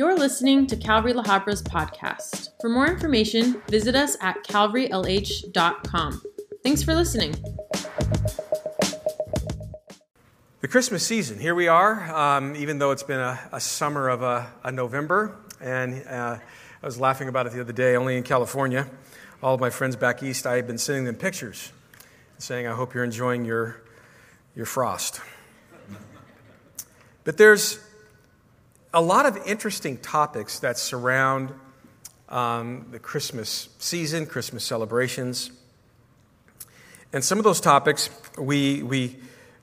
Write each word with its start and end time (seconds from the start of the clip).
You're 0.00 0.16
listening 0.16 0.66
to 0.68 0.76
Calvary 0.76 1.12
La 1.12 1.22
Habra's 1.22 1.62
podcast. 1.62 2.48
For 2.62 2.70
more 2.70 2.86
information, 2.86 3.60
visit 3.68 3.94
us 3.94 4.16
at 4.22 4.42
calvarylh.com. 4.44 6.22
Thanks 6.64 6.82
for 6.82 6.94
listening. 6.94 7.32
The 10.62 10.68
Christmas 10.68 11.06
season, 11.06 11.38
here 11.38 11.54
we 11.54 11.68
are, 11.68 12.10
um, 12.16 12.56
even 12.56 12.78
though 12.78 12.92
it's 12.92 13.02
been 13.02 13.20
a, 13.20 13.38
a 13.52 13.60
summer 13.60 14.08
of 14.08 14.22
a, 14.22 14.50
a 14.64 14.72
November. 14.72 15.36
And 15.60 16.02
uh, 16.06 16.38
I 16.82 16.86
was 16.86 16.98
laughing 16.98 17.28
about 17.28 17.46
it 17.46 17.52
the 17.52 17.60
other 17.60 17.74
day, 17.74 17.94
only 17.94 18.16
in 18.16 18.22
California. 18.22 18.88
All 19.42 19.54
of 19.54 19.60
my 19.60 19.68
friends 19.68 19.96
back 19.96 20.22
east, 20.22 20.46
I 20.46 20.56
have 20.56 20.66
been 20.66 20.78
sending 20.78 21.04
them 21.04 21.16
pictures 21.16 21.72
saying, 22.38 22.66
I 22.66 22.72
hope 22.72 22.94
you're 22.94 23.04
enjoying 23.04 23.44
your, 23.44 23.82
your 24.56 24.64
frost. 24.64 25.20
But 27.22 27.36
there's 27.36 27.78
a 28.92 29.00
lot 29.00 29.26
of 29.26 29.36
interesting 29.46 29.96
topics 29.98 30.58
that 30.60 30.76
surround 30.76 31.52
um, 32.28 32.86
the 32.90 32.98
Christmas 32.98 33.68
season, 33.78 34.26
Christmas 34.26 34.64
celebrations. 34.64 35.50
And 37.12 37.22
some 37.24 37.38
of 37.38 37.44
those 37.44 37.60
topics, 37.60 38.10
we, 38.38 38.82
we, 38.82 39.16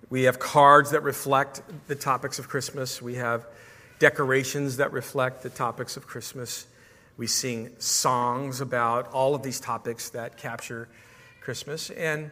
we 0.10 0.24
have 0.24 0.40
cards 0.40 0.92
that 0.92 1.02
reflect 1.02 1.62
the 1.88 1.96
topics 1.96 2.40
of 2.40 2.48
Christmas. 2.48 3.02
We 3.02 3.16
have 3.16 3.46
decorations 4.00 4.78
that 4.78 4.92
reflect 4.94 5.44
the 5.44 5.50
topics 5.50 5.98
of 5.98 6.08
Christmas. 6.08 6.66
We 7.18 7.28
sing 7.28 7.72
songs 7.80 8.62
about 8.62 9.12
all 9.12 9.36
of 9.36 9.44
these 9.44 9.60
topics 9.60 10.10
that 10.12 10.38
capture 10.38 10.88
Christmas. 11.42 11.90
And 11.90 12.32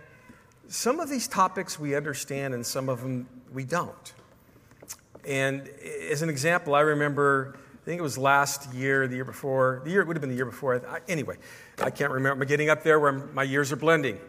some 0.68 1.00
of 1.00 1.10
these 1.10 1.28
topics 1.28 1.80
we 1.80 1.96
understand, 1.96 2.54
and 2.54 2.66
some 2.66 2.88
of 2.88 3.02
them 3.02 3.28
we 3.54 3.64
don't. 3.66 4.14
And 5.26 5.68
as 6.12 6.22
an 6.22 6.30
example, 6.30 6.76
I 6.76 6.82
remember, 6.82 7.58
I 7.58 7.86
think 7.86 8.00
it 8.00 8.04
was 8.04 8.18
last 8.18 8.74
year, 8.74 9.08
the 9.08 9.16
year 9.16 9.26
before, 9.26 9.82
the 9.84 9.92
year, 9.92 10.02
it 10.02 10.08
would 10.08 10.16
have 10.16 10.22
been 10.22 10.30
the 10.30 10.36
year 10.36 10.46
before. 10.46 10.76
I, 10.88 11.00
anyway, 11.08 11.38
I 11.80 11.90
can't 11.90 12.12
remember. 12.12 12.44
I'm 12.44 12.48
getting 12.48 12.70
up 12.70 12.84
there 12.84 13.00
where 13.00 13.12
my 13.12 13.44
years 13.44 13.72
are 13.72 13.78
blending. 13.78 14.20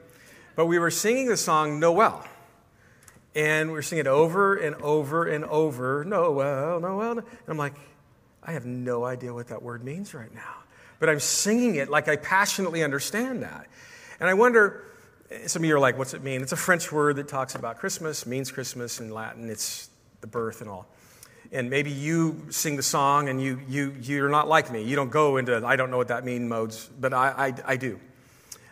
But 0.55 0.67
we 0.67 0.79
were 0.79 0.91
singing 0.91 1.29
the 1.29 1.37
song 1.37 1.79
Noel. 1.81 2.25
And 3.35 3.69
we 3.69 3.75
were 3.75 3.83
singing 3.83 4.07
it 4.07 4.09
over 4.09 4.57
and 4.57 4.75
over 4.77 5.27
and 5.27 5.45
over 5.45 6.05
Noel, 6.05 6.81
Noel. 6.81 7.19
And 7.19 7.25
I'm 7.47 7.59
like, 7.59 7.75
I 8.43 8.53
have 8.53 8.65
no 8.65 9.05
idea 9.05 9.35
what 9.35 9.49
that 9.49 9.63
word 9.63 9.85
means 9.85 10.15
right 10.15 10.35
now. 10.35 10.55
But 10.99 11.11
I'm 11.11 11.21
singing 11.21 11.75
it 11.75 11.91
like 11.91 12.09
I 12.09 12.17
passionately 12.17 12.83
understand 12.83 13.43
that. 13.43 13.67
And 14.19 14.31
I 14.31 14.35
wonder, 14.35 14.85
some 15.47 15.63
of 15.63 15.69
you 15.69 15.77
are 15.77 15.81
like, 15.81 15.99
what's 15.99 16.15
it 16.15 16.23
mean? 16.23 16.41
It's 16.41 16.53
a 16.53 16.57
French 16.57 16.91
word 16.91 17.17
that 17.17 17.29
talks 17.29 17.55
about 17.55 17.79
Christmas, 17.79 18.25
means 18.25 18.51
Christmas 18.51 19.01
in 19.01 19.11
Latin. 19.11 19.51
It's 19.51 19.91
the 20.27 20.31
birth 20.31 20.61
and 20.61 20.69
all. 20.69 20.87
And 21.53 21.71
maybe 21.71 21.91
you 21.91 22.47
sing 22.51 22.77
the 22.77 22.83
song 22.83 23.29
and 23.29 23.41
you, 23.41 23.61
you, 23.69 23.95
you're 24.01 24.29
not 24.29 24.49
like 24.49 24.71
me. 24.73 24.83
You 24.83 24.97
don't 24.97 25.11
go 25.11 25.37
into, 25.37 25.65
I 25.65 25.77
don't 25.77 25.91
know 25.91 25.97
what 25.97 26.09
that 26.09 26.25
means 26.25 26.49
modes, 26.49 26.91
but 27.01 27.15
I, 27.15 27.29
I, 27.49 27.73
I 27.73 27.77
do. 27.77 28.01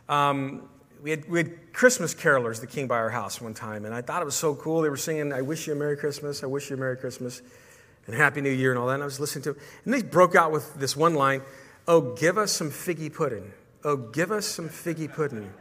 Um, 0.09 0.69
we, 1.03 1.11
had, 1.11 1.29
we 1.29 1.39
had 1.39 1.73
Christmas 1.73 2.15
carolers 2.15 2.61
that 2.61 2.71
came 2.71 2.89
by 2.89 2.97
our 2.97 3.11
house 3.11 3.41
one 3.41 3.55
time, 3.55 3.85
and 3.85 3.95
I 3.95 4.03
thought 4.03 4.23
it 4.23 4.25
was 4.25 4.35
so 4.35 4.55
cool. 4.55 4.83
They 4.83 4.89
were 4.89 4.97
singing, 4.97 5.33
I 5.33 5.43
wish 5.43 5.67
you 5.67 5.75
a 5.75 5.77
Merry 5.77 5.97
Christmas, 5.97 6.43
I 6.43 6.47
wish 6.47 6.71
you 6.71 6.77
a 6.77 6.79
Merry 6.79 6.97
Christmas, 6.97 7.43
and 8.07 8.17
Happy 8.17 8.41
New 8.41 8.51
Year, 8.51 8.71
and 8.71 8.79
all 8.79 8.89
that. 8.89 8.95
And 8.95 9.03
I 9.03 9.07
was 9.07 9.21
listening 9.21 9.45
to 9.45 9.51
it. 9.51 9.59
And 9.85 9.95
they 9.95 10.03
broke 10.03 10.35
out 10.35 10.51
with 10.51 10.75
this 10.75 10.97
one 10.97 11.15
line 11.15 11.43
Oh, 11.87 12.15
give 12.15 12.39
us 12.39 12.51
some 12.51 12.71
figgy 12.71 13.13
pudding. 13.13 13.53
Oh, 13.85 13.97
give 13.97 14.33
us 14.33 14.47
some 14.47 14.71
figgy 14.71 15.13
pudding. 15.13 15.53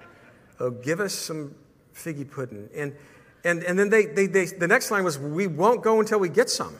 Oh, 0.60 0.72
give 0.72 1.02
us 1.02 1.14
some 1.14 1.54
figgy 1.94 2.30
pudding. 2.30 2.70
And 2.74 2.96
and, 3.44 3.64
and 3.64 3.78
then 3.78 3.90
they, 3.90 4.06
they, 4.06 4.28
they, 4.28 4.46
the 4.46 4.68
next 4.68 4.90
line 4.92 5.04
was, 5.04 5.20
We 5.20 5.48
won't 5.48 5.84
go 5.84 6.00
until 6.00 6.20
we 6.20 6.30
get 6.30 6.50
some. 6.50 6.76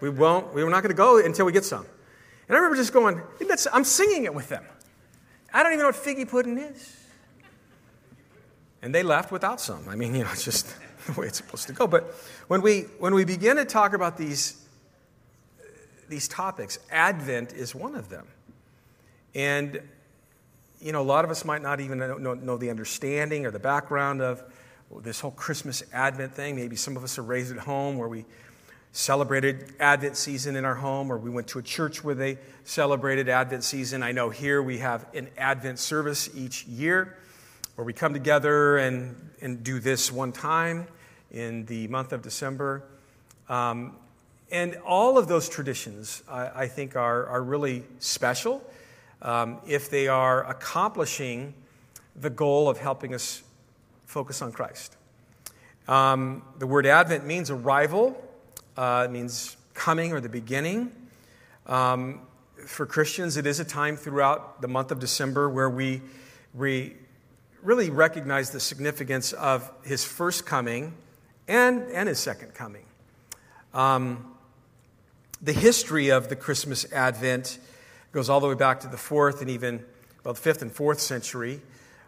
We 0.00 0.10
won't, 0.10 0.54
we're 0.54 0.68
not 0.68 0.82
going 0.82 0.94
to 0.94 0.96
go 0.96 1.18
until 1.18 1.46
we 1.46 1.52
get 1.52 1.64
some. 1.64 1.84
And 2.48 2.56
I 2.56 2.60
remember 2.60 2.76
just 2.76 2.92
going, 2.92 3.20
I'm 3.72 3.84
singing 3.84 4.24
it 4.24 4.34
with 4.34 4.48
them. 4.48 4.64
I 5.52 5.62
don't 5.62 5.72
even 5.72 5.80
know 5.80 5.88
what 5.88 5.96
figgy 5.96 6.28
pudding 6.28 6.58
is. 6.58 6.96
And 8.80 8.94
they 8.94 9.02
left 9.02 9.32
without 9.32 9.60
some. 9.60 9.88
I 9.88 9.96
mean, 9.96 10.14
you 10.14 10.22
know, 10.22 10.30
it's 10.30 10.44
just 10.44 10.72
the 11.06 11.20
way 11.20 11.26
it's 11.26 11.38
supposed 11.38 11.66
to 11.66 11.72
go. 11.72 11.86
But 11.86 12.04
when 12.46 12.62
we, 12.62 12.82
when 13.00 13.14
we 13.14 13.24
begin 13.24 13.56
to 13.56 13.64
talk 13.64 13.92
about 13.92 14.16
these, 14.16 14.64
these 16.08 16.28
topics, 16.28 16.78
Advent 16.90 17.52
is 17.52 17.74
one 17.74 17.96
of 17.96 18.08
them. 18.08 18.26
And, 19.34 19.82
you 20.80 20.92
know, 20.92 21.02
a 21.02 21.02
lot 21.02 21.24
of 21.24 21.30
us 21.30 21.44
might 21.44 21.60
not 21.60 21.80
even 21.80 21.98
know, 21.98 22.18
know, 22.18 22.34
know 22.34 22.56
the 22.56 22.70
understanding 22.70 23.44
or 23.44 23.50
the 23.50 23.58
background 23.58 24.22
of 24.22 24.42
this 25.02 25.20
whole 25.20 25.30
Christmas 25.30 25.82
Advent 25.92 26.34
thing. 26.34 26.56
Maybe 26.56 26.76
some 26.76 26.96
of 26.96 27.04
us 27.04 27.18
are 27.18 27.22
raised 27.22 27.52
at 27.52 27.58
home 27.58 27.98
where 27.98 28.08
we 28.08 28.24
celebrated 28.92 29.74
Advent 29.78 30.16
season 30.16 30.56
in 30.56 30.64
our 30.64 30.74
home, 30.74 31.12
or 31.12 31.18
we 31.18 31.30
went 31.30 31.46
to 31.48 31.58
a 31.58 31.62
church 31.62 32.02
where 32.02 32.14
they 32.14 32.38
celebrated 32.64 33.28
Advent 33.28 33.64
season. 33.64 34.02
I 34.02 34.12
know 34.12 34.30
here 34.30 34.62
we 34.62 34.78
have 34.78 35.06
an 35.14 35.28
Advent 35.36 35.78
service 35.78 36.30
each 36.34 36.64
year 36.66 37.16
where 37.74 37.84
we 37.84 37.92
come 37.92 38.12
together 38.12 38.78
and, 38.78 39.14
and 39.40 39.62
do 39.62 39.78
this 39.78 40.10
one 40.10 40.32
time 40.32 40.88
in 41.30 41.64
the 41.66 41.86
month 41.88 42.12
of 42.12 42.22
December. 42.22 42.82
Um, 43.48 43.94
and 44.50 44.76
all 44.86 45.18
of 45.18 45.28
those 45.28 45.48
traditions, 45.48 46.22
I, 46.28 46.62
I 46.62 46.66
think, 46.66 46.96
are, 46.96 47.26
are 47.26 47.42
really 47.42 47.84
special 47.98 48.64
um, 49.20 49.58
if 49.66 49.90
they 49.90 50.08
are 50.08 50.48
accomplishing 50.48 51.54
the 52.16 52.30
goal 52.30 52.68
of 52.68 52.78
helping 52.78 53.14
us 53.14 53.42
focus 54.08 54.40
on 54.40 54.50
Christ. 54.50 54.96
Um, 55.86 56.42
the 56.58 56.66
word 56.66 56.86
Advent 56.86 57.26
means 57.26 57.50
arrival, 57.50 58.20
uh, 58.76 59.04
it 59.06 59.12
means 59.12 59.56
coming 59.74 60.12
or 60.12 60.20
the 60.20 60.30
beginning. 60.30 60.90
Um, 61.66 62.22
for 62.66 62.86
Christians, 62.86 63.36
it 63.36 63.46
is 63.46 63.60
a 63.60 63.64
time 63.64 63.96
throughout 63.96 64.62
the 64.62 64.68
month 64.68 64.90
of 64.90 64.98
December 64.98 65.48
where 65.50 65.68
we, 65.68 66.00
we 66.54 66.96
really 67.62 67.90
recognize 67.90 68.50
the 68.50 68.60
significance 68.60 69.34
of 69.34 69.70
his 69.84 70.04
first 70.04 70.46
coming 70.46 70.94
and, 71.46 71.82
and 71.92 72.08
his 72.08 72.18
second 72.18 72.54
coming. 72.54 72.84
Um, 73.74 74.34
the 75.42 75.52
history 75.52 76.08
of 76.08 76.30
the 76.30 76.36
Christmas 76.36 76.90
Advent 76.92 77.58
goes 78.12 78.30
all 78.30 78.40
the 78.40 78.48
way 78.48 78.54
back 78.54 78.80
to 78.80 78.88
the 78.88 78.96
fourth 78.96 79.42
and 79.42 79.50
even, 79.50 79.84
well, 80.24 80.32
the 80.32 80.40
fifth 80.40 80.62
and 80.62 80.72
fourth 80.72 80.98
century. 80.98 81.60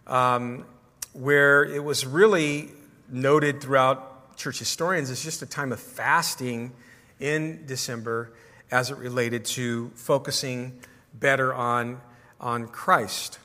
Um, 0.06 0.64
where 1.12 1.64
it 1.64 1.82
was 1.82 2.06
really 2.06 2.70
noted 3.08 3.60
throughout 3.60 4.36
church 4.36 4.58
historians 4.58 5.10
as 5.10 5.22
just 5.22 5.42
a 5.42 5.46
time 5.46 5.72
of 5.72 5.80
fasting 5.80 6.72
in 7.18 7.64
December 7.66 8.32
as 8.70 8.90
it 8.90 8.96
related 8.96 9.44
to 9.44 9.90
focusing 9.94 10.80
better 11.14 11.52
on, 11.52 12.00
on 12.40 12.68
Christ. 12.68 13.38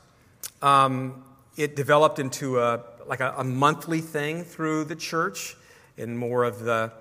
Um, 0.62 1.24
it 1.56 1.76
developed 1.76 2.18
into 2.18 2.60
a, 2.60 2.82
like 3.06 3.20
a, 3.20 3.34
a, 3.36 3.44
monthly 3.44 4.00
thing 4.00 4.44
through 4.44 4.84
the 4.84 4.96
church 4.96 5.56
in 5.96 6.16
more 6.16 6.44
of 6.44 6.60
the 6.60 6.92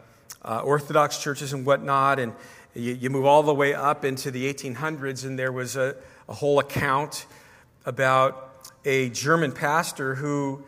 uh, 0.44 0.60
Orthodox 0.60 1.22
churches 1.22 1.54
and 1.54 1.66
whatnot. 1.66 2.20
And 2.20 2.34
you, 2.74 2.94
you, 2.94 3.10
move 3.10 3.26
all 3.26 3.44
the 3.44 3.54
way 3.54 3.74
up 3.74 4.04
into 4.04 4.32
the 4.32 4.52
1800s, 4.52 5.26
and 5.26 5.38
there 5.38 5.52
was 5.52 5.76
a, 5.76 5.96
a 6.28 6.34
whole 6.34 6.60
account 6.60 7.26
about 7.86 8.45
a 8.86 9.10
German 9.10 9.52
pastor 9.52 10.14
who, 10.16 10.64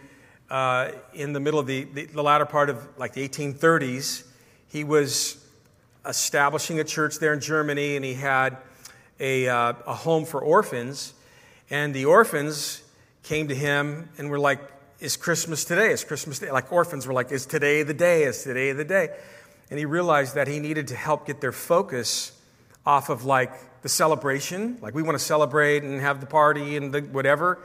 uh, 0.49 0.89
in 1.13 1.33
the 1.33 1.39
middle 1.39 1.59
of 1.59 1.67
the, 1.67 1.83
the, 1.83 2.05
the, 2.05 2.23
latter 2.23 2.45
part 2.45 2.69
of 2.69 2.85
like 2.97 3.13
the 3.13 3.27
1830s, 3.27 4.23
he 4.69 4.83
was 4.83 5.43
establishing 6.05 6.79
a 6.79 6.83
church 6.83 7.19
there 7.19 7.33
in 7.33 7.39
Germany 7.39 7.95
and 7.95 8.03
he 8.03 8.15
had 8.15 8.57
a, 9.19 9.47
uh, 9.47 9.73
a 9.85 9.93
home 9.93 10.25
for 10.25 10.41
orphans. 10.41 11.13
And 11.69 11.93
the 11.93 12.05
orphans 12.05 12.81
came 13.23 13.49
to 13.49 13.55
him 13.55 14.09
and 14.17 14.29
were 14.29 14.39
like, 14.39 14.59
Is 14.99 15.15
Christmas 15.15 15.63
today? 15.63 15.91
Is 15.91 16.03
Christmas 16.03 16.39
day? 16.39 16.51
Like 16.51 16.71
orphans 16.71 17.05
were 17.05 17.13
like, 17.13 17.31
Is 17.31 17.45
today 17.45 17.83
the 17.83 17.93
day? 17.93 18.23
Is 18.23 18.43
today 18.43 18.71
the 18.71 18.85
day? 18.85 19.09
And 19.69 19.77
he 19.77 19.85
realized 19.85 20.35
that 20.35 20.47
he 20.47 20.59
needed 20.59 20.87
to 20.87 20.95
help 20.95 21.27
get 21.27 21.41
their 21.41 21.51
focus 21.51 22.31
off 22.85 23.09
of 23.09 23.25
like 23.25 23.51
the 23.81 23.89
celebration, 23.89 24.77
like 24.81 24.95
we 24.95 25.03
want 25.03 25.17
to 25.17 25.23
celebrate 25.23 25.83
and 25.83 25.99
have 25.99 26.21
the 26.21 26.25
party 26.25 26.77
and 26.77 26.93
the 26.93 27.01
whatever, 27.01 27.59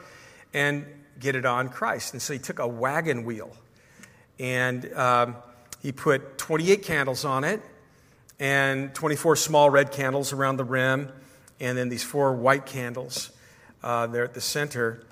and 0.54 0.86
get 1.18 1.36
it 1.36 1.44
on 1.44 1.68
Christ. 1.68 2.12
And 2.12 2.22
so 2.22 2.32
he 2.32 2.38
took 2.38 2.58
a 2.58 2.66
wagon 2.66 3.24
wheel 3.24 3.50
and 4.38 4.92
um, 4.94 5.36
he 5.80 5.92
put 5.92 6.38
28 6.38 6.82
candles 6.82 7.24
on 7.24 7.44
it 7.44 7.60
and 8.40 8.92
24 8.94 9.36
small 9.36 9.70
red 9.70 9.92
candles 9.92 10.32
around 10.32 10.56
the 10.56 10.64
rim, 10.64 11.12
and 11.60 11.78
then 11.78 11.88
these 11.88 12.02
four 12.02 12.34
white 12.34 12.66
candles 12.66 13.30
uh, 13.84 14.08
there 14.08 14.24
at 14.24 14.34
the 14.34 14.40
center. 14.40 15.04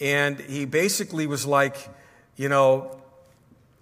And 0.00 0.38
he 0.38 0.66
basically 0.66 1.26
was 1.26 1.46
like, 1.46 1.76
you 2.36 2.48
know, 2.48 3.00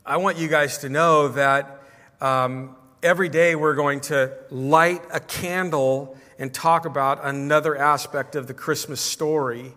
I 0.07 0.17
want 0.17 0.39
you 0.39 0.49
guys 0.49 0.79
to 0.79 0.89
know 0.89 1.29
that 1.29 1.83
um, 2.23 2.77
every 3.03 3.29
day 3.29 3.55
we're 3.57 3.75
going 3.75 4.01
to 4.03 4.33
light 4.51 5.03
a 5.13 5.21
candle 5.21 6.17
and 6.39 6.53
talk 6.53 6.87
about 6.87 7.25
another 7.25 7.77
aspect 7.77 8.37
of 8.37 8.47
the 8.47 8.55
Christmas 8.55 9.03
story 9.03 9.75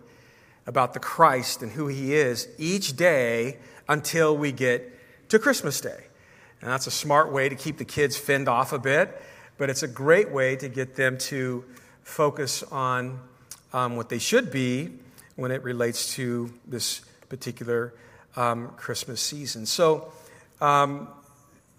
about 0.68 0.92
the 0.92 1.00
Christ 1.00 1.62
and 1.62 1.72
who 1.72 1.88
he 1.88 2.14
is 2.14 2.46
each 2.58 2.94
day 2.94 3.56
until 3.88 4.36
we 4.36 4.52
get 4.52 5.28
to 5.30 5.38
Christmas 5.38 5.80
Day. 5.80 6.04
And 6.60 6.70
that's 6.70 6.86
a 6.86 6.90
smart 6.90 7.32
way 7.32 7.48
to 7.48 7.54
keep 7.54 7.78
the 7.78 7.86
kids 7.86 8.18
fend 8.18 8.48
off 8.48 8.72
a 8.74 8.78
bit. 8.78 9.20
but 9.56 9.68
it's 9.68 9.82
a 9.82 9.88
great 9.88 10.30
way 10.30 10.54
to 10.54 10.68
get 10.68 10.94
them 10.94 11.18
to 11.18 11.64
focus 12.04 12.62
on 12.62 13.18
um, 13.72 13.96
what 13.96 14.08
they 14.08 14.18
should 14.18 14.52
be 14.52 14.90
when 15.34 15.50
it 15.50 15.64
relates 15.64 16.14
to 16.14 16.52
this 16.64 17.00
particular 17.28 17.92
um, 18.36 18.68
Christmas 18.76 19.20
season. 19.20 19.66
So, 19.66 20.12
um, 20.60 21.08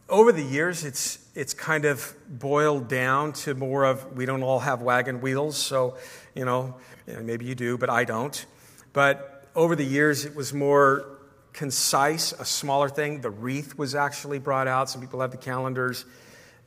over 0.09 0.31
the 0.31 0.44
years, 0.44 0.83
it's, 0.83 1.19
it's 1.35 1.53
kind 1.53 1.85
of 1.85 2.13
boiled 2.27 2.89
down 2.89 3.31
to 3.33 3.53
more 3.53 3.85
of 3.85 4.18
we 4.18 4.25
don't 4.25 4.44
all 4.44 4.59
have 4.59 4.81
wagon 4.81 5.21
wheels, 5.21 5.56
so, 5.56 5.95
you 6.33 6.44
know, 6.44 6.75
maybe 7.21 7.45
you 7.45 7.56
do, 7.56 7.77
but 7.77 7.89
I 7.89 8.03
don't. 8.03 8.45
But 8.94 9.47
over 9.56 9.75
the 9.75 9.86
years, 9.86 10.25
it 10.25 10.36
was 10.36 10.53
more 10.53 11.19
concise, 11.53 12.31
a 12.33 12.45
smaller 12.45 12.89
thing. 12.89 13.21
The 13.21 13.30
wreath 13.30 13.77
was 13.77 13.95
actually 13.95 14.39
brought 14.39 14.68
out. 14.68 14.89
Some 14.89 15.01
people 15.01 15.21
have 15.21 15.31
the 15.31 15.38
calendars, 15.38 16.06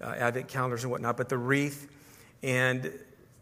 uh, 0.01 0.07
Advent 0.07 0.49
calendars 0.49 0.85
and 0.85 0.91
whatnot, 0.91 1.17
but 1.17 1.29
the 1.29 1.39
wreath. 1.39 1.89
And 2.43 2.93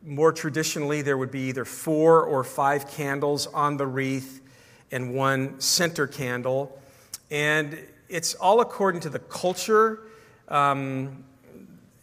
more 0.05 0.33
traditionally, 0.33 1.03
there 1.03 1.19
would 1.19 1.31
be 1.31 1.49
either 1.49 1.65
four 1.65 2.23
or 2.23 2.45
five 2.45 2.89
candles 2.89 3.47
on 3.49 3.77
the 3.77 3.87
wreath 3.87 4.41
and 4.91 5.15
one 5.15 5.61
center 5.61 6.07
candle. 6.07 6.79
And 7.31 7.79
it's 8.09 8.35
all 8.35 8.61
according 8.61 9.03
to 9.03 9.11
the 9.11 9.19
culture 9.19 10.01
um, 10.49 11.25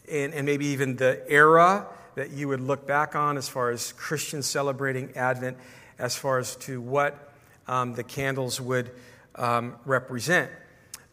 and, 0.09 0.33
and 0.33 0.45
maybe 0.45 0.67
even 0.67 0.95
the 0.95 1.21
era 1.27 1.85
that 2.15 2.31
you 2.31 2.47
would 2.47 2.61
look 2.61 2.87
back 2.87 3.15
on 3.15 3.37
as 3.37 3.49
far 3.49 3.69
as 3.69 3.91
Christians 3.93 4.45
celebrating 4.47 5.15
Advent, 5.15 5.57
as 5.99 6.15
far 6.15 6.39
as 6.39 6.55
to 6.57 6.81
what 6.81 7.33
um, 7.67 7.93
the 7.93 8.03
candles 8.03 8.61
would 8.61 8.91
um, 9.35 9.75
represent. 9.85 10.49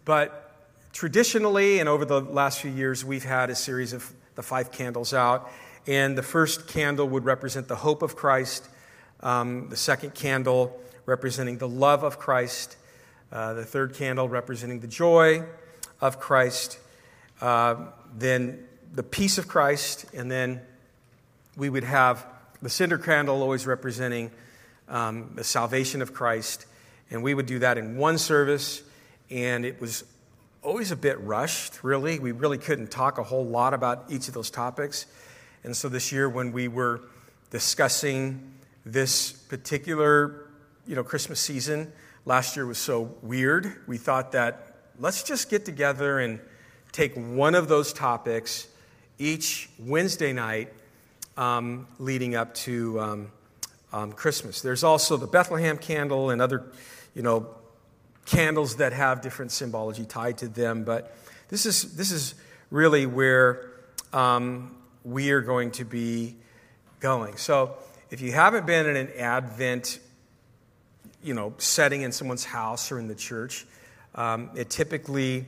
But 0.04 0.52
traditionally, 0.92 1.80
and 1.80 1.88
over 1.88 2.04
the 2.04 2.20
last 2.20 2.60
few 2.60 2.70
years, 2.70 3.04
we've 3.04 3.24
had 3.24 3.50
a 3.50 3.54
series 3.54 3.92
of 3.92 4.12
the 4.34 4.42
five 4.42 4.72
candles 4.72 5.14
out. 5.14 5.50
And 5.86 6.16
the 6.16 6.22
first 6.22 6.66
candle 6.66 7.08
would 7.08 7.24
represent 7.24 7.68
the 7.68 7.76
hope 7.76 8.02
of 8.02 8.16
Christ, 8.16 8.68
um, 9.20 9.68
the 9.68 9.76
second 9.76 10.14
candle 10.14 10.80
representing 11.06 11.58
the 11.58 11.68
love 11.68 12.02
of 12.02 12.18
Christ, 12.18 12.76
uh, 13.30 13.52
the 13.54 13.64
third 13.64 13.94
candle 13.94 14.28
representing 14.28 14.80
the 14.80 14.86
joy 14.86 15.44
of 16.00 16.18
Christ, 16.18 16.78
uh, 17.40 17.76
then 18.16 18.64
the 18.92 19.02
peace 19.02 19.38
of 19.38 19.48
Christ, 19.48 20.06
and 20.14 20.30
then 20.30 20.60
we 21.56 21.68
would 21.68 21.84
have 21.84 22.26
the 22.62 22.70
cinder 22.70 22.96
candle 22.96 23.42
always 23.42 23.66
representing 23.66 24.30
um, 24.88 25.30
the 25.34 25.44
salvation 25.44 26.02
of 26.02 26.12
Christ. 26.12 26.66
And 27.10 27.22
we 27.22 27.34
would 27.34 27.46
do 27.46 27.58
that 27.60 27.78
in 27.78 27.96
one 27.96 28.18
service, 28.18 28.82
and 29.30 29.64
it 29.64 29.80
was 29.80 30.04
always 30.62 30.90
a 30.90 30.96
bit 30.96 31.20
rushed, 31.20 31.84
really. 31.84 32.18
We 32.18 32.32
really 32.32 32.58
couldn't 32.58 32.90
talk 32.90 33.18
a 33.18 33.22
whole 33.22 33.44
lot 33.44 33.74
about 33.74 34.06
each 34.08 34.28
of 34.28 34.34
those 34.34 34.50
topics. 34.50 35.06
And 35.62 35.76
so 35.76 35.88
this 35.88 36.10
year, 36.10 36.28
when 36.28 36.52
we 36.52 36.68
were 36.68 37.02
discussing 37.50 38.52
this 38.84 39.32
particular 39.32 40.48
you 40.86 40.94
know, 40.94 41.04
Christmas 41.04 41.40
season, 41.40 41.92
last 42.24 42.56
year 42.56 42.66
was 42.66 42.78
so 42.78 43.14
weird, 43.22 43.76
we 43.86 43.96
thought 43.96 44.32
that 44.32 44.74
let's 44.98 45.22
just 45.22 45.50
get 45.50 45.64
together 45.64 46.18
and 46.18 46.40
take 46.92 47.14
one 47.14 47.54
of 47.54 47.68
those 47.68 47.92
topics 47.92 48.68
each 49.18 49.68
Wednesday 49.78 50.32
night 50.32 50.72
um, 51.36 51.86
leading 51.98 52.34
up 52.34 52.54
to 52.54 53.00
um, 53.00 53.32
um, 53.94 54.12
Christmas. 54.12 54.60
There's 54.60 54.82
also 54.82 55.16
the 55.16 55.28
Bethlehem 55.28 55.78
candle 55.78 56.30
and 56.30 56.42
other, 56.42 56.64
you 57.14 57.22
know, 57.22 57.46
candles 58.26 58.76
that 58.76 58.92
have 58.92 59.20
different 59.20 59.52
symbology 59.52 60.04
tied 60.04 60.38
to 60.38 60.48
them. 60.48 60.82
But 60.82 61.16
this 61.48 61.64
is 61.64 61.94
this 61.96 62.10
is 62.10 62.34
really 62.70 63.06
where 63.06 63.70
um, 64.12 64.74
we 65.04 65.30
are 65.30 65.40
going 65.40 65.70
to 65.72 65.84
be 65.84 66.34
going. 66.98 67.36
So 67.36 67.76
if 68.10 68.20
you 68.20 68.32
haven't 68.32 68.66
been 68.66 68.86
in 68.86 68.96
an 68.96 69.10
Advent, 69.16 70.00
you 71.22 71.34
know, 71.34 71.54
setting 71.58 72.02
in 72.02 72.10
someone's 72.10 72.44
house 72.44 72.90
or 72.90 72.98
in 72.98 73.06
the 73.06 73.14
church, 73.14 73.64
um, 74.16 74.50
it 74.56 74.70
typically 74.70 75.46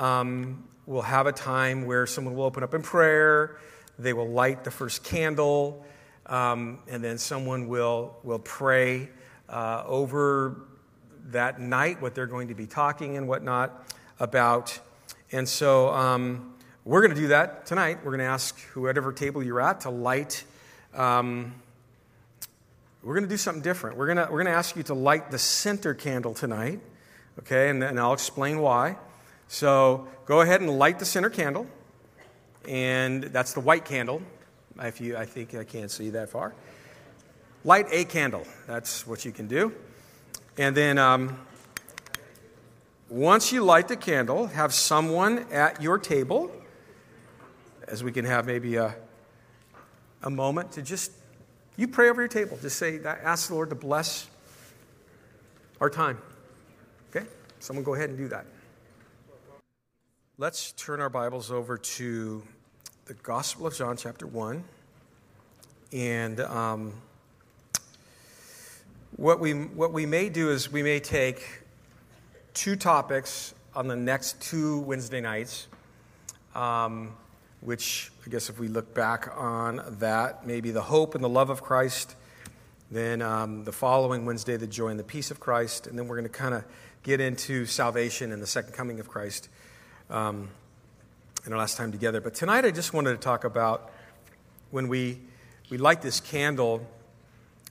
um, 0.00 0.64
will 0.86 1.02
have 1.02 1.28
a 1.28 1.32
time 1.32 1.86
where 1.86 2.08
someone 2.08 2.34
will 2.34 2.44
open 2.44 2.64
up 2.64 2.74
in 2.74 2.82
prayer 2.82 3.56
they 3.98 4.12
will 4.12 4.28
light 4.28 4.64
the 4.64 4.70
first 4.70 5.04
candle, 5.04 5.84
um, 6.26 6.78
and 6.88 7.02
then 7.02 7.18
someone 7.18 7.68
will, 7.68 8.16
will 8.22 8.38
pray 8.38 9.08
uh, 9.48 9.84
over 9.86 10.56
that 11.26 11.60
night 11.60 12.00
what 12.00 12.14
they're 12.14 12.26
going 12.26 12.48
to 12.48 12.54
be 12.54 12.66
talking 12.66 13.16
and 13.16 13.28
whatnot 13.28 13.90
about. 14.20 14.78
And 15.32 15.48
so 15.48 15.88
um, 15.88 16.54
we're 16.84 17.00
going 17.00 17.14
to 17.14 17.20
do 17.20 17.28
that 17.28 17.66
tonight. 17.66 17.98
We're 18.04 18.12
going 18.12 18.18
to 18.20 18.24
ask 18.24 18.58
whatever 18.74 19.12
table 19.12 19.42
you're 19.42 19.60
at 19.60 19.80
to 19.82 19.90
light. 19.90 20.44
Um, 20.94 21.54
we're 23.02 23.14
going 23.14 23.24
to 23.24 23.30
do 23.30 23.36
something 23.36 23.62
different. 23.62 23.96
We're 23.96 24.06
going 24.06 24.18
to, 24.18 24.24
we're 24.24 24.42
going 24.42 24.52
to 24.52 24.58
ask 24.58 24.76
you 24.76 24.82
to 24.84 24.94
light 24.94 25.30
the 25.30 25.38
center 25.38 25.92
candle 25.92 26.34
tonight, 26.34 26.80
okay? 27.40 27.68
And, 27.68 27.82
and 27.82 28.00
I'll 28.00 28.14
explain 28.14 28.58
why. 28.60 28.96
So 29.48 30.08
go 30.24 30.40
ahead 30.40 30.62
and 30.62 30.78
light 30.78 30.98
the 30.98 31.04
center 31.04 31.30
candle 31.30 31.66
and 32.66 33.24
that's 33.24 33.52
the 33.52 33.60
white 33.60 33.84
candle. 33.84 34.22
If 34.80 35.00
you, 35.00 35.16
I 35.16 35.24
think 35.24 35.54
I 35.54 35.64
can't 35.64 35.90
see 35.90 36.10
that 36.10 36.30
far. 36.30 36.54
Light 37.64 37.86
a 37.90 38.04
candle. 38.04 38.46
That's 38.66 39.06
what 39.06 39.24
you 39.24 39.32
can 39.32 39.46
do. 39.46 39.72
And 40.58 40.76
then 40.76 40.98
um, 40.98 41.38
once 43.08 43.52
you 43.52 43.64
light 43.64 43.88
the 43.88 43.96
candle, 43.96 44.46
have 44.48 44.74
someone 44.74 45.46
at 45.52 45.80
your 45.80 45.98
table, 45.98 46.50
as 47.86 48.02
we 48.02 48.12
can 48.12 48.24
have 48.24 48.46
maybe 48.46 48.76
a, 48.76 48.94
a 50.22 50.30
moment 50.30 50.72
to 50.72 50.82
just, 50.82 51.12
you 51.76 51.88
pray 51.88 52.10
over 52.10 52.20
your 52.20 52.28
table. 52.28 52.58
Just 52.60 52.78
say, 52.78 53.00
ask 53.04 53.48
the 53.48 53.54
Lord 53.54 53.70
to 53.70 53.76
bless 53.76 54.28
our 55.80 55.90
time. 55.90 56.18
Okay? 57.14 57.26
Someone 57.60 57.84
go 57.84 57.94
ahead 57.94 58.10
and 58.10 58.18
do 58.18 58.28
that. 58.28 58.46
Let's 60.36 60.72
turn 60.72 61.00
our 61.00 61.10
Bibles 61.10 61.52
over 61.52 61.78
to 61.78 62.42
the 63.06 63.14
Gospel 63.14 63.66
of 63.66 63.76
John, 63.76 63.98
chapter 63.98 64.26
1. 64.26 64.64
And 65.92 66.40
um, 66.40 66.94
what, 69.16 69.40
we, 69.40 69.52
what 69.52 69.92
we 69.92 70.06
may 70.06 70.30
do 70.30 70.50
is 70.50 70.72
we 70.72 70.82
may 70.82 71.00
take 71.00 71.60
two 72.54 72.76
topics 72.76 73.52
on 73.74 73.88
the 73.88 73.96
next 73.96 74.40
two 74.40 74.78
Wednesday 74.80 75.20
nights, 75.20 75.66
um, 76.54 77.12
which 77.60 78.10
I 78.26 78.30
guess 78.30 78.48
if 78.48 78.58
we 78.58 78.68
look 78.68 78.94
back 78.94 79.30
on 79.36 79.82
that, 79.98 80.46
maybe 80.46 80.70
the 80.70 80.82
hope 80.82 81.14
and 81.14 81.22
the 81.22 81.28
love 81.28 81.50
of 81.50 81.62
Christ. 81.62 82.16
Then 82.90 83.20
um, 83.20 83.64
the 83.64 83.72
following 83.72 84.24
Wednesday, 84.24 84.56
the 84.56 84.66
joy 84.66 84.88
and 84.88 84.98
the 84.98 85.04
peace 85.04 85.30
of 85.30 85.40
Christ. 85.40 85.86
And 85.86 85.98
then 85.98 86.08
we're 86.08 86.16
going 86.16 86.30
to 86.30 86.38
kind 86.38 86.54
of 86.54 86.64
get 87.02 87.20
into 87.20 87.66
salvation 87.66 88.32
and 88.32 88.42
the 88.42 88.46
second 88.46 88.72
coming 88.72 88.98
of 88.98 89.08
Christ. 89.08 89.50
Um, 90.08 90.48
in 91.46 91.52
our 91.52 91.58
last 91.58 91.76
time 91.76 91.92
together. 91.92 92.20
But 92.20 92.34
tonight 92.34 92.64
I 92.64 92.70
just 92.70 92.94
wanted 92.94 93.12
to 93.12 93.18
talk 93.18 93.44
about 93.44 93.90
when 94.70 94.88
we, 94.88 95.20
we 95.68 95.76
light 95.76 96.00
this 96.00 96.20
candle, 96.20 96.86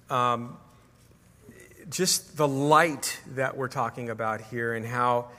um, 0.10 0.58
just 1.90 2.38
the 2.38 2.48
light 2.48 3.20
that 3.36 3.58
we're 3.58 3.68
talking 3.68 4.10
about 4.10 4.42
here 4.42 4.74
and 4.74 4.86
how 4.86 5.30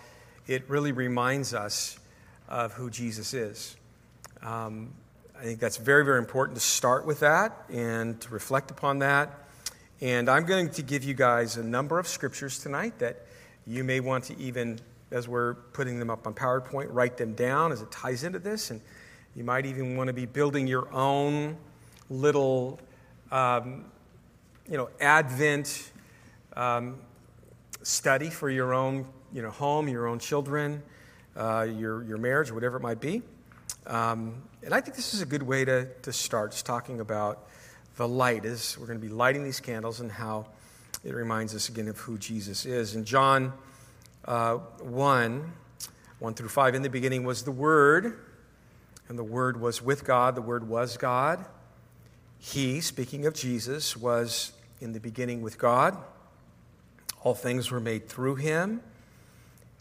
it 0.47 0.69
really 0.69 0.93
reminds 0.93 1.55
us 1.55 1.99
of 2.49 2.73
who 2.73 2.91
Jesus 2.91 3.35
is. 3.35 3.77
Um, 4.43 4.93
I 5.39 5.45
think 5.45 5.61
that's 5.61 5.77
very, 5.77 6.05
very 6.05 6.19
important 6.19 6.57
to 6.59 6.65
start 6.65 7.07
with 7.07 7.21
that 7.21 7.65
and 7.73 8.21
to 8.21 8.31
reflect 8.31 8.71
upon 8.71 8.99
that. 8.99 9.47
And 10.01 10.29
I'm 10.29 10.45
going 10.45 10.71
to 10.71 10.83
give 10.83 11.05
you 11.05 11.15
guys 11.15 11.57
a 11.57 11.63
number 11.63 11.99
of 11.99 12.09
scriptures 12.09 12.59
tonight 12.59 12.99
that 12.99 13.25
you 13.67 13.85
may 13.85 14.01
want 14.01 14.25
to 14.25 14.39
even 14.39 14.81
as 15.15 15.29
we're 15.29 15.55
putting 15.55 16.01
them 16.01 16.11
up 16.11 16.27
on 16.27 16.35
PowerPoint, 16.35 16.89
write 16.91 17.17
them 17.17 17.35
down 17.35 17.71
as 17.71 17.81
it 17.81 17.91
ties 17.93 18.25
into 18.25 18.41
this. 18.41 18.73
And 18.73 18.81
you 19.37 19.45
might 19.45 19.65
even 19.65 19.97
want 19.97 20.09
to 20.09 20.13
be 20.13 20.27
building 20.27 20.67
your 20.67 20.93
own 20.93 21.57
little, 22.11 22.81
um, 23.31 23.85
you 24.69 24.77
know, 24.77 24.91
Advent 25.01 25.93
um, 26.57 26.99
study 27.83 28.29
for 28.29 28.51
your 28.51 28.75
own, 28.75 29.07
you 29.33 29.41
know, 29.41 29.51
home, 29.51 29.89
your 29.89 30.09
own 30.09 30.19
children, 30.19 30.83
uh, 31.37 31.63
your, 31.63 32.03
your 32.03 32.19
marriage, 32.19 32.51
whatever 32.51 32.79
it 32.79 32.83
might 32.83 33.01
be. 33.01 33.23
Um, 33.87 34.43
and 34.65 34.75
I 34.75 34.81
think 34.81 34.97
this 34.97 35.15
is 35.15 35.23
a 35.23 35.27
good 35.27 35.45
way 35.45 35.65
to, 35.65 35.87
to 36.03 36.13
start, 36.13 36.51
just 36.51 36.67
talking 36.67 36.99
about 36.99 37.47
the 37.97 38.09
light. 38.09 38.45
Is 38.45 38.77
we're 38.81 38.87
going 38.87 39.01
to 39.01 39.07
be 39.07 39.13
lighting 39.13 39.45
these 39.45 39.61
candles 39.61 40.01
and 40.01 40.11
how 40.11 40.47
it 41.05 41.15
reminds 41.15 41.55
us 41.55 41.69
again 41.69 41.87
of 41.87 41.99
who 41.99 42.19
Jesus 42.19 42.67
is. 42.67 42.97
And 42.97 43.05
John 43.05 43.53
uh, 44.27 44.57
1 44.81 45.53
1 46.19 46.35
through 46.35 46.49
5. 46.49 46.75
In 46.75 46.83
the 46.83 46.89
beginning 46.89 47.25
was 47.25 47.43
the 47.43 47.51
Word, 47.51 48.19
and 49.09 49.19
the 49.19 49.25
Word 49.25 49.61
was 49.61 49.83
with 49.83 50.05
God, 50.05 50.35
the 50.35 50.43
Word 50.43 50.67
was 50.69 50.97
God. 50.97 51.45
He, 52.39 52.81
speaking 52.81 53.27
of 53.27 53.35
Jesus, 53.35 53.97
was 53.97 54.53
in 54.81 54.93
the 54.93 55.01
beginning 55.01 55.43
with 55.43 55.59
God. 55.59 55.97
All 57.23 57.35
things 57.35 57.71
were 57.71 57.81
made 57.81 58.09
through 58.09 58.37
him, 58.37 58.81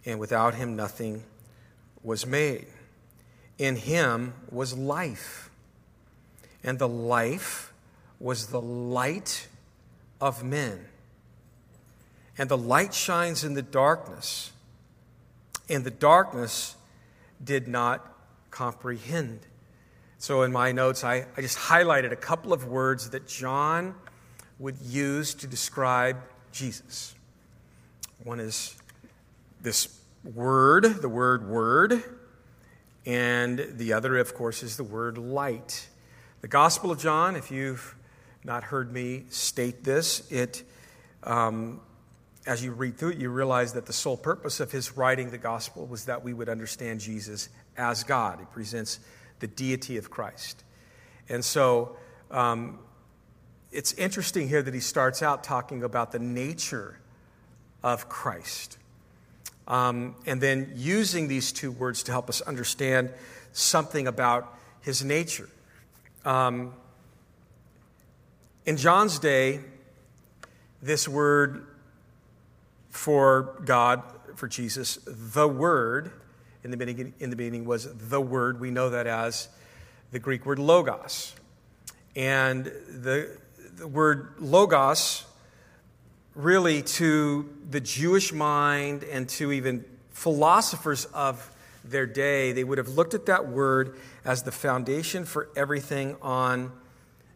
and 0.05 0.19
without 0.19 0.55
him 0.55 0.75
nothing 0.75 1.23
was 2.01 2.25
made. 2.25 2.67
In 3.57 3.75
him 3.75 4.33
was 4.49 4.77
life, 4.77 5.49
and 6.63 6.79
the 6.79 6.87
life 6.87 7.71
was 8.19 8.47
the 8.47 8.61
light 8.61 9.47
of 10.19 10.43
men. 10.43 10.85
And 12.37 12.49
the 12.49 12.57
light 12.57 12.93
shines 12.93 13.43
in 13.43 13.53
the 13.53 13.61
darkness, 13.61 14.51
and 15.69 15.83
the 15.83 15.91
darkness 15.91 16.75
did 17.43 17.67
not 17.67 18.05
comprehend. 18.49 19.41
So, 20.17 20.43
in 20.43 20.51
my 20.51 20.71
notes, 20.71 21.03
I, 21.03 21.25
I 21.35 21.41
just 21.41 21.57
highlighted 21.57 22.11
a 22.11 22.15
couple 22.15 22.53
of 22.53 22.65
words 22.65 23.09
that 23.09 23.27
John 23.27 23.95
would 24.57 24.79
use 24.81 25.33
to 25.35 25.47
describe 25.47 26.17
Jesus. 26.51 27.13
One 28.23 28.39
is 28.39 28.75
this 29.61 29.99
word, 30.23 30.85
the 31.01 31.09
word 31.09 31.47
word, 31.47 32.03
and 33.05 33.73
the 33.73 33.93
other, 33.93 34.17
of 34.17 34.33
course, 34.33 34.63
is 34.63 34.77
the 34.77 34.83
word 34.83 35.17
light. 35.17 35.89
The 36.41 36.47
Gospel 36.47 36.91
of 36.91 36.99
John, 36.99 37.35
if 37.35 37.51
you've 37.51 37.95
not 38.43 38.63
heard 38.63 38.93
me 38.93 39.25
state 39.29 39.83
this, 39.83 40.31
it 40.31 40.63
um, 41.23 41.81
as 42.45 42.63
you 42.63 42.71
read 42.71 42.97
through 42.97 43.11
it, 43.11 43.17
you 43.17 43.29
realize 43.29 43.73
that 43.73 43.85
the 43.85 43.93
sole 43.93 44.17
purpose 44.17 44.59
of 44.59 44.71
his 44.71 44.97
writing 44.97 45.31
the 45.31 45.37
gospel 45.37 45.85
was 45.85 46.05
that 46.05 46.23
we 46.23 46.33
would 46.33 46.49
understand 46.49 46.99
Jesus 46.99 47.49
as 47.77 48.03
God. 48.03 48.39
He 48.39 48.45
presents 48.45 48.99
the 49.39 49.47
deity 49.47 49.97
of 49.97 50.09
Christ. 50.09 50.63
And 51.29 51.43
so 51.43 51.95
um, 52.31 52.79
it's 53.71 53.93
interesting 53.93 54.49
here 54.49 54.61
that 54.61 54.73
he 54.73 54.79
starts 54.79 55.21
out 55.21 55.43
talking 55.43 55.83
about 55.83 56.11
the 56.11 56.19
nature 56.19 56.99
of 57.81 58.09
Christ. 58.09 58.77
Um, 59.67 60.15
and 60.25 60.41
then 60.41 60.73
using 60.75 61.29
these 61.29 61.53
two 61.53 61.71
words 61.71 62.03
to 62.03 62.11
help 62.11 62.27
us 62.27 62.41
understand 62.41 63.09
something 63.53 64.07
about 64.07 64.53
his 64.81 65.03
nature. 65.03 65.49
Um, 66.25 66.73
in 68.65 68.75
John's 68.75 69.19
day, 69.19 69.61
this 70.81 71.07
word 71.07 71.65
for 72.93 73.59
God, 73.65 74.01
for 74.35 74.47
Jesus. 74.47 74.99
The 75.05 75.47
Word 75.47 76.11
in 76.63 76.71
the 76.71 76.77
beginning, 76.77 77.13
in 77.19 77.29
the 77.29 77.35
beginning 77.35 77.65
was 77.65 77.93
the 77.93 78.21
Word. 78.21 78.61
We 78.61 78.71
know 78.71 78.89
that 78.89 79.07
as 79.07 79.49
the 80.13 80.19
Greek 80.19 80.45
word 80.45 80.59
logos. 80.59 81.33
And 82.15 82.65
the, 82.65 83.35
the 83.75 83.87
word 83.87 84.35
logos, 84.39 85.25
really 86.35 86.83
to 86.83 87.49
the 87.69 87.81
Jewish 87.81 88.31
mind 88.31 89.03
and 89.03 89.27
to 89.29 89.51
even 89.51 89.83
philosophers 90.11 91.05
of 91.05 91.51
their 91.83 92.05
day, 92.05 92.51
they 92.51 92.63
would 92.63 92.77
have 92.77 92.89
looked 92.89 93.15
at 93.15 93.25
that 93.25 93.47
word 93.47 93.95
as 94.23 94.43
the 94.43 94.51
foundation 94.51 95.25
for 95.25 95.49
everything 95.55 96.15
on 96.21 96.71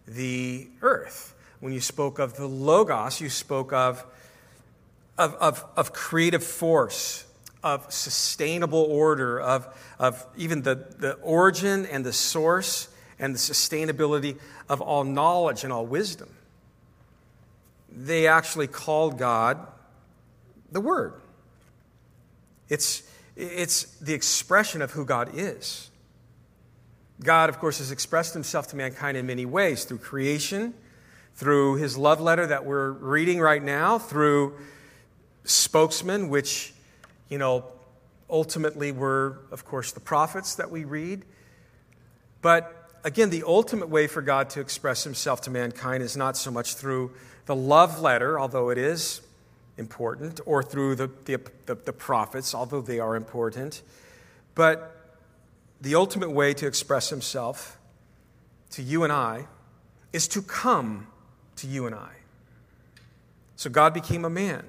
the 0.08 0.68
earth. 0.84 1.34
When 1.60 1.74
you 1.74 1.82
spoke 1.82 2.20
of 2.20 2.38
the 2.38 2.48
Logos, 2.48 3.20
you 3.20 3.30
spoke 3.30 3.74
of 3.74 4.06
of, 5.18 5.34
of, 5.36 5.66
of 5.76 5.94
creative 5.94 6.44
force, 6.44 7.26
of 7.64 7.92
sustainable 7.92 8.82
order, 8.82 9.40
of, 9.40 9.68
of 10.00 10.26
even 10.38 10.62
the, 10.62 10.76
the 10.98 11.14
origin 11.16 11.86
and 11.88 12.06
the 12.06 12.14
source 12.14 12.90
and 13.20 13.34
the 13.34 13.40
sustainability 13.40 14.38
of 14.70 14.82
all 14.82 15.04
knowledge 15.04 15.64
and 15.64 15.74
all 15.74 15.86
wisdom. 15.86 16.30
They 17.90 18.28
actually 18.28 18.68
called 18.68 19.18
God 19.18 19.66
the 20.72 20.82
Word. 20.82 21.14
It's, 22.70 23.04
it's 23.36 23.84
the 24.00 24.14
expression 24.14 24.82
of 24.82 24.92
who 24.92 25.06
God 25.06 25.32
is. 25.34 25.90
God, 27.24 27.50
of 27.50 27.58
course, 27.58 27.80
has 27.80 27.92
expressed 27.92 28.34
himself 28.34 28.68
to 28.68 28.76
mankind 28.76 29.18
in 29.18 29.26
many 29.26 29.46
ways 29.46 29.86
through 29.86 29.98
creation, 29.98 30.76
through 31.34 31.78
his 31.78 31.98
love 31.98 32.22
letter 32.22 32.46
that 32.46 32.66
we're 32.66 32.92
reading 32.92 33.40
right 33.40 33.64
now, 33.64 33.98
through 33.98 34.54
spokesmen, 35.50 36.30
which, 36.30 36.74
you 37.30 37.38
know, 37.38 37.66
ultimately 38.30 38.92
were, 38.92 39.40
of 39.52 39.66
course, 39.66 39.92
the 39.92 40.00
prophets 40.00 40.56
that 40.56 40.70
we 40.70 40.84
read. 40.84 41.24
But 42.42 42.92
again, 43.04 43.30
the 43.30 43.44
ultimate 43.46 43.90
way 43.90 44.08
for 44.08 44.22
God 44.22 44.50
to 44.52 44.60
express 44.60 45.04
himself 45.04 45.42
to 45.42 45.50
mankind 45.50 46.04
is 46.04 46.18
not 46.18 46.38
so 46.38 46.52
much 46.52 46.76
through 46.76 47.12
the 47.46 47.56
love 47.56 48.02
letter, 48.02 48.40
although 48.40 48.70
it 48.70 48.78
is 48.78 49.22
important, 49.78 50.40
or 50.46 50.62
through 50.62 50.96
the, 50.96 51.10
the, 51.26 51.40
the, 51.66 51.76
the 51.76 51.94
prophets, 51.94 52.54
although 52.54 52.82
they 52.82 53.00
are 53.00 53.16
important. 53.16 53.82
But 54.56 54.94
the 55.80 55.96
ultimate 55.96 56.32
way 56.32 56.54
to 56.56 56.68
express 56.68 57.10
himself 57.10 57.78
to 58.72 58.82
you 58.82 59.04
and 59.04 59.14
I 59.14 59.48
is 60.12 60.28
to 60.30 60.42
come 60.42 61.08
to 61.58 61.68
you 61.68 61.86
and 61.86 61.96
I. 61.96 62.10
So 63.56 63.70
God 63.70 63.94
became 63.94 64.26
a 64.26 64.30
man. 64.30 64.66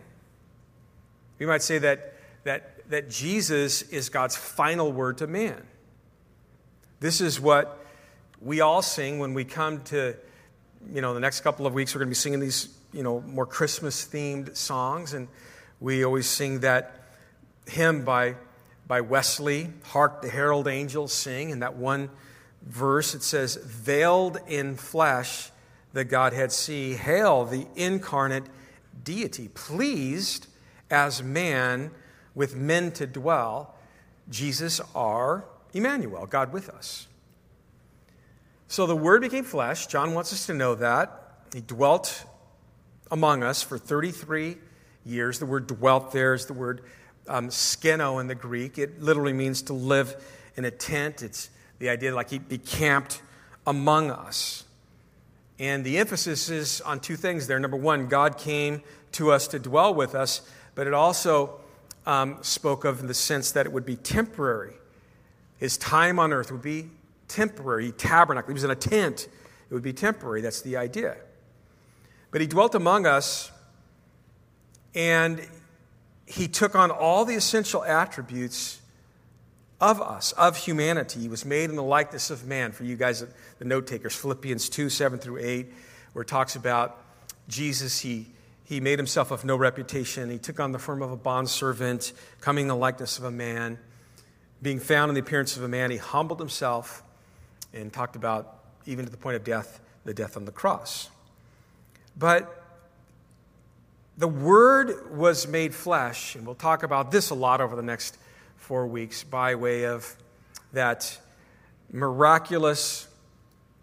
We 1.39 1.47
might 1.47 1.63
say 1.63 1.79
that, 1.79 2.15
that, 2.45 2.89
that 2.91 3.11
Jesus 3.11 3.83
is 3.83 4.09
God's 4.09 4.37
final 4.37 4.93
word 4.93 5.19
to 5.19 5.27
man. 5.27 5.63
This 7.01 7.21
is 7.21 7.41
what 7.41 7.85
we 8.41 8.61
all 8.61 8.83
sing 8.83 9.19
when 9.19 9.35
we 9.35 9.45
come 9.45 9.83
to, 9.85 10.17
you 10.93 11.01
know, 11.01 11.15
the 11.15 11.21
next 11.21 11.41
couple 11.41 11.67
of 11.67 11.75
weeks, 11.75 11.95
we're 11.95 12.01
going 12.01 12.09
to 12.09 12.11
be 12.11 12.15
singing 12.15 12.41
these, 12.41 12.69
you 12.93 13.03
know, 13.03 13.21
more 13.21 13.47
Christmas 13.47 14.07
themed 14.07 14.57
songs. 14.57 15.13
And 15.13 15.29
we 15.81 16.05
always 16.05 16.27
sing 16.27 16.61
that 16.61 17.05
hymn 17.67 18.05
by, 18.05 18.35
by 18.87 19.01
Wesley, 19.01 19.69
Hark 19.85 20.23
the 20.23 20.29
Herald 20.29 20.67
Angels 20.67 21.13
Sing. 21.13 21.51
In 21.51 21.61
that 21.61 21.77
one 21.77 22.11
verse, 22.63 23.15
it 23.15 23.23
says, 23.23 23.57
Veiled 23.57 24.39
in 24.49 24.77
flesh, 24.77 25.51
the 25.93 26.05
Godhead 26.05 26.53
see. 26.53 26.95
Hail 26.95 27.45
the 27.45 27.67
incarnate 27.77 28.45
deity, 29.05 29.49
pleased 29.49 30.49
as 30.91 31.23
man 31.23 31.91
with 32.35 32.57
men 32.57 32.93
to 32.93 33.07
dwell, 33.07 33.75
Jesus 34.31 34.81
our 34.95 35.45
Emmanuel, 35.73 36.27
God 36.27 36.53
with 36.53 36.69
us. 36.69 37.07
So 38.69 38.87
the 38.87 38.97
Word 38.97 39.23
became 39.23 39.45
flesh. 39.45 39.87
John 39.87 40.15
wants 40.15 40.33
us 40.33 40.47
to 40.47 40.55
know 40.55 40.75
that. 40.77 41.29
He 41.55 41.61
dwelt 41.61 42.25
among 43.11 43.43
us 43.43 43.63
for 43.63 43.79
33 43.79 44.57
years. 45.05 45.39
The 45.39 45.47
word 45.47 45.67
dwelt 45.67 46.13
there 46.13 46.35
is 46.35 46.47
the 46.47 46.53
word 46.53 46.83
um, 47.27 47.49
skeno 47.49 48.21
in 48.21 48.27
the 48.27 48.35
Greek. 48.35 48.79
It 48.79 49.01
literally 49.01 49.33
means 49.33 49.63
to 49.63 49.73
live 49.73 50.17
in 50.57 50.65
a 50.65 50.71
tent. 50.71 51.23
It's 51.23 51.51
the 51.79 51.89
idea 51.89 52.15
like 52.15 52.31
he, 52.31 52.39
be 52.39 52.59
camped 52.59 53.23
among 53.67 54.11
us. 54.11 54.65
And 55.59 55.85
the 55.85 55.99
emphasis 55.99 56.51
is 56.51 56.81
on 56.83 57.01
two 57.01 57.17
things 57.17 57.47
there. 57.47 57.59
Number 57.59 57.77
one, 57.77 58.09
God 58.09 58.39
came 58.39 58.83
to 59.13 59.33
us 59.33 59.49
to 59.49 59.59
dwell 59.59 59.93
with 59.95 60.15
us 60.15 60.43
but 60.79 60.87
it 60.87 60.95
also 60.95 61.59
um, 62.07 62.39
spoke 62.41 62.85
of 62.85 63.01
in 63.01 63.09
the 63.09 63.15
sense 63.15 63.51
that 63.51 63.67
it 63.67 63.73
would 63.73 63.85
be 63.85 63.97
temporary. 63.97 64.75
His 65.57 65.77
time 65.77 66.21
on 66.21 66.33
earth 66.33 66.53
would 66.53 66.63
be 66.63 66.91
temporary. 67.27 67.91
tabernacle. 67.91 68.51
he 68.51 68.55
was 68.55 68.63
in 68.63 68.71
a 68.71 68.77
tent. 68.77 69.27
It 69.69 69.75
would 69.75 69.83
be 69.83 69.93
temporary. 69.93 70.41
That's 70.41 70.63
the 70.63 70.77
idea. 70.77 71.17
But 72.31 72.43
he 72.43 72.47
dwelt 72.47 72.77
among 72.77 73.07
us, 73.07 73.51
and 74.95 75.45
he 76.27 76.47
took 76.47 76.77
on 76.77 76.93
all 76.93 77.25
the 77.25 77.35
essential 77.35 77.83
attributes 77.83 78.81
of 79.81 80.01
us, 80.01 80.31
of 80.31 80.59
humanity. 80.59 81.19
He 81.19 81.29
was 81.29 81.45
made 81.45 81.71
in 81.71 81.75
the 81.75 81.83
likeness 81.83 82.31
of 82.31 82.47
man. 82.47 82.71
For 82.71 82.85
you 82.85 82.95
guys, 82.95 83.27
the 83.59 83.65
note 83.65 83.89
takers, 83.89 84.15
Philippians 84.15 84.69
2 84.69 84.91
7 84.91 85.19
through 85.19 85.39
8, 85.39 85.73
where 86.13 86.23
it 86.23 86.29
talks 86.29 86.55
about 86.55 87.03
Jesus, 87.49 87.99
he 87.99 88.29
he 88.69 88.81
made 88.81 88.99
himself 88.99 89.31
of 89.31 89.47
no 89.47 89.57
reputation. 89.57 90.29
He 90.29 90.37
took 90.37 90.61
on 90.61 90.73
the 90.73 90.79
form 90.79 91.01
of 91.01 91.11
a 91.11 91.17
bondservant, 91.17 92.13
coming 92.43 92.65
in 92.65 92.69
the 92.69 92.77
likeness 92.77 93.17
of 93.17 93.25
a 93.25 93.31
man. 93.31 93.79
Being 94.61 94.79
found 94.79 95.09
in 95.09 95.15
the 95.15 95.23
appearance 95.23 95.57
of 95.57 95.63
a 95.63 95.69
man, 95.69 95.91
he 95.91 95.97
humbled 95.97 96.39
himself 96.39 97.03
and 97.73 97.91
talked 97.91 98.15
about, 98.15 98.59
even 98.85 99.07
to 99.07 99.11
the 99.11 99.17
point 99.17 99.37
of 99.37 99.45
death, 99.45 99.81
the 100.05 100.13
death 100.13 100.37
on 100.37 100.45
the 100.45 100.53
cross. 100.53 101.09
But 102.15 102.63
the 104.19 104.29
Word 104.29 105.17
was 105.17 105.49
made 105.49 105.75
flesh, 105.75 106.35
and 106.35 106.45
we'll 106.45 106.55
talk 106.55 106.83
about 106.83 107.11
this 107.11 107.31
a 107.31 107.35
lot 107.35 107.63
over 107.63 107.75
the 107.75 107.83
next 107.83 108.19
four 108.59 108.87
weeks 108.87 109.25
by 109.25 109.55
way 109.55 109.87
of 109.87 110.15
that 110.75 111.19
miraculous 111.91 113.09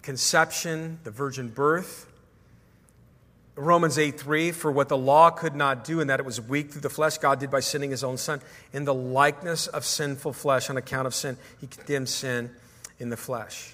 conception, 0.03 0.99
the 1.03 1.09
virgin 1.09 1.47
birth, 1.47 2.05
Romans 3.55 3.97
8 3.97 4.19
3, 4.19 4.51
for 4.51 4.69
what 4.69 4.89
the 4.89 4.97
law 4.97 5.29
could 5.29 5.55
not 5.55 5.85
do, 5.85 6.01
in 6.01 6.07
that 6.07 6.19
it 6.19 6.25
was 6.25 6.41
weak 6.41 6.71
through 6.71 6.81
the 6.81 6.89
flesh, 6.89 7.17
God 7.17 7.39
did 7.39 7.49
by 7.49 7.61
sending 7.61 7.91
his 7.91 8.03
own 8.03 8.17
Son. 8.17 8.41
In 8.73 8.83
the 8.83 8.93
likeness 8.93 9.67
of 9.67 9.85
sinful 9.85 10.33
flesh, 10.33 10.69
on 10.69 10.75
account 10.75 11.07
of 11.07 11.15
sin, 11.15 11.37
he 11.61 11.67
condemned 11.67 12.09
sin 12.09 12.51
in 12.99 13.09
the 13.09 13.17
flesh. 13.17 13.73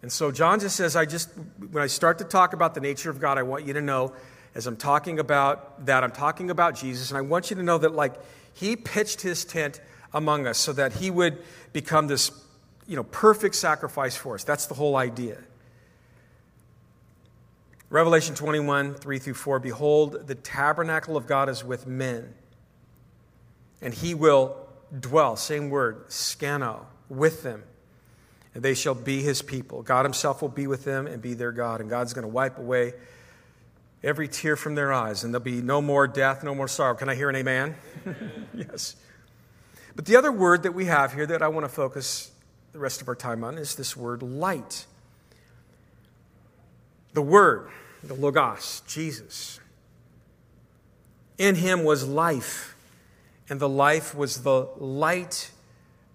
And 0.00 0.10
so 0.10 0.30
John 0.30 0.60
just 0.60 0.76
says, 0.76 0.96
I 0.96 1.04
just, 1.04 1.30
when 1.70 1.82
I 1.82 1.88
start 1.88 2.18
to 2.18 2.24
talk 2.24 2.52
about 2.52 2.74
the 2.74 2.80
nature 2.80 3.10
of 3.10 3.20
God, 3.20 3.38
I 3.38 3.42
want 3.42 3.66
you 3.66 3.74
to 3.74 3.82
know, 3.82 4.14
as 4.54 4.66
I'm 4.66 4.76
talking 4.76 5.18
about 5.18 5.84
that, 5.86 6.02
I'm 6.02 6.12
talking 6.12 6.50
about 6.50 6.74
Jesus, 6.74 7.10
and 7.10 7.18
I 7.18 7.22
want 7.22 7.50
you 7.50 7.56
to 7.56 7.62
know 7.62 7.76
that, 7.76 7.94
like, 7.94 8.14
he 8.54 8.76
pitched 8.76 9.20
his 9.20 9.44
tent 9.44 9.80
among 10.14 10.46
us 10.46 10.56
so 10.56 10.72
that 10.72 10.94
he 10.94 11.10
would 11.10 11.42
become 11.74 12.06
this, 12.06 12.30
you 12.86 12.96
know, 12.96 13.02
perfect 13.04 13.54
sacrifice 13.54 14.16
for 14.16 14.34
us. 14.34 14.44
That's 14.44 14.66
the 14.66 14.74
whole 14.74 14.96
idea. 14.96 15.38
Revelation 17.88 18.34
21, 18.34 18.94
3 18.94 19.18
through 19.18 19.34
4 19.34 19.60
Behold, 19.60 20.26
the 20.26 20.34
tabernacle 20.34 21.16
of 21.16 21.26
God 21.26 21.48
is 21.48 21.64
with 21.64 21.86
men, 21.86 22.34
and 23.80 23.94
he 23.94 24.14
will 24.14 24.56
dwell, 24.98 25.36
same 25.36 25.70
word, 25.70 26.08
skano, 26.08 26.86
with 27.08 27.42
them, 27.42 27.62
and 28.54 28.62
they 28.62 28.74
shall 28.74 28.94
be 28.94 29.22
his 29.22 29.40
people. 29.40 29.82
God 29.82 30.04
himself 30.04 30.42
will 30.42 30.48
be 30.48 30.66
with 30.66 30.84
them 30.84 31.06
and 31.06 31.22
be 31.22 31.34
their 31.34 31.52
God, 31.52 31.80
and 31.80 31.88
God's 31.88 32.12
going 32.12 32.24
to 32.24 32.28
wipe 32.28 32.58
away 32.58 32.94
every 34.02 34.26
tear 34.26 34.56
from 34.56 34.74
their 34.74 34.92
eyes, 34.92 35.22
and 35.22 35.32
there'll 35.32 35.44
be 35.44 35.62
no 35.62 35.80
more 35.80 36.08
death, 36.08 36.42
no 36.42 36.54
more 36.54 36.68
sorrow. 36.68 36.94
Can 36.94 37.08
I 37.08 37.14
hear 37.14 37.28
an 37.28 37.36
amen? 37.36 37.76
yes. 38.54 38.96
But 39.94 40.06
the 40.06 40.16
other 40.16 40.32
word 40.32 40.64
that 40.64 40.72
we 40.72 40.86
have 40.86 41.12
here 41.12 41.26
that 41.26 41.42
I 41.42 41.48
want 41.48 41.64
to 41.64 41.72
focus 41.72 42.30
the 42.72 42.78
rest 42.78 43.00
of 43.00 43.08
our 43.08 43.14
time 43.14 43.44
on 43.44 43.58
is 43.58 43.76
this 43.76 43.96
word 43.96 44.22
light. 44.22 44.86
The 47.16 47.22
Word, 47.22 47.70
the 48.04 48.12
Logos, 48.12 48.82
Jesus. 48.86 49.58
In 51.38 51.54
him 51.54 51.82
was 51.82 52.06
life, 52.06 52.76
and 53.48 53.58
the 53.58 53.70
life 53.70 54.14
was 54.14 54.42
the 54.42 54.68
light 54.76 55.50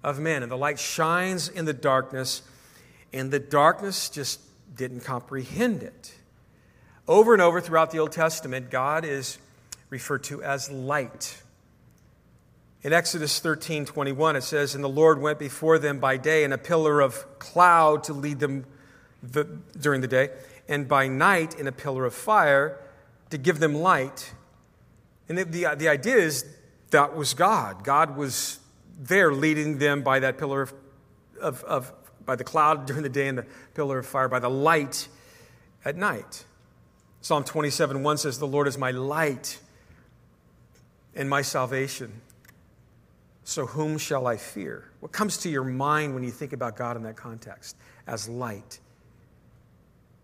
of 0.03 0.20
men. 0.20 0.43
And 0.43 0.51
the 0.51 0.58
light 0.58 0.77
shines 0.77 1.50
in 1.50 1.65
the 1.65 1.74
darkness, 1.74 2.43
and 3.12 3.31
the 3.31 3.39
darkness 3.39 4.10
just 4.10 4.41
didn't 4.75 5.00
comprehend 5.00 5.81
it. 5.81 6.13
Over 7.08 7.34
and 7.34 7.41
over 7.41 7.62
throughout 7.62 7.89
the 7.89 7.98
Old 7.98 8.12
Testament, 8.12 8.70
God 8.70 9.03
is 9.03 9.39
referred 9.89 10.24
to 10.25 10.43
as 10.43 10.70
light. 10.70 11.41
In 12.84 12.93
Exodus 12.93 13.39
13 13.39 13.86
21, 13.86 14.36
it 14.36 14.43
says, 14.43 14.75
And 14.75 14.84
the 14.84 14.88
Lord 14.88 15.20
went 15.20 15.39
before 15.39 15.79
them 15.79 15.98
by 15.98 16.17
day 16.17 16.43
in 16.43 16.53
a 16.53 16.60
pillar 16.60 17.01
of 17.01 17.39
cloud 17.39 18.03
to 18.03 18.13
lead 18.13 18.38
them 18.38 18.65
the, 19.24 19.46
during 19.79 20.01
the 20.01 20.08
day, 20.08 20.29
and 20.71 20.87
by 20.87 21.05
night 21.05 21.59
in 21.59 21.67
a 21.67 21.71
pillar 21.71 22.05
of 22.05 22.13
fire 22.13 22.79
to 23.29 23.37
give 23.37 23.59
them 23.59 23.75
light. 23.75 24.33
And 25.27 25.37
the, 25.37 25.43
the, 25.43 25.75
the 25.75 25.89
idea 25.89 26.15
is 26.15 26.45
that 26.91 27.13
was 27.13 27.33
God. 27.33 27.83
God 27.83 28.15
was 28.15 28.59
there 28.97 29.33
leading 29.33 29.79
them 29.79 30.01
by 30.01 30.19
that 30.19 30.37
pillar 30.37 30.61
of, 30.61 30.73
of, 31.41 31.63
of, 31.65 31.91
by 32.25 32.37
the 32.37 32.45
cloud 32.45 32.85
during 32.85 33.03
the 33.03 33.09
day 33.09 33.27
and 33.27 33.37
the 33.37 33.45
pillar 33.73 33.99
of 33.99 34.05
fire, 34.05 34.29
by 34.29 34.39
the 34.39 34.49
light 34.49 35.09
at 35.83 35.97
night. 35.97 36.45
Psalm 37.19 37.43
27 37.43 38.01
1 38.01 38.17
says, 38.17 38.39
The 38.39 38.47
Lord 38.47 38.65
is 38.65 38.77
my 38.77 38.91
light 38.91 39.59
and 41.13 41.29
my 41.29 41.41
salvation. 41.41 42.21
So 43.43 43.65
whom 43.65 43.97
shall 43.97 44.25
I 44.25 44.37
fear? 44.37 44.89
What 45.01 45.11
comes 45.11 45.35
to 45.39 45.49
your 45.49 45.65
mind 45.65 46.13
when 46.13 46.23
you 46.23 46.31
think 46.31 46.53
about 46.53 46.77
God 46.77 46.95
in 46.95 47.03
that 47.03 47.17
context? 47.17 47.75
As 48.07 48.29
light 48.29 48.79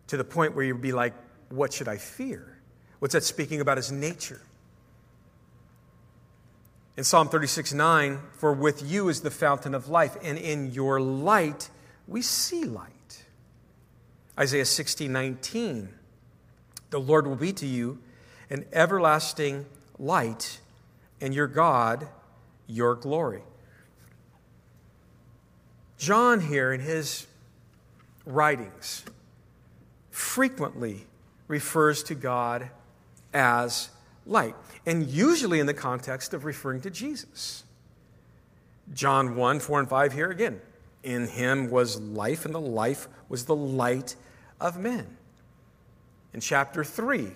to 0.08 0.18
the 0.18 0.24
point 0.24 0.56
where 0.56 0.66
you'd 0.66 0.82
be 0.82 0.92
like, 0.92 1.14
what 1.50 1.74
should 1.74 1.88
I 1.88 1.98
fear? 1.98 2.58
What's 3.00 3.14
that 3.14 3.24
speaking 3.24 3.62
about 3.62 3.78
his 3.78 3.92
nature? 3.92 4.42
In 6.96 7.04
Psalm 7.04 7.30
36 7.30 7.74
9, 7.74 8.20
for 8.34 8.54
with 8.54 8.82
you 8.82 9.10
is 9.10 9.22
the 9.22 9.30
fountain 9.30 9.76
of 9.76 9.88
life, 9.88 10.18
and 10.24 10.38
in 10.38 10.72
your 10.72 11.00
light 11.00 11.70
we 12.08 12.22
see 12.22 12.64
light. 12.64 13.26
Isaiah 14.40 14.66
60 14.66 15.08
19, 15.08 15.90
the 16.90 17.00
Lord 17.00 17.28
will 17.28 17.36
be 17.36 17.54
to 17.54 17.68
you 17.68 18.00
an 18.50 18.66
everlasting 18.74 19.66
light, 20.00 20.60
and 21.22 21.34
your 21.36 21.48
God 21.48 22.08
your 22.68 22.96
glory. 22.96 23.42
John, 25.98 26.42
here 26.42 26.72
in 26.74 26.82
his 26.82 27.26
writings, 28.26 29.04
frequently 30.18 31.06
refers 31.48 32.02
to 32.02 32.15
God 32.15 32.72
as 33.36 33.89
light, 34.26 34.56
and 34.84 35.08
usually 35.08 35.60
in 35.60 35.68
the 35.68 35.76
context 35.76 36.34
of 36.34 36.44
referring 36.44 36.82
to 36.82 36.89
Jesus. 36.89 37.63
John 38.94 39.36
1 39.36 39.60
4 39.60 39.82
and 39.82 39.88
5 39.89 40.13
here 40.13 40.32
again. 40.32 40.60
In 41.04 41.28
him 41.28 41.70
was 41.70 42.02
life, 42.02 42.46
and 42.46 42.56
the 42.56 42.60
life 42.60 43.08
was 43.30 43.46
the 43.46 43.56
light 43.56 44.15
of 44.60 44.80
men. 44.80 45.06
In 46.34 46.41
chapter 46.41 46.84
3, 46.84 47.32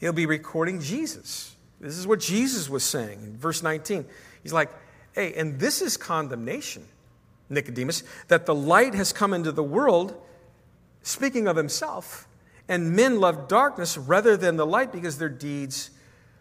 he'll 0.00 0.12
be 0.12 0.26
recording 0.26 0.82
Jesus. 0.82 1.56
This 1.80 1.96
is 1.96 2.06
what 2.06 2.20
Jesus 2.20 2.68
was 2.68 2.84
saying 2.84 3.22
in 3.22 3.38
verse 3.38 3.62
19. 3.62 4.04
He's 4.42 4.52
like, 4.52 4.70
hey, 5.14 5.32
and 5.32 5.58
this 5.58 5.80
is 5.80 5.96
condemnation, 5.96 6.84
Nicodemus, 7.48 8.02
that 8.28 8.44
the 8.44 8.54
light 8.54 8.94
has 8.94 9.14
come 9.14 9.32
into 9.32 9.50
the 9.50 9.62
world 9.62 10.14
speaking 11.02 11.46
of 11.48 11.56
himself. 11.56 12.26
And 12.68 12.94
men 12.94 13.18
loved 13.18 13.48
darkness 13.48 13.98
rather 13.98 14.36
than 14.36 14.56
the 14.56 14.66
light 14.66 14.92
because 14.92 15.18
their 15.18 15.28
deeds 15.28 15.90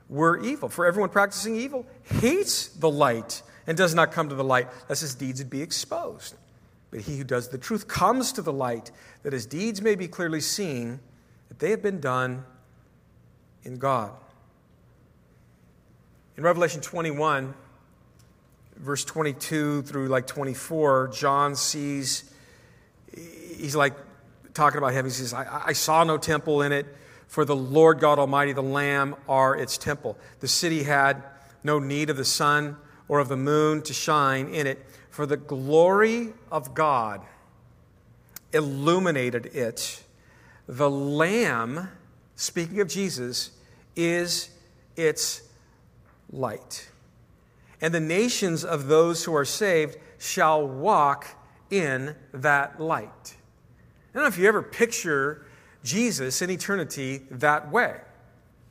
were 0.09 0.39
evil. 0.39 0.69
For 0.69 0.85
everyone 0.85 1.09
practicing 1.09 1.55
evil 1.55 1.85
hates 2.03 2.67
the 2.67 2.89
light 2.89 3.41
and 3.65 3.77
does 3.77 3.95
not 3.95 4.11
come 4.11 4.29
to 4.29 4.35
the 4.35 4.43
light, 4.43 4.67
lest 4.87 5.01
his 5.01 5.15
deeds 5.15 5.39
would 5.39 5.49
be 5.49 5.61
exposed. 5.61 6.35
But 6.91 7.01
he 7.01 7.17
who 7.17 7.23
does 7.23 7.49
the 7.49 7.57
truth 7.57 7.87
comes 7.87 8.31
to 8.33 8.41
the 8.41 8.53
light, 8.53 8.91
that 9.23 9.33
his 9.33 9.45
deeds 9.45 9.81
may 9.81 9.95
be 9.95 10.07
clearly 10.07 10.41
seen, 10.41 10.99
that 11.47 11.59
they 11.59 11.71
have 11.71 11.81
been 11.81 11.99
done 11.99 12.43
in 13.63 13.77
God. 13.77 14.11
In 16.37 16.43
Revelation 16.43 16.81
21, 16.81 17.53
verse 18.77 19.03
22 19.03 19.83
through 19.83 20.07
like 20.07 20.25
24, 20.25 21.09
John 21.09 21.55
sees, 21.55 22.33
he's 23.13 23.75
like, 23.75 23.93
talking 24.53 24.77
about 24.77 24.93
heaven, 24.93 25.09
he 25.09 25.15
says, 25.15 25.33
I, 25.33 25.63
I 25.67 25.73
saw 25.73 26.03
no 26.03 26.17
temple 26.17 26.61
in 26.61 26.71
it, 26.71 26.85
for 27.27 27.45
the 27.45 27.55
Lord 27.55 27.99
God 27.99 28.19
Almighty, 28.19 28.53
the 28.53 28.63
Lamb, 28.63 29.15
are 29.27 29.55
its 29.55 29.77
temple. 29.77 30.17
The 30.39 30.47
city 30.47 30.83
had 30.83 31.23
no 31.63 31.79
need 31.79 32.09
of 32.09 32.17
the 32.17 32.25
sun 32.25 32.77
or 33.07 33.19
of 33.19 33.27
the 33.27 33.37
moon 33.37 33.81
to 33.83 33.93
shine 33.93 34.47
in 34.49 34.67
it, 34.67 34.85
for 35.09 35.25
the 35.25 35.37
glory 35.37 36.33
of 36.51 36.73
God 36.73 37.21
illuminated 38.53 39.47
it. 39.47 40.03
The 40.67 40.89
Lamb, 40.89 41.89
speaking 42.35 42.79
of 42.79 42.87
Jesus, 42.87 43.51
is 43.95 44.49
its 44.95 45.41
light. 46.31 46.89
And 47.81 47.93
the 47.93 47.99
nations 47.99 48.63
of 48.65 48.87
those 48.87 49.23
who 49.23 49.35
are 49.35 49.45
saved 49.45 49.97
shall 50.17 50.67
walk 50.67 51.27
in 51.69 52.15
that 52.33 52.79
light. 52.79 53.35
I 54.09 54.17
don't 54.17 54.23
know 54.23 54.27
if 54.27 54.37
you 54.37 54.47
ever 54.47 54.61
picture 54.61 55.45
Jesus 55.83 56.41
in 56.41 56.49
eternity 56.49 57.21
that 57.31 57.71
way, 57.71 57.95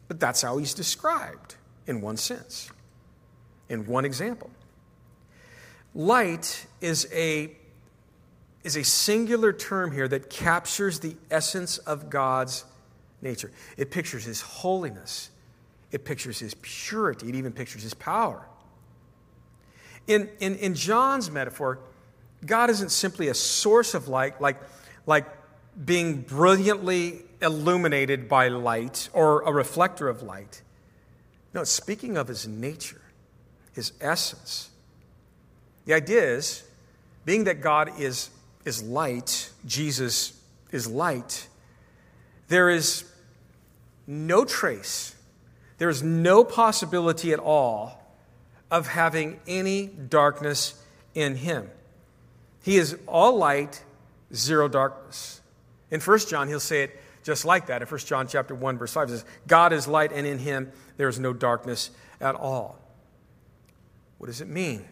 but 0.08 0.18
that's 0.18 0.42
how 0.42 0.58
he's 0.58 0.74
described 0.74 1.54
in 1.86 2.00
one 2.00 2.16
sense, 2.16 2.70
in 3.68 3.86
one 3.86 4.04
example. 4.04 4.50
Light 5.94 6.66
is 6.80 7.08
a, 7.12 7.52
is 8.64 8.76
a 8.76 8.84
singular 8.84 9.52
term 9.52 9.92
here 9.92 10.08
that 10.08 10.28
captures 10.28 11.00
the 11.00 11.16
essence 11.30 11.78
of 11.78 12.10
God's 12.10 12.64
nature. 13.22 13.50
It 13.76 13.90
pictures 13.90 14.24
his 14.24 14.40
holiness, 14.40 15.30
it 15.92 16.04
pictures 16.04 16.40
his 16.40 16.54
purity, 16.62 17.28
it 17.28 17.34
even 17.36 17.52
pictures 17.52 17.82
his 17.82 17.94
power. 17.94 18.46
In, 20.08 20.28
in, 20.40 20.56
in 20.56 20.74
John's 20.74 21.30
metaphor, 21.30 21.78
God 22.44 22.70
isn't 22.70 22.90
simply 22.90 23.28
a 23.28 23.34
source 23.34 23.94
of 23.94 24.08
light, 24.08 24.40
like 24.40 24.56
like 25.08 25.24
being 25.86 26.20
brilliantly 26.20 27.22
illuminated 27.40 28.28
by 28.28 28.48
light 28.48 29.08
or 29.14 29.40
a 29.40 29.50
reflector 29.50 30.06
of 30.06 30.22
light. 30.22 30.60
No, 31.54 31.64
speaking 31.64 32.18
of 32.18 32.28
his 32.28 32.46
nature, 32.46 33.00
his 33.72 33.92
essence. 34.02 34.68
The 35.86 35.94
idea 35.94 36.22
is, 36.22 36.62
being 37.24 37.44
that 37.44 37.62
God 37.62 37.98
is, 37.98 38.28
is 38.66 38.82
light, 38.82 39.50
Jesus 39.64 40.38
is 40.72 40.86
light, 40.86 41.48
there 42.48 42.68
is 42.68 43.10
no 44.06 44.44
trace, 44.44 45.16
there 45.78 45.88
is 45.88 46.02
no 46.02 46.44
possibility 46.44 47.32
at 47.32 47.38
all 47.38 48.14
of 48.70 48.88
having 48.88 49.40
any 49.46 49.86
darkness 49.86 50.82
in 51.14 51.36
him. 51.36 51.70
He 52.62 52.76
is 52.76 52.98
all 53.06 53.38
light 53.38 53.82
zero 54.34 54.68
darkness. 54.68 55.40
In 55.90 56.00
1 56.00 56.18
John, 56.20 56.48
he'll 56.48 56.60
say 56.60 56.82
it 56.84 57.00
just 57.22 57.44
like 57.44 57.66
that. 57.66 57.82
In 57.82 57.88
1 57.88 58.00
John 58.00 58.26
chapter 58.28 58.54
1, 58.54 58.78
verse 58.78 58.92
5, 58.92 59.08
it 59.08 59.10
says, 59.12 59.24
God 59.46 59.72
is 59.72 59.88
light, 59.88 60.12
and 60.12 60.26
in 60.26 60.38
him 60.38 60.72
there 60.96 61.08
is 61.08 61.18
no 61.18 61.32
darkness 61.32 61.90
at 62.20 62.34
all. 62.34 62.78
What 64.18 64.26
does 64.26 64.40
it 64.40 64.48
mean? 64.48 64.84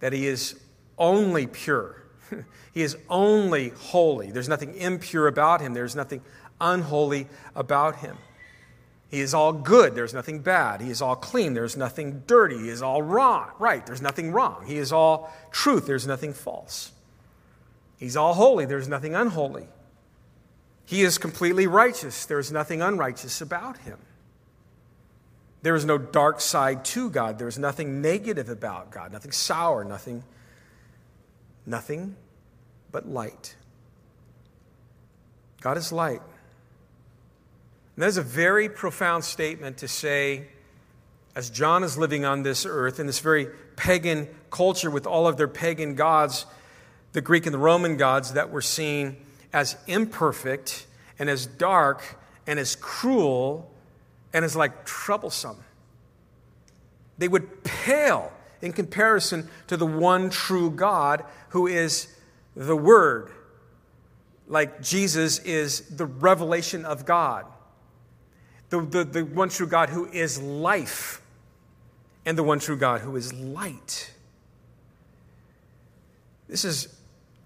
That 0.00 0.12
he 0.12 0.26
is 0.26 0.60
only 0.98 1.46
pure. 1.46 2.02
he 2.74 2.82
is 2.82 2.96
only 3.08 3.70
holy. 3.70 4.30
There's 4.30 4.48
nothing 4.48 4.74
impure 4.76 5.26
about 5.26 5.60
him. 5.60 5.74
There's 5.74 5.96
nothing 5.96 6.22
unholy 6.60 7.28
about 7.54 7.96
him. 7.96 8.16
He 9.08 9.20
is 9.20 9.34
all 9.34 9.52
good. 9.52 9.94
There's 9.94 10.12
nothing 10.12 10.40
bad. 10.40 10.80
He 10.80 10.90
is 10.90 11.00
all 11.00 11.16
clean. 11.16 11.54
There's 11.54 11.76
nothing 11.76 12.24
dirty. 12.26 12.58
He 12.58 12.68
is 12.68 12.82
all 12.82 13.02
wrong. 13.02 13.50
Right. 13.58 13.86
There's 13.86 14.02
nothing 14.02 14.32
wrong. 14.32 14.64
He 14.66 14.78
is 14.78 14.92
all 14.92 15.32
truth. 15.52 15.86
There's 15.86 16.06
nothing 16.06 16.32
false. 16.32 16.90
He's 17.96 18.16
all 18.16 18.34
holy, 18.34 18.66
there's 18.66 18.88
nothing 18.88 19.14
unholy. 19.14 19.68
He 20.84 21.02
is 21.02 21.18
completely 21.18 21.66
righteous. 21.66 22.26
There 22.26 22.38
is 22.38 22.52
nothing 22.52 22.80
unrighteous 22.80 23.40
about 23.40 23.78
him. 23.78 23.98
There 25.62 25.74
is 25.74 25.84
no 25.84 25.98
dark 25.98 26.40
side 26.40 26.84
to 26.86 27.10
God. 27.10 27.38
There 27.38 27.48
is 27.48 27.58
nothing 27.58 28.00
negative 28.00 28.48
about 28.48 28.92
God, 28.92 29.12
nothing 29.12 29.32
sour, 29.32 29.84
nothing, 29.84 30.22
nothing 31.66 32.14
but 32.92 33.08
light. 33.08 33.56
God 35.60 35.76
is 35.76 35.90
light. 35.90 36.20
And 37.96 38.02
that 38.02 38.06
is 38.06 38.18
a 38.18 38.22
very 38.22 38.68
profound 38.68 39.24
statement 39.24 39.78
to 39.78 39.88
say, 39.88 40.46
as 41.34 41.50
John 41.50 41.82
is 41.82 41.98
living 41.98 42.24
on 42.24 42.44
this 42.44 42.64
earth 42.64 43.00
in 43.00 43.06
this 43.06 43.18
very 43.18 43.48
pagan 43.74 44.28
culture 44.50 44.90
with 44.90 45.06
all 45.06 45.26
of 45.26 45.36
their 45.36 45.48
pagan 45.48 45.96
gods, 45.96 46.46
the 47.16 47.22
Greek 47.22 47.46
and 47.46 47.54
the 47.54 47.58
Roman 47.58 47.96
gods 47.96 48.34
that 48.34 48.50
were 48.50 48.60
seen 48.60 49.16
as 49.50 49.74
imperfect 49.86 50.86
and 51.18 51.30
as 51.30 51.46
dark 51.46 52.18
and 52.46 52.58
as 52.58 52.76
cruel 52.76 53.70
and 54.34 54.44
as 54.44 54.54
like 54.54 54.84
troublesome. 54.84 55.56
They 57.16 57.26
would 57.26 57.64
pale 57.64 58.30
in 58.60 58.74
comparison 58.74 59.48
to 59.68 59.78
the 59.78 59.86
one 59.86 60.28
true 60.28 60.70
God 60.70 61.24
who 61.48 61.66
is 61.66 62.14
the 62.54 62.76
Word. 62.76 63.30
Like 64.46 64.82
Jesus 64.82 65.38
is 65.38 65.88
the 65.88 66.04
revelation 66.04 66.84
of 66.84 67.06
God, 67.06 67.46
the, 68.68 68.82
the, 68.82 69.04
the 69.04 69.24
one 69.24 69.48
true 69.48 69.66
God 69.66 69.88
who 69.88 70.04
is 70.04 70.38
life, 70.38 71.22
and 72.26 72.36
the 72.36 72.42
one 72.42 72.58
true 72.58 72.76
God 72.76 73.00
who 73.00 73.16
is 73.16 73.32
light. 73.32 74.12
This 76.46 76.66
is 76.66 76.95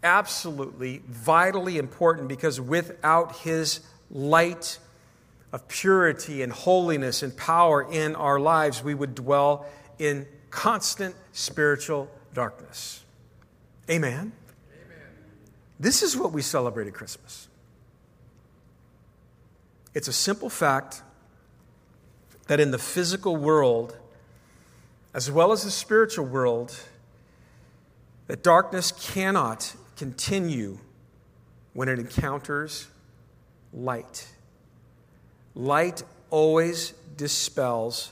absolutely 0.02 1.02
vitally 1.06 1.78
important 1.78 2.28
because 2.28 2.60
without 2.60 3.36
His 3.38 3.80
light, 4.10 4.78
of 5.52 5.66
purity 5.68 6.42
and 6.42 6.52
holiness 6.52 7.22
and 7.22 7.36
power 7.36 7.86
in 7.90 8.14
our 8.14 8.38
lives, 8.38 8.82
we 8.82 8.94
would 8.94 9.14
dwell 9.14 9.66
in 9.98 10.26
constant 10.50 11.14
spiritual 11.32 12.08
darkness. 12.34 13.04
Amen? 13.88 14.12
Amen. 14.18 14.32
This 15.78 16.02
is 16.02 16.16
what 16.16 16.32
we 16.32 16.42
celebrate 16.42 16.86
at 16.86 16.94
Christmas. 16.94 17.48
It's 19.92 20.06
a 20.06 20.12
simple 20.12 20.48
fact 20.48 21.02
that 22.46 22.60
in 22.60 22.70
the 22.70 22.78
physical 22.78 23.36
world, 23.36 23.96
as 25.12 25.30
well 25.30 25.50
as 25.50 25.64
the 25.64 25.70
spiritual 25.70 26.26
world, 26.26 26.78
that 28.28 28.44
darkness 28.44 28.92
cannot 28.92 29.74
continue 30.00 30.78
when 31.74 31.86
it 31.86 31.98
encounters 31.98 32.88
light. 33.70 34.26
Light 35.54 36.02
always 36.30 36.94
dispels 37.18 38.10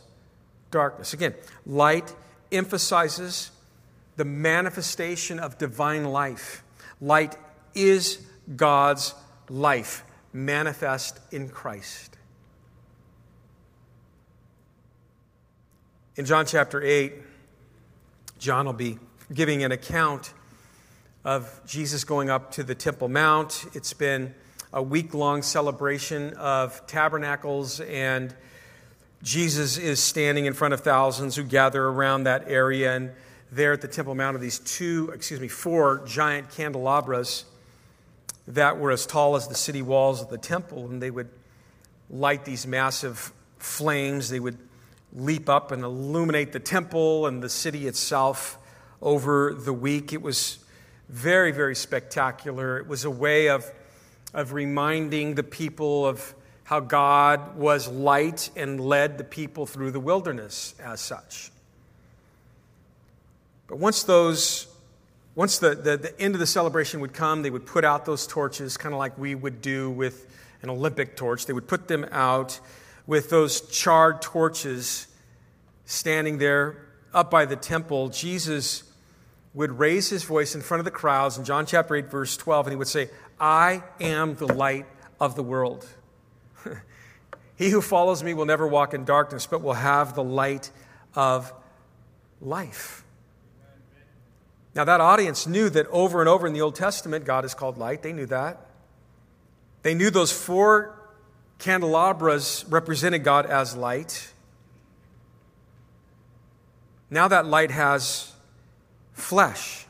darkness. 0.70 1.14
Again, 1.14 1.32
light 1.64 2.14
emphasizes 2.52 3.52
the 4.16 4.26
manifestation 4.26 5.38
of 5.38 5.56
divine 5.56 6.04
life. 6.04 6.62
Light 7.00 7.36
is 7.74 8.18
God's 8.54 9.14
life 9.48 10.04
manifest 10.34 11.18
in 11.32 11.48
Christ. 11.48 12.18
In 16.16 16.26
John 16.26 16.44
chapter 16.44 16.82
8, 16.82 17.14
John 18.38 18.66
will 18.66 18.74
be 18.74 18.98
giving 19.32 19.64
an 19.64 19.72
account 19.72 20.34
of 21.24 21.60
Jesus 21.66 22.04
going 22.04 22.30
up 22.30 22.52
to 22.52 22.62
the 22.62 22.74
Temple 22.74 23.08
Mount. 23.08 23.66
It's 23.74 23.92
been 23.92 24.34
a 24.72 24.82
week 24.82 25.14
long 25.14 25.42
celebration 25.42 26.32
of 26.34 26.86
tabernacles, 26.86 27.80
and 27.80 28.34
Jesus 29.22 29.78
is 29.78 30.00
standing 30.00 30.46
in 30.46 30.52
front 30.52 30.74
of 30.74 30.80
thousands 30.80 31.34
who 31.34 31.42
gather 31.42 31.84
around 31.84 32.24
that 32.24 32.44
area. 32.48 32.94
And 32.94 33.10
there 33.50 33.72
at 33.72 33.80
the 33.80 33.88
Temple 33.88 34.14
Mount 34.14 34.36
are 34.36 34.40
these 34.40 34.60
two, 34.60 35.10
excuse 35.12 35.40
me, 35.40 35.48
four 35.48 36.02
giant 36.06 36.50
candelabras 36.50 37.44
that 38.46 38.78
were 38.78 38.90
as 38.90 39.04
tall 39.04 39.34
as 39.36 39.48
the 39.48 39.54
city 39.54 39.82
walls 39.82 40.22
of 40.22 40.30
the 40.30 40.38
temple, 40.38 40.86
and 40.86 41.02
they 41.02 41.10
would 41.10 41.28
light 42.08 42.44
these 42.44 42.66
massive 42.66 43.32
flames. 43.58 44.30
They 44.30 44.40
would 44.40 44.56
leap 45.12 45.48
up 45.48 45.72
and 45.72 45.82
illuminate 45.82 46.52
the 46.52 46.60
temple 46.60 47.26
and 47.26 47.42
the 47.42 47.48
city 47.48 47.86
itself 47.86 48.58
over 49.02 49.52
the 49.52 49.72
week. 49.72 50.12
It 50.12 50.22
was 50.22 50.58
very, 51.08 51.52
very 51.52 51.74
spectacular. 51.74 52.78
It 52.78 52.86
was 52.86 53.04
a 53.04 53.10
way 53.10 53.48
of 53.48 53.70
of 54.34 54.52
reminding 54.52 55.34
the 55.34 55.42
people 55.42 56.06
of 56.06 56.34
how 56.64 56.80
God 56.80 57.56
was 57.56 57.88
light 57.88 58.50
and 58.56 58.78
led 58.80 59.16
the 59.16 59.24
people 59.24 59.64
through 59.64 59.90
the 59.90 60.00
wilderness 60.00 60.74
as 60.78 61.00
such. 61.00 61.50
But 63.66 63.78
once 63.78 64.02
those 64.02 64.66
once 65.34 65.58
the, 65.58 65.76
the, 65.76 65.96
the, 65.96 66.20
end 66.20 66.34
of 66.34 66.40
the 66.40 66.46
celebration 66.48 66.98
would 66.98 67.14
come, 67.14 67.42
they 67.42 67.50
would 67.50 67.64
put 67.64 67.84
out 67.84 68.04
those 68.04 68.26
torches, 68.26 68.76
kind 68.76 68.92
of 68.92 68.98
like 68.98 69.16
we 69.16 69.36
would 69.36 69.62
do 69.62 69.88
with 69.88 70.26
an 70.62 70.68
Olympic 70.68 71.16
torch. 71.16 71.46
They 71.46 71.52
would 71.52 71.68
put 71.68 71.86
them 71.86 72.04
out 72.10 72.58
with 73.06 73.30
those 73.30 73.60
charred 73.68 74.20
torches 74.20 75.06
standing 75.84 76.38
there 76.38 76.88
up 77.14 77.30
by 77.30 77.44
the 77.44 77.54
temple. 77.54 78.08
Jesus 78.08 78.82
would 79.58 79.76
raise 79.80 80.08
his 80.08 80.22
voice 80.22 80.54
in 80.54 80.60
front 80.60 80.78
of 80.78 80.84
the 80.84 80.90
crowds 80.92 81.36
in 81.36 81.44
John 81.44 81.66
chapter 81.66 81.96
8, 81.96 82.08
verse 82.08 82.36
12, 82.36 82.68
and 82.68 82.72
he 82.72 82.76
would 82.76 82.86
say, 82.86 83.10
I 83.40 83.82
am 84.00 84.36
the 84.36 84.46
light 84.46 84.86
of 85.18 85.34
the 85.34 85.42
world. 85.42 85.84
he 87.56 87.70
who 87.70 87.80
follows 87.80 88.22
me 88.22 88.34
will 88.34 88.44
never 88.44 88.68
walk 88.68 88.94
in 88.94 89.04
darkness, 89.04 89.46
but 89.46 89.60
will 89.60 89.72
have 89.72 90.14
the 90.14 90.22
light 90.22 90.70
of 91.16 91.52
life. 92.40 93.02
Now, 94.76 94.84
that 94.84 95.00
audience 95.00 95.44
knew 95.44 95.68
that 95.70 95.88
over 95.88 96.20
and 96.20 96.28
over 96.28 96.46
in 96.46 96.52
the 96.52 96.60
Old 96.60 96.76
Testament, 96.76 97.24
God 97.24 97.44
is 97.44 97.52
called 97.52 97.78
light. 97.78 98.02
They 98.02 98.12
knew 98.12 98.26
that. 98.26 98.64
They 99.82 99.94
knew 99.94 100.10
those 100.10 100.30
four 100.30 100.96
candelabras 101.58 102.64
represented 102.68 103.24
God 103.24 103.44
as 103.44 103.74
light. 103.74 104.32
Now 107.10 107.26
that 107.26 107.44
light 107.44 107.72
has 107.72 108.32
flesh. 109.18 109.86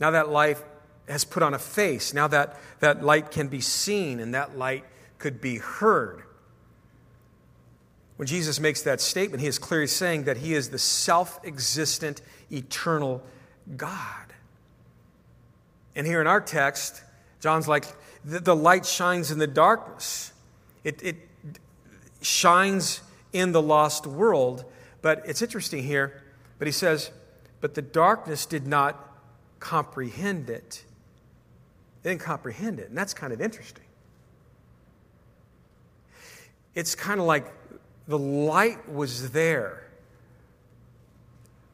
Now 0.00 0.12
that 0.12 0.28
life 0.28 0.62
has 1.08 1.24
put 1.24 1.42
on 1.42 1.54
a 1.54 1.58
face. 1.58 2.14
Now 2.14 2.28
that, 2.28 2.56
that 2.80 3.02
light 3.02 3.30
can 3.30 3.48
be 3.48 3.60
seen 3.60 4.20
and 4.20 4.34
that 4.34 4.56
light 4.56 4.84
could 5.18 5.40
be 5.40 5.56
heard. 5.56 6.22
When 8.16 8.26
Jesus 8.26 8.58
makes 8.58 8.82
that 8.82 9.00
statement, 9.00 9.40
he 9.40 9.48
is 9.48 9.58
clearly 9.58 9.86
saying 9.86 10.24
that 10.24 10.38
he 10.38 10.54
is 10.54 10.70
the 10.70 10.78
self 10.78 11.40
existent, 11.44 12.20
eternal 12.50 13.22
God. 13.76 14.32
And 15.94 16.06
here 16.06 16.20
in 16.20 16.26
our 16.26 16.40
text, 16.40 17.02
John's 17.40 17.68
like, 17.68 17.86
the, 18.24 18.40
the 18.40 18.56
light 18.56 18.84
shines 18.84 19.30
in 19.30 19.38
the 19.38 19.46
darkness. 19.46 20.32
It, 20.84 21.02
it 21.02 21.16
shines 22.20 23.00
in 23.32 23.52
the 23.52 23.62
lost 23.62 24.06
world. 24.06 24.64
But 25.00 25.22
it's 25.24 25.42
interesting 25.42 25.84
here, 25.84 26.22
but 26.58 26.66
he 26.66 26.72
says, 26.72 27.10
but 27.60 27.74
the 27.74 27.82
darkness 27.82 28.46
did 28.46 28.66
not 28.66 29.08
comprehend 29.60 30.50
it. 30.50 30.84
They 32.02 32.10
didn't 32.10 32.22
comprehend 32.22 32.78
it, 32.78 32.88
and 32.88 32.96
that's 32.96 33.14
kind 33.14 33.32
of 33.32 33.40
interesting. 33.40 33.84
It's 36.74 36.94
kind 36.94 37.18
of 37.18 37.26
like 37.26 37.46
the 38.06 38.18
light 38.18 38.88
was 38.88 39.32
there, 39.32 39.82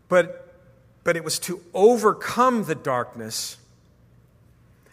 but, 0.08 0.54
but 1.04 1.16
it 1.16 1.24
was 1.24 1.38
to 1.40 1.60
overcome 1.74 2.64
the 2.64 2.74
darkness. 2.74 3.58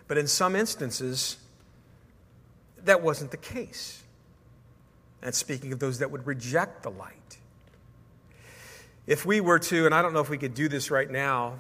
But 0.08 0.18
in 0.18 0.28
some 0.28 0.58
instances, 0.58 1.38
that 2.84 3.02
wasn't 3.02 3.32
the 3.32 3.38
case. 3.38 4.04
And 5.22 5.34
speaking 5.34 5.72
of 5.72 5.80
those 5.80 6.00
that 6.00 6.12
would 6.12 6.28
reject 6.28 6.84
the 6.84 6.92
light. 6.92 7.38
If 9.08 9.26
we 9.26 9.42
were 9.42 9.60
to, 9.60 9.86
and 9.86 9.96
I 9.96 10.02
don't 10.02 10.14
know 10.14 10.20
if 10.20 10.30
we 10.30 10.38
could 10.38 10.54
do 10.54 10.68
this 10.68 10.92
right 10.92 11.10
now, 11.10 11.56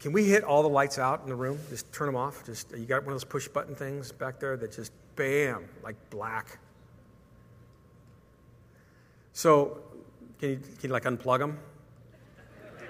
can 0.00 0.12
we 0.12 0.24
hit 0.24 0.42
all 0.42 0.62
the 0.62 0.68
lights 0.68 0.98
out 0.98 1.22
in 1.22 1.28
the 1.28 1.36
room? 1.36 1.58
Just 1.70 1.92
turn 1.92 2.06
them 2.06 2.16
off. 2.16 2.44
Just 2.44 2.72
you 2.72 2.86
got 2.86 3.04
one 3.04 3.12
of 3.12 3.14
those 3.14 3.24
push 3.24 3.46
button 3.46 3.76
things 3.76 4.10
back 4.10 4.40
there 4.40 4.56
that 4.56 4.72
just 4.72 4.90
bam, 5.14 5.68
like 5.84 5.94
black. 6.10 6.58
So, 9.32 9.78
can 10.40 10.50
you, 10.50 10.56
can 10.56 10.78
you 10.82 10.88
like 10.88 11.04
unplug 11.04 11.38
them? 11.38 11.58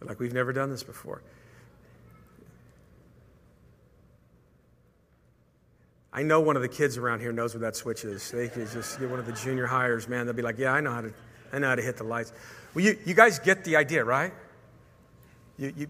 like 0.00 0.18
we've 0.18 0.32
never 0.32 0.54
done 0.54 0.70
this 0.70 0.82
before. 0.82 1.22
I 6.12 6.22
know 6.22 6.40
one 6.40 6.56
of 6.56 6.62
the 6.62 6.68
kids 6.68 6.96
around 6.96 7.20
here 7.20 7.32
knows 7.32 7.54
where 7.54 7.60
that 7.60 7.76
switch 7.76 8.04
is. 8.04 8.30
They 8.30 8.48
could 8.48 8.70
just 8.70 8.98
get 8.98 9.10
one 9.10 9.18
of 9.18 9.26
the 9.26 9.32
junior 9.32 9.66
hires, 9.66 10.08
man. 10.08 10.26
They'll 10.26 10.34
be 10.34 10.42
like, 10.42 10.58
"Yeah, 10.58 10.72
I 10.72 10.80
know 10.80 10.92
how 10.92 11.02
to, 11.02 11.12
I 11.52 11.58
know 11.58 11.68
how 11.68 11.74
to 11.74 11.82
hit 11.82 11.96
the 11.96 12.04
lights." 12.04 12.32
Well, 12.74 12.84
you, 12.84 12.98
you 13.04 13.14
guys 13.14 13.38
get 13.38 13.64
the 13.64 13.76
idea, 13.76 14.04
right? 14.04 14.32
You, 15.58 15.72
you, 15.76 15.88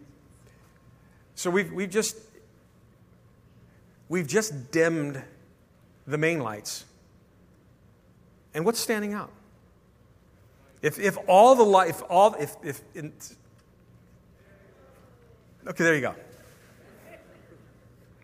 so 1.34 1.50
we've, 1.50 1.70
we've 1.72 1.90
just, 1.90 2.16
we've 4.08 4.26
just 4.26 4.72
dimmed 4.72 5.22
the 6.06 6.18
main 6.18 6.40
lights. 6.40 6.84
And 8.54 8.64
what's 8.64 8.80
standing 8.80 9.12
out? 9.12 9.30
If, 10.82 10.98
if 10.98 11.16
all 11.28 11.54
the 11.54 11.62
light, 11.62 11.90
if 11.90 12.02
all, 12.08 12.34
if, 12.34 12.56
if, 12.64 12.80
in, 12.94 13.12
okay, 15.66 15.84
there 15.84 15.94
you 15.94 16.00
go. 16.00 16.14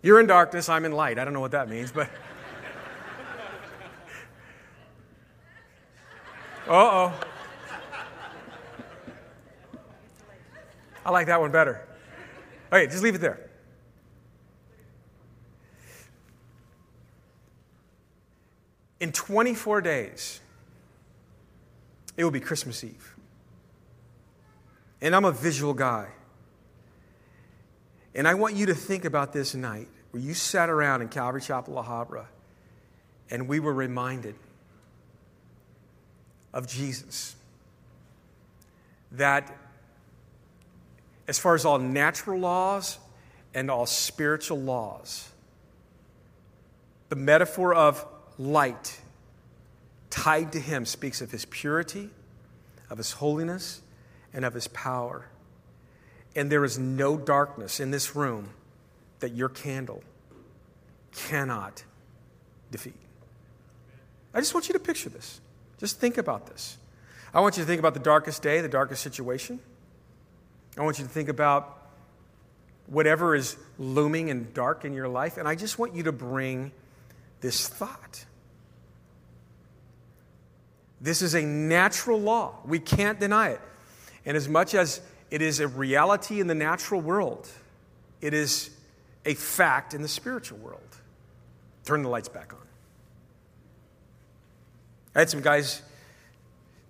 You're 0.05 0.21
in 0.21 0.27
darkness, 0.27 0.69
I'm 0.69 0.85
in 0.85 0.93
light. 0.93 1.19
I 1.19 1.25
don't 1.25 1.33
know 1.33 1.41
what 1.41 1.53
that 1.53 1.67
means, 1.67 1.91
but. 1.91 2.11
Uh 6.69 6.73
oh. 6.73 7.21
I 11.07 11.11
like 11.11 11.27
that 11.29 11.41
one 11.41 11.51
better. 11.51 11.89
Okay, 12.71 12.87
just 12.87 13.03
leave 13.03 13.15
it 13.15 13.23
there. 13.23 13.49
In 19.01 19.11
24 19.11 19.81
days, 19.81 20.41
it 22.19 22.25
will 22.25 22.31
be 22.31 22.41
Christmas 22.41 22.85
Eve. 22.85 23.17
And 25.01 25.17
I'm 25.17 25.25
a 25.25 25.33
visual 25.33 25.73
guy. 25.73 26.09
And 28.15 28.29
I 28.29 28.35
want 28.35 28.55
you 28.55 28.67
to 28.67 28.75
think 28.75 29.05
about 29.05 29.33
this 29.33 29.55
night 29.55 29.89
where 30.11 30.23
you 30.23 30.35
sat 30.35 30.71
around 30.71 31.03
in 31.03 31.09
Calvary 31.09 31.41
Chapel 31.41 31.75
La 31.75 31.85
Habra 31.85 32.27
and 33.31 33.49
we 33.49 33.59
were 33.59 33.73
reminded 33.73 34.37
of 36.53 36.69
Jesus. 36.69 37.35
That 39.13 39.57
as 41.27 41.39
far 41.39 41.55
as 41.55 41.65
all 41.65 41.79
natural 41.79 42.39
laws 42.39 42.99
and 43.55 43.71
all 43.71 43.87
spiritual 43.87 44.61
laws, 44.61 45.29
the 47.09 47.17
metaphor 47.17 47.75
of 47.75 48.05
light 48.39 49.01
tied 50.11 50.53
to 50.53 50.61
him 50.61 50.85
speaks 50.85 51.21
of 51.21 51.31
his 51.31 51.45
purity, 51.45 52.11
of 52.89 52.99
his 52.99 53.13
holiness, 53.13 53.83
and 54.33 54.45
of 54.45 54.55
his 54.55 54.69
power. 54.69 55.27
And 56.37 56.51
there 56.51 56.65
is 56.65 56.79
no 56.79 57.17
darkness 57.17 57.81
in 57.81 57.91
this 57.91 58.17
room 58.17 58.51
that 59.21 59.33
your 59.33 59.49
candle 59.49 60.03
cannot 61.13 61.85
defeat. 62.71 62.95
I 64.33 64.41
just 64.41 64.53
want 64.53 64.69
you 64.69 64.73
to 64.73 64.81
picture 64.81 65.09
this. 65.09 65.41
Just 65.79 66.01
think 66.01 66.19
about 66.19 66.47
this. 66.47 66.77
I 67.33 67.41
want 67.41 67.57
you 67.57 67.63
to 67.63 67.67
think 67.67 67.79
about 67.79 67.95
the 67.95 68.01
darkest 68.01 68.43
day, 68.43 68.61
the 68.61 68.69
darkest 68.69 69.03
situation. 69.03 69.61
I 70.77 70.83
want 70.83 70.99
you 70.99 71.05
to 71.05 71.11
think 71.11 71.29
about 71.29 71.89
whatever 72.87 73.35
is 73.35 73.57
looming 73.79 74.31
and 74.31 74.53
dark 74.55 74.85
in 74.85 74.93
your 74.93 75.09
life. 75.09 75.37
And 75.37 75.49
I 75.49 75.55
just 75.55 75.79
want 75.79 75.95
you 75.95 76.03
to 76.05 76.13
bring 76.13 76.73
this 77.41 77.69
thought. 77.69 78.25
This 81.01 81.23
is 81.23 81.35
a 81.35 81.43
natural 81.43 82.21
law. 82.21 82.57
We 82.65 82.79
can't 82.79 83.21
deny 83.21 83.51
it. 83.51 83.61
And 84.27 84.37
as 84.37 84.49
much 84.49 84.75
as 84.75 85.01
it 85.35 85.43
is 85.43 85.59
a 85.59 85.67
reality 85.67 86.39
in 86.39 86.47
the 86.47 86.55
natural 86.55 87.01
world, 87.01 87.49
it 88.21 88.33
is 88.33 88.71
a 89.25 89.35
fact 89.35 89.93
in 89.93 90.01
the 90.01 90.07
spiritual 90.07 90.59
world. 90.59 90.81
Turn 91.85 92.05
the 92.05 92.09
lights 92.09 92.29
back 92.29 92.53
on. 92.53 92.61
I 95.13 95.19
had 95.19 95.31
some 95.31 95.41
guys 95.41 95.83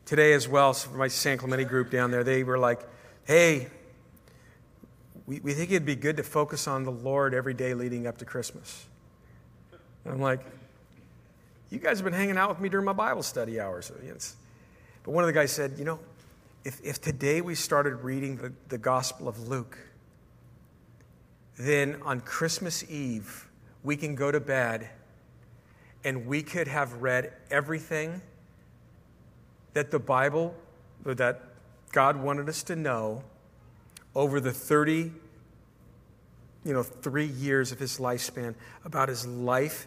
today 0.04 0.34
as 0.34 0.46
well 0.46 0.74
from 0.74 0.98
my 0.98 1.08
San 1.08 1.38
Clemente 1.38 1.64
group 1.64 1.90
down 1.90 2.10
there. 2.10 2.22
They 2.22 2.44
were 2.44 2.58
like, 2.58 2.82
hey, 3.24 3.68
we, 5.26 5.40
we 5.40 5.54
think 5.54 5.70
it'd 5.70 5.86
be 5.86 5.96
good 5.96 6.18
to 6.18 6.22
focus 6.22 6.68
on 6.68 6.84
the 6.84 6.92
Lord 6.92 7.32
every 7.32 7.54
day 7.54 7.72
leading 7.72 8.06
up 8.06 8.18
to 8.18 8.26
Christmas. 8.26 8.84
And 10.04 10.12
I'm 10.12 10.20
like, 10.20 10.40
you 11.70 11.78
guys 11.78 11.96
have 11.96 12.04
been 12.04 12.12
hanging 12.12 12.36
out 12.36 12.50
with 12.50 12.60
me 12.60 12.68
during 12.68 12.84
my 12.84 12.92
Bible 12.92 13.22
study 13.22 13.58
hours. 13.58 13.90
But 15.02 15.12
one 15.12 15.24
of 15.24 15.28
the 15.28 15.32
guys 15.32 15.50
said, 15.50 15.76
you 15.78 15.86
know, 15.86 15.98
if, 16.64 16.80
if 16.82 17.00
today 17.00 17.40
we 17.40 17.54
started 17.54 17.96
reading 17.96 18.36
the, 18.36 18.52
the 18.68 18.78
Gospel 18.78 19.28
of 19.28 19.48
Luke, 19.48 19.78
then 21.58 22.00
on 22.02 22.20
Christmas 22.20 22.88
Eve, 22.90 23.48
we 23.82 23.96
can 23.96 24.14
go 24.14 24.32
to 24.32 24.40
bed 24.40 24.88
and 26.04 26.26
we 26.26 26.42
could 26.42 26.68
have 26.68 26.94
read 26.94 27.32
everything 27.50 28.20
that 29.74 29.90
the 29.90 29.98
Bible, 29.98 30.54
that 31.04 31.42
God 31.92 32.16
wanted 32.16 32.48
us 32.48 32.62
to 32.64 32.76
know 32.76 33.22
over 34.14 34.40
the 34.40 34.52
30, 34.52 35.12
you 36.64 36.72
know, 36.72 36.82
three 36.82 37.26
years 37.26 37.72
of 37.72 37.78
his 37.78 37.98
lifespan 37.98 38.54
about 38.84 39.08
his 39.08 39.26
life 39.26 39.86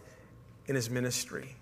and 0.67 0.75
his 0.75 0.89
ministry. 0.89 1.55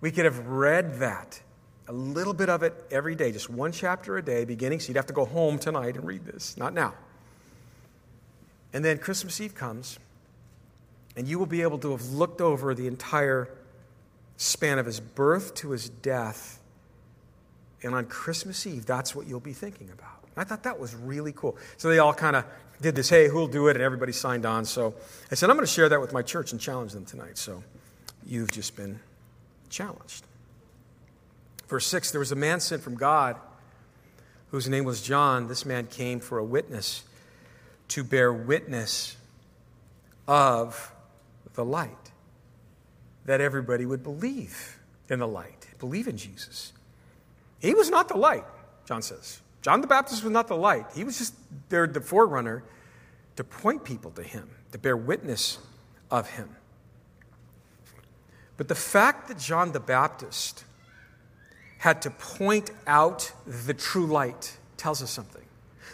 We 0.00 0.10
could 0.10 0.24
have 0.26 0.46
read 0.46 1.00
that, 1.00 1.40
a 1.88 1.92
little 1.92 2.34
bit 2.34 2.48
of 2.48 2.62
it 2.62 2.74
every 2.90 3.14
day, 3.14 3.32
just 3.32 3.48
one 3.48 3.72
chapter 3.72 4.16
a 4.16 4.22
day, 4.22 4.44
beginning. 4.44 4.80
So 4.80 4.88
you'd 4.88 4.96
have 4.96 5.06
to 5.06 5.12
go 5.12 5.24
home 5.24 5.58
tonight 5.58 5.96
and 5.96 6.04
read 6.04 6.24
this, 6.24 6.56
not 6.56 6.74
now. 6.74 6.94
And 8.72 8.84
then 8.84 8.98
Christmas 8.98 9.40
Eve 9.40 9.54
comes, 9.54 9.98
and 11.16 11.26
you 11.26 11.38
will 11.38 11.46
be 11.46 11.62
able 11.62 11.78
to 11.78 11.92
have 11.92 12.10
looked 12.10 12.40
over 12.40 12.74
the 12.74 12.86
entire 12.86 13.48
span 14.36 14.78
of 14.78 14.86
his 14.86 15.00
birth 15.00 15.54
to 15.56 15.70
his 15.70 15.88
death. 15.88 16.60
And 17.82 17.94
on 17.94 18.06
Christmas 18.06 18.66
Eve, 18.66 18.84
that's 18.84 19.14
what 19.14 19.26
you'll 19.26 19.40
be 19.40 19.52
thinking 19.52 19.90
about. 19.90 20.10
I 20.36 20.44
thought 20.44 20.64
that 20.64 20.78
was 20.78 20.94
really 20.94 21.32
cool. 21.32 21.56
So 21.78 21.88
they 21.88 21.98
all 21.98 22.12
kind 22.12 22.36
of 22.36 22.44
did 22.82 22.94
this, 22.94 23.08
hey, 23.08 23.28
who'll 23.28 23.46
do 23.46 23.68
it? 23.68 23.76
And 23.76 23.82
everybody 23.82 24.12
signed 24.12 24.44
on. 24.44 24.66
So 24.66 24.94
I 25.30 25.34
said, 25.34 25.48
I'm 25.48 25.56
going 25.56 25.66
to 25.66 25.72
share 25.72 25.88
that 25.88 26.00
with 26.00 26.12
my 26.12 26.20
church 26.20 26.52
and 26.52 26.60
challenge 26.60 26.92
them 26.92 27.06
tonight. 27.06 27.38
So 27.38 27.62
you've 28.26 28.50
just 28.50 28.76
been 28.76 29.00
challenged. 29.70 30.24
Verse 31.68 31.86
6 31.86 32.10
There 32.10 32.18
was 32.18 32.32
a 32.32 32.36
man 32.36 32.60
sent 32.60 32.82
from 32.82 32.94
God 32.94 33.36
whose 34.50 34.68
name 34.68 34.84
was 34.84 35.02
John. 35.02 35.48
This 35.48 35.64
man 35.64 35.86
came 35.86 36.20
for 36.20 36.38
a 36.38 36.44
witness 36.44 37.04
to 37.88 38.04
bear 38.04 38.32
witness 38.32 39.16
of 40.26 40.92
the 41.54 41.64
light, 41.64 42.10
that 43.24 43.40
everybody 43.40 43.86
would 43.86 44.02
believe 44.02 44.78
in 45.08 45.20
the 45.20 45.28
light, 45.28 45.68
believe 45.78 46.08
in 46.08 46.16
Jesus. 46.16 46.72
He 47.60 47.74
was 47.74 47.90
not 47.90 48.08
the 48.08 48.16
light, 48.16 48.44
John 48.86 49.02
says. 49.02 49.40
John 49.62 49.80
the 49.80 49.86
Baptist 49.86 50.22
was 50.22 50.32
not 50.32 50.48
the 50.48 50.56
light. 50.56 50.86
He 50.94 51.04
was 51.04 51.18
just 51.18 51.34
there, 51.68 51.86
the 51.86 52.00
forerunner, 52.00 52.62
to 53.36 53.44
point 53.44 53.84
people 53.84 54.10
to 54.12 54.22
him, 54.22 54.48
to 54.72 54.78
bear 54.78 54.96
witness 54.96 55.58
of 56.10 56.30
him. 56.30 56.48
But 58.56 58.68
the 58.68 58.74
fact 58.74 59.28
that 59.28 59.38
John 59.38 59.72
the 59.72 59.80
Baptist 59.80 60.64
had 61.78 62.02
to 62.02 62.10
point 62.10 62.70
out 62.86 63.32
the 63.46 63.74
true 63.74 64.06
light 64.06 64.56
tells 64.76 65.02
us 65.02 65.10
something. 65.10 65.42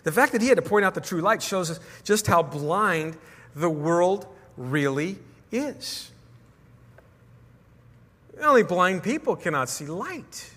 The 0.05 0.13
fact 0.13 0.33
that 0.33 0.43
he 0.43 0.49
had 0.49 0.57
to 0.57 0.63
point 0.63 0.85
out 0.85 0.95
the 0.95 1.01
true 1.01 1.21
light 1.21 1.43
shows 1.43 1.71
us 1.71 1.81
just 2.05 2.27
how 2.27 2.43
blind 2.43 3.17
the 3.55 3.71
world 3.71 4.27
really 4.57 5.19
is. 5.51 6.11
Only 8.41 8.63
blind 8.63 9.03
people 9.03 9.37
cannot 9.37 9.69
see 9.69 9.87
light. 9.87 10.51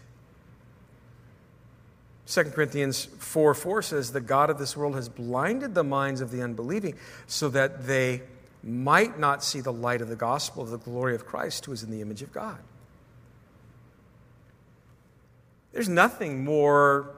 2 2.27 2.43
Corinthians 2.45 3.05
4 3.05 3.53
4 3.53 3.81
says, 3.83 4.11
The 4.11 4.21
God 4.21 4.49
of 4.49 4.57
this 4.57 4.75
world 4.75 4.95
has 4.95 5.09
blinded 5.09 5.75
the 5.75 5.83
minds 5.83 6.21
of 6.21 6.31
the 6.31 6.41
unbelieving 6.41 6.95
so 7.27 7.49
that 7.49 7.85
they 7.85 8.23
might 8.63 9.19
not 9.19 9.43
see 9.43 9.61
the 9.61 9.73
light 9.73 10.01
of 10.01 10.09
the 10.09 10.15
gospel 10.15 10.63
of 10.63 10.71
the 10.71 10.79
glory 10.79 11.13
of 11.13 11.25
Christ, 11.25 11.65
who 11.65 11.71
is 11.71 11.83
in 11.83 11.91
the 11.91 12.01
image 12.01 12.23
of 12.23 12.33
God. 12.33 12.57
There's 15.75 15.89
nothing 15.89 16.45
more 16.45 17.13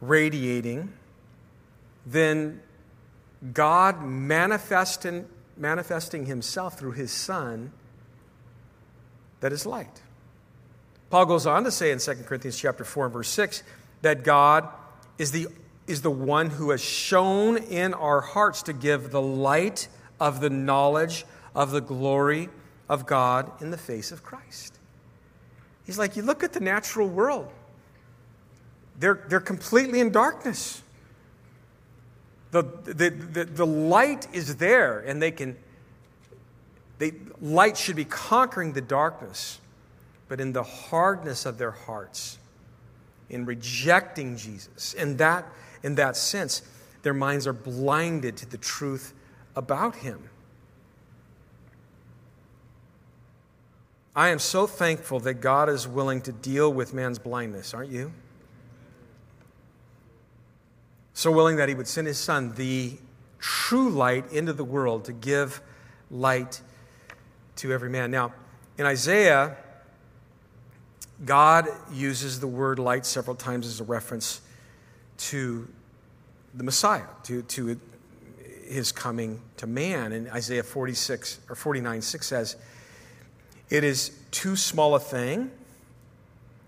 radiating 0.00 0.92
than 2.06 2.60
God 3.52 4.04
manifesting, 4.04 5.26
manifesting 5.56 6.26
himself 6.26 6.78
through 6.78 6.92
his 6.92 7.10
Son 7.10 7.72
that 9.40 9.52
is 9.52 9.66
light. 9.66 10.00
Paul 11.10 11.26
goes 11.26 11.44
on 11.44 11.64
to 11.64 11.72
say 11.72 11.90
in 11.90 11.98
2 11.98 12.14
Corinthians 12.24 12.56
chapter 12.56 12.84
4 12.84 13.06
and 13.06 13.12
verse 13.12 13.30
6 13.30 13.64
that 14.02 14.22
God 14.22 14.68
is 15.18 15.32
the, 15.32 15.48
is 15.88 16.02
the 16.02 16.12
one 16.12 16.50
who 16.50 16.70
has 16.70 16.80
shown 16.80 17.56
in 17.56 17.94
our 17.94 18.20
hearts 18.20 18.62
to 18.62 18.72
give 18.72 19.10
the 19.10 19.20
light 19.20 19.88
of 20.20 20.40
the 20.40 20.50
knowledge 20.50 21.26
of 21.52 21.72
the 21.72 21.80
glory 21.80 22.48
of 22.88 23.06
God 23.06 23.50
in 23.60 23.72
the 23.72 23.76
face 23.76 24.12
of 24.12 24.22
Christ. 24.22 24.73
He's 25.84 25.98
like, 25.98 26.16
you 26.16 26.22
look 26.22 26.42
at 26.42 26.52
the 26.52 26.60
natural 26.60 27.08
world, 27.08 27.50
they're, 28.98 29.24
they're 29.28 29.40
completely 29.40 30.00
in 30.00 30.10
darkness. 30.10 30.82
The, 32.52 32.62
the, 32.84 33.10
the, 33.10 33.44
the 33.44 33.66
light 33.66 34.28
is 34.32 34.56
there, 34.56 35.00
and 35.00 35.20
they 35.20 35.32
can, 35.32 35.56
they, 36.98 37.12
light 37.40 37.76
should 37.76 37.96
be 37.96 38.04
conquering 38.04 38.72
the 38.72 38.80
darkness 38.80 39.60
but 40.28 40.40
in 40.40 40.52
the 40.52 40.62
hardness 40.62 41.46
of 41.46 41.58
their 41.58 41.70
hearts, 41.70 42.38
in 43.30 43.44
rejecting 43.44 44.36
Jesus. 44.36 44.94
In 44.94 45.16
that, 45.18 45.46
in 45.82 45.94
that 45.96 46.16
sense, 46.16 46.62
their 47.02 47.14
minds 47.14 47.46
are 47.46 47.52
blinded 47.52 48.36
to 48.38 48.46
the 48.46 48.58
truth 48.58 49.12
about 49.54 49.96
him. 49.96 50.20
I 54.16 54.28
am 54.28 54.38
so 54.38 54.66
thankful 54.66 55.18
that 55.20 55.34
God 55.34 55.68
is 55.68 55.88
willing 55.88 56.20
to 56.22 56.32
deal 56.32 56.72
with 56.72 56.94
man's 56.94 57.18
blindness, 57.18 57.74
aren't 57.74 57.90
you? 57.90 58.12
So 61.14 61.32
willing 61.32 61.56
that 61.56 61.68
he 61.68 61.74
would 61.74 61.88
send 61.88 62.06
his 62.06 62.18
son, 62.18 62.54
the 62.54 62.92
true 63.40 63.90
light, 63.90 64.30
into 64.32 64.52
the 64.52 64.64
world 64.64 65.04
to 65.06 65.12
give 65.12 65.60
light 66.10 66.60
to 67.56 67.72
every 67.72 67.90
man. 67.90 68.10
Now, 68.10 68.32
in 68.78 68.86
Isaiah, 68.86 69.56
God 71.24 71.68
uses 71.92 72.40
the 72.40 72.46
word 72.46 72.78
light 72.78 73.06
several 73.06 73.36
times 73.36 73.66
as 73.66 73.80
a 73.80 73.84
reference 73.84 74.40
to 75.18 75.68
the 76.54 76.64
Messiah, 76.64 77.06
to, 77.24 77.42
to 77.42 77.80
his 78.66 78.92
coming 78.92 79.40
to 79.56 79.66
man. 79.66 80.12
And 80.12 80.28
Isaiah 80.28 80.62
46 80.62 81.40
or 81.48 81.56
49 81.56 82.02
6 82.02 82.26
says, 82.26 82.56
It 83.74 83.82
is 83.82 84.12
too 84.30 84.54
small 84.54 84.94
a 84.94 85.00
thing 85.00 85.50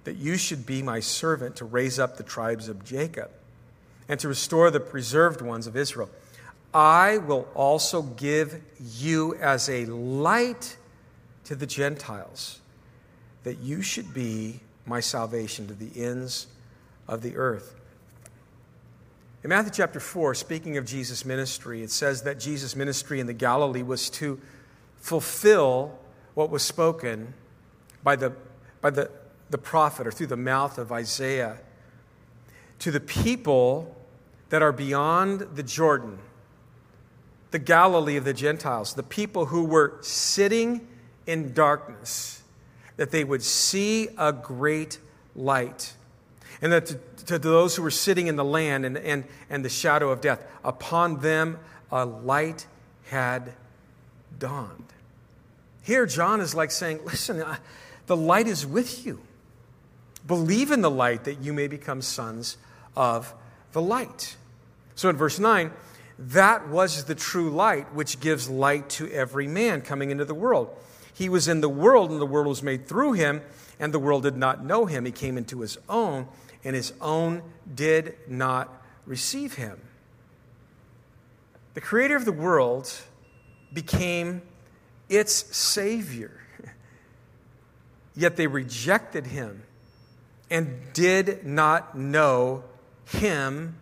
that 0.03 0.17
you 0.17 0.37
should 0.37 0.67
be 0.67 0.83
my 0.83 0.99
servant 0.99 1.55
to 1.55 1.65
raise 1.65 2.01
up 2.01 2.17
the 2.17 2.25
tribes 2.25 2.69
of 2.69 2.85
Jacob 2.85 3.31
and 4.09 4.19
to 4.19 4.27
restore 4.27 4.73
the 4.73 4.81
preserved 4.81 5.41
ones 5.41 5.69
of 5.69 5.77
Israel. 5.77 6.11
I 6.75 7.19
will 7.19 7.47
also 7.55 8.03
give 8.03 8.61
you 8.81 9.37
as 9.37 9.69
a 9.69 9.87
light 9.87 10.77
to 11.45 11.55
the 11.55 11.65
Gentiles, 11.65 12.59
that 13.45 13.61
you 13.61 13.83
should 13.83 14.13
be 14.13 14.59
my 14.85 14.99
salvation 14.99 15.69
to 15.69 15.75
the 15.75 16.05
ends 16.05 16.49
of 17.07 17.23
the 17.23 17.37
earth. 17.37 17.77
In 19.45 19.51
Matthew 19.51 19.71
chapter 19.71 20.01
4, 20.01 20.35
speaking 20.35 20.77
of 20.77 20.85
Jesus' 20.85 21.25
ministry, 21.25 21.85
it 21.85 21.93
says 21.93 22.23
that 22.23 22.41
Jesus' 22.41 22.75
ministry 22.75 23.21
in 23.21 23.29
the 23.29 23.33
Galilee 23.33 23.85
was 23.85 24.11
to 24.11 24.41
fulfill 24.99 26.01
what 26.37 26.51
was 26.51 26.63
spoken 26.63 27.33
by 28.05 28.15
the, 28.15 28.31
by 28.83 28.91
the, 28.91 29.11
the 29.49 29.57
prophet 29.57 30.07
or 30.07 30.13
through 30.13 30.27
the 30.27 30.37
mouth 30.37 30.77
of 30.77 30.93
Isaiah 30.93 31.57
to 32.81 32.91
the 32.91 33.01
people 33.01 33.97
that 34.51 34.61
are 34.61 34.71
beyond 34.71 35.41
the 35.55 35.63
Jordan, 35.63 36.19
the 37.53 37.59
Galilee 37.59 38.19
of 38.19 38.25
the 38.25 38.35
Gentiles, 38.35 38.93
the 38.93 39.03
people 39.03 39.47
who 39.47 39.65
were 39.65 39.95
sitting 40.03 40.87
in 41.27 41.55
darkness, 41.55 42.43
that 42.99 43.13
they 43.13 43.25
would 43.25 43.43
see 43.43 44.09
a 44.19 44.31
great 44.31 44.99
light. 45.35 45.95
And 46.61 46.71
that 46.71 46.85
to, 46.87 46.99
to 47.25 47.39
those 47.39 47.77
who 47.77 47.83
were 47.83 47.91
sitting 47.91 48.27
in 48.27 48.37
the 48.37 48.45
land 48.45 48.85
and, 48.85 48.99
and, 48.99 49.25
and 49.49 49.65
the 49.65 49.71
shadow 49.71 50.11
of 50.11 50.21
death, 50.21 50.47
upon 50.63 51.21
them 51.21 51.59
a 51.91 52.05
light 52.05 52.67
had 53.07 53.55
dawned. 54.39 54.86
Here, 55.87 56.05
John 56.05 56.41
is 56.41 56.53
like 56.53 56.73
saying, 56.73 56.99
Listen, 57.05 57.45
the 58.07 58.17
light 58.17 58.49
is 58.49 58.67
with 58.67 59.07
you. 59.07 59.21
Believe 60.27 60.73
in 60.73 60.81
the 60.81 60.91
light 60.91 61.23
that 61.25 61.41
you 61.43 61.53
may 61.53 61.69
become 61.69 62.03
sons 62.03 62.57
of 62.97 63.33
the 63.71 63.81
light. 63.81 64.35
So 64.97 65.09
in 65.09 65.17
verse 65.17 65.39
9, 65.39 65.71
that 66.19 66.67
was 66.67 67.05
the 67.05 67.15
true 67.15 67.51
light 67.51 67.95
which 67.95 68.19
gives 68.19 68.51
light 68.51 68.89
to 68.91 69.09
every 69.13 69.47
man 69.47 69.81
coming 69.81 70.11
into 70.11 70.25
the 70.25 70.35
world. 70.35 70.77
He 71.15 71.29
was 71.29 71.47
in 71.47 71.61
the 71.61 71.69
world, 71.69 72.11
and 72.11 72.21
the 72.21 72.27
world 72.27 72.49
was 72.49 72.65
made 72.65 72.89
through 72.89 73.13
him, 73.13 73.41
and 73.79 73.95
the 73.95 74.01
world 74.01 74.25
did 74.25 74.37
not 74.37 74.65
know 74.65 74.87
him. 74.87 75.05
He 75.05 75.13
came 75.13 75.39
into 75.39 75.61
his 75.61 75.79
own, 75.89 76.27
and 76.65 76.75
his 76.75 76.95
own 77.01 77.43
did 77.73 78.17
not 78.27 78.83
receive 79.07 79.55
him. 79.55 79.81
The 81.75 81.81
creator 81.81 82.17
of 82.17 82.25
the 82.25 82.33
world 82.33 82.93
became 83.73 84.43
its 85.09 85.57
savior. 85.57 86.41
Yet 88.15 88.37
they 88.37 88.47
rejected 88.47 89.27
him 89.27 89.63
and 90.51 90.81
did 90.93 91.45
not 91.45 91.97
know 91.97 92.65
him 93.07 93.77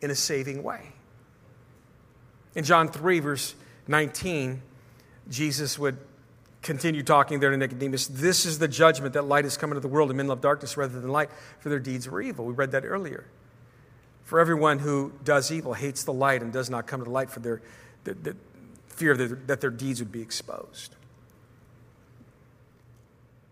in 0.00 0.10
a 0.10 0.14
saving 0.14 0.62
way. 0.62 0.92
In 2.54 2.64
John 2.64 2.88
3, 2.88 3.20
verse 3.20 3.54
19, 3.86 4.62
Jesus 5.28 5.78
would 5.78 5.98
continue 6.62 7.02
talking 7.02 7.38
there 7.38 7.50
to 7.50 7.56
Nicodemus. 7.56 8.06
This 8.06 8.44
is 8.46 8.58
the 8.58 8.68
judgment 8.68 9.14
that 9.14 9.22
light 9.22 9.44
has 9.44 9.56
come 9.56 9.70
into 9.70 9.80
the 9.80 9.88
world, 9.88 10.10
and 10.10 10.16
men 10.16 10.26
love 10.26 10.40
darkness 10.40 10.76
rather 10.76 11.00
than 11.00 11.10
light, 11.10 11.30
for 11.60 11.68
their 11.68 11.78
deeds 11.78 12.08
were 12.08 12.20
evil. 12.20 12.44
We 12.44 12.54
read 12.54 12.72
that 12.72 12.84
earlier. 12.84 13.24
For 14.24 14.40
everyone 14.40 14.80
who 14.80 15.12
does 15.22 15.52
evil 15.52 15.74
hates 15.74 16.02
the 16.02 16.12
light 16.12 16.42
and 16.42 16.52
does 16.52 16.68
not 16.68 16.86
come 16.86 17.00
to 17.00 17.04
the 17.04 17.10
light 17.10 17.30
for 17.30 17.40
their, 17.40 17.62
their, 18.02 18.14
their 18.14 18.36
fear 18.96 19.16
that, 19.16 19.46
that 19.46 19.60
their 19.60 19.70
deeds 19.70 20.00
would 20.00 20.12
be 20.12 20.22
exposed. 20.22 20.94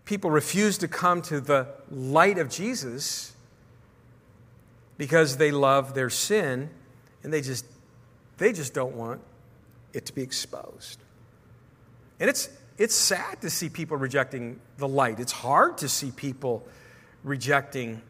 People 0.03 0.29
refuse 0.29 0.77
to 0.79 0.87
come 0.87 1.21
to 1.23 1.39
the 1.39 1.67
light 1.89 2.37
of 2.37 2.49
Jesus 2.49 3.33
because 4.97 5.37
they 5.37 5.51
love 5.51 5.93
their 5.93 6.09
sin 6.09 6.69
and 7.23 7.33
they 7.33 7.41
just 7.41 7.65
they 8.37 8.51
just 8.51 8.73
don't 8.73 8.95
want 8.95 9.21
it 9.93 10.05
to 10.05 10.13
be 10.13 10.21
exposed. 10.21 10.99
And 12.19 12.29
it's 12.29 12.49
it's 12.77 12.93
sad 12.93 13.41
to 13.41 13.49
see 13.49 13.69
people 13.69 13.97
rejecting 13.97 14.59
the 14.77 14.87
light. 14.87 15.19
It's 15.19 15.31
hard 15.31 15.77
to 15.79 15.89
see 15.89 16.11
people 16.11 16.67
rejecting 17.23 18.01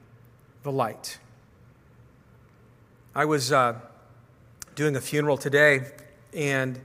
the 0.64 0.72
light. 0.72 1.20
I 3.14 3.26
was 3.26 3.52
uh, 3.52 3.80
doing 4.74 4.96
a 4.96 5.02
funeral 5.02 5.38
today, 5.38 5.82
and 6.34 6.80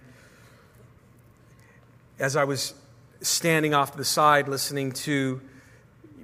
as 2.21 2.37
I 2.37 2.45
was 2.45 2.75
standing 3.21 3.75
off 3.75 3.93
to 3.93 3.99
the 3.99 4.05
side 4.05 4.47
listening 4.47 4.93
to 4.93 5.41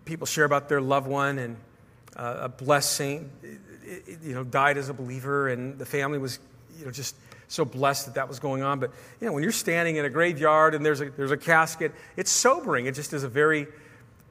people 0.04 0.26
share 0.26 0.44
about 0.44 0.68
their 0.68 0.80
loved 0.80 1.08
one 1.08 1.38
and 1.38 1.56
uh, 2.14 2.38
a 2.42 2.48
blessing 2.48 3.30
you 4.22 4.34
know, 4.34 4.44
died 4.44 4.76
as 4.76 4.88
a 4.88 4.94
believer, 4.94 5.48
and 5.48 5.78
the 5.78 5.86
family 5.86 6.18
was, 6.18 6.38
you 6.78 6.84
know, 6.84 6.90
just 6.90 7.14
so 7.48 7.64
blessed 7.64 8.06
that 8.06 8.14
that 8.16 8.28
was 8.28 8.40
going 8.40 8.62
on. 8.62 8.80
But, 8.80 8.90
you 9.20 9.26
know, 9.26 9.32
when 9.32 9.42
you're 9.42 9.52
standing 9.52 9.96
in 9.96 10.04
a 10.04 10.10
graveyard 10.10 10.74
and 10.74 10.84
there's 10.84 11.00
a, 11.00 11.10
there's 11.10 11.30
a 11.30 11.36
casket, 11.36 11.92
it's 12.16 12.30
sobering. 12.30 12.86
It 12.86 12.94
just 12.94 13.12
is 13.12 13.22
a 13.22 13.28
very 13.28 13.66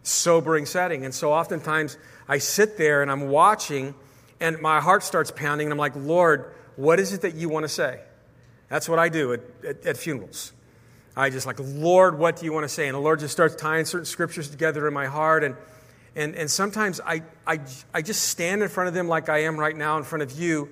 sobering 0.03 0.65
setting. 0.65 1.05
And 1.05 1.13
so 1.13 1.31
oftentimes 1.31 1.97
I 2.27 2.39
sit 2.39 2.77
there 2.77 3.01
and 3.01 3.09
I'm 3.09 3.29
watching, 3.29 3.95
and 4.39 4.59
my 4.61 4.81
heart 4.81 5.03
starts 5.03 5.31
pounding, 5.31 5.67
and 5.67 5.71
I'm 5.71 5.79
like, 5.79 5.95
Lord, 5.95 6.53
what 6.75 6.99
is 6.99 7.13
it 7.13 7.21
that 7.21 7.35
you 7.35 7.47
want 7.47 7.63
to 7.63 7.69
say? 7.69 8.01
That's 8.67 8.89
what 8.89 8.99
I 8.99 9.09
do 9.09 9.33
at, 9.33 9.41
at, 9.65 9.85
at 9.85 9.97
funerals. 9.97 10.51
I 11.17 11.29
just 11.29 11.45
like, 11.45 11.57
Lord, 11.59 12.17
what 12.17 12.37
do 12.37 12.45
you 12.45 12.51
want 12.51 12.65
to 12.65 12.69
say? 12.69 12.87
And 12.87 12.95
the 12.95 12.99
Lord 12.99 13.19
just 13.19 13.31
starts 13.31 13.55
tying 13.55 13.85
certain 13.85 14.05
scriptures 14.05 14.49
together 14.49 14.87
in 14.87 14.93
my 14.93 15.05
heart. 15.05 15.43
And, 15.43 15.55
and, 16.15 16.35
and 16.35 16.51
sometimes 16.51 16.99
I, 16.99 17.23
I, 17.47 17.61
I 17.93 18.01
just 18.01 18.25
stand 18.25 18.61
in 18.61 18.69
front 18.69 18.89
of 18.89 18.93
them 18.93 19.07
like 19.07 19.29
I 19.29 19.43
am 19.43 19.57
right 19.57 19.75
now 19.75 19.97
in 19.97 20.03
front 20.03 20.23
of 20.23 20.31
you. 20.31 20.69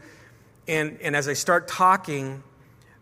And, 0.68 1.00
and 1.02 1.16
as 1.16 1.30
I 1.30 1.34
start 1.34 1.68
talking, 1.68 2.44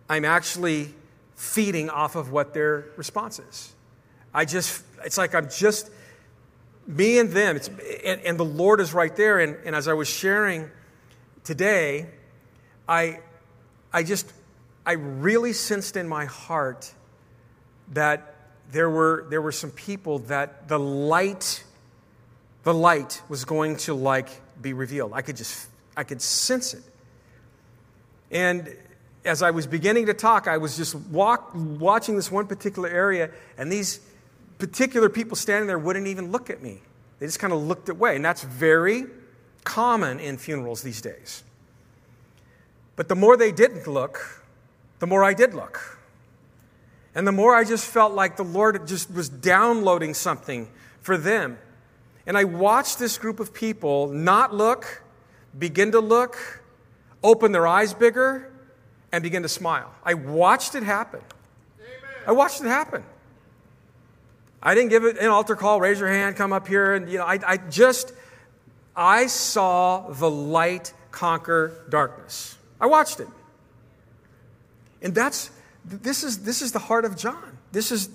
I'm 0.08 0.25
actually 0.25 0.93
feeding 1.36 1.89
off 1.89 2.15
of 2.15 2.32
what 2.32 2.54
their 2.54 2.86
response 2.95 3.39
is. 3.39 3.73
I 4.34 4.45
just, 4.45 4.84
it's 5.04 5.17
like 5.17 5.34
I'm 5.34 5.49
just, 5.49 5.89
me 6.86 7.17
and 7.17 7.32
them, 7.32 7.56
it's, 7.56 7.69
and, 8.06 8.21
and 8.21 8.39
the 8.39 8.45
Lord 8.45 8.80
is 8.80 8.93
right 8.93 9.15
there. 9.15 9.39
And, 9.39 9.58
and 9.65 9.75
as 9.75 9.88
I 9.88 9.93
was 9.93 10.08
sharing 10.08 10.69
today, 11.43 12.08
I, 12.88 13.19
I 13.91 14.04
just, 14.04 14.32
I 14.86 14.93
really 14.93 15.54
sensed 15.54 15.97
in 15.97 16.08
my 16.08 16.25
heart 16.25 16.93
that 17.91 18.36
there 18.71 18.89
were, 18.89 19.25
there 19.30 19.41
were 19.41 19.51
some 19.51 19.71
people 19.71 20.19
that 20.19 20.67
the 20.67 20.80
light 20.80 21.63
the 22.63 22.73
light 22.73 23.22
was 23.28 23.45
going 23.45 23.76
to 23.76 23.93
like 23.93 24.30
be 24.61 24.74
revealed. 24.74 25.13
I 25.13 25.22
could 25.22 25.38
just, 25.38 25.68
I 25.97 26.03
could 26.03 26.22
sense 26.22 26.74
it. 26.74 26.84
And 28.30 28.76
as 29.26 29.41
I 29.41 29.51
was 29.51 29.68
beginning 29.68 30.05
to 30.07 30.13
talk, 30.13 30.47
I 30.47 30.57
was 30.57 30.78
just 30.78 30.95
walk, 30.95 31.51
watching 31.53 32.15
this 32.15 32.32
one 32.32 32.47
particular 32.47 32.89
area, 32.89 33.32
and 33.57 33.72
these 33.72 33.99
particular 34.57 35.09
people 35.09 35.36
standing 35.36 35.68
there 35.68 35.80
wouldn't 35.80 36.07
even 36.07 36.32
look 36.32 36.49
at 36.49 36.61
me. 36.61 36.82
They 37.20 37.26
just 37.26 37.39
kind 37.39 37.53
of 37.53 37.61
looked 37.61 37.89
away. 37.89 38.15
And 38.15 38.24
that's 38.24 38.43
very 38.43 39.05
common 39.63 40.20
in 40.20 40.38
funerals 40.38 40.82
these 40.82 41.01
days. 41.01 41.43
But 42.95 43.09
the 43.09 43.15
more 43.15 43.38
they 43.38 43.51
didn't 43.51 43.88
look, 43.88 44.43
the 44.99 45.07
more 45.07 45.24
I 45.24 45.34
did 45.34 45.53
look. 45.53 45.99
And 47.14 47.28
the 47.28 47.32
more 47.32 47.55
I 47.55 47.64
just 47.64 47.86
felt 47.86 48.14
like 48.14 48.38
the 48.38 48.43
Lord 48.43 48.88
just 48.88 49.12
was 49.12 49.28
downloading 49.30 50.14
something 50.14 50.70
for 51.01 51.18
them. 51.18 51.57
And 52.26 52.38
I 52.38 52.45
watched 52.45 52.99
this 52.99 53.18
group 53.18 53.39
of 53.39 53.53
people 53.53 54.07
not 54.07 54.53
look, 54.53 55.03
begin 55.57 55.91
to 55.91 55.99
look, 55.99 56.64
open 57.24 57.51
their 57.51 57.68
eyes 57.68 57.93
bigger, 57.93 58.51
and 59.12 59.24
begin 59.24 59.43
to 59.43 59.49
smile. 59.49 59.93
I 60.03 60.14
watched 60.14 60.76
it 60.76 60.84
happen. 60.84 61.22
Amen. 61.80 62.24
I 62.28 62.32
watched 62.32 62.62
it 62.62 62.68
happen. 62.68 63.03
I 64.64 64.76
didn't 64.76 64.89
give 64.89 65.03
it 65.03 65.18
an 65.18 65.28
altar 65.28 65.55
call, 65.55 65.82
raise 65.82 65.99
your 65.99 66.09
hand, 66.09 66.36
come 66.36 66.53
up 66.53 66.68
here, 66.68 66.93
and 66.93 67.09
you 67.09 67.18
know, 67.18 67.26
I, 67.26 67.39
I 67.45 67.57
just 67.57 68.14
I 68.95 69.28
saw 69.28 70.12
the 70.12 70.30
light 70.30 70.93
conquer 71.09 71.74
darkness. 71.89 72.57
I 72.80 72.86
watched 72.86 73.20
it. 73.20 73.28
And 75.01 75.16
that's 75.16 75.49
this 75.86 76.23
is 76.23 76.43
this 76.43 76.61
is 76.61 76.71
the 76.71 76.79
heart 76.79 77.05
of 77.05 77.17
John. 77.17 77.57
This 77.71 77.91
is 77.91 78.09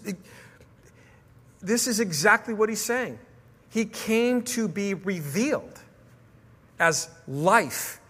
this 1.60 1.86
is 1.86 2.00
exactly 2.00 2.54
what 2.54 2.68
he's 2.68 2.80
saying. 2.80 3.18
He 3.70 3.84
came 3.84 4.42
to 4.42 4.68
be 4.68 4.94
revealed 4.94 5.80
as 6.78 7.08
life, 7.26 8.00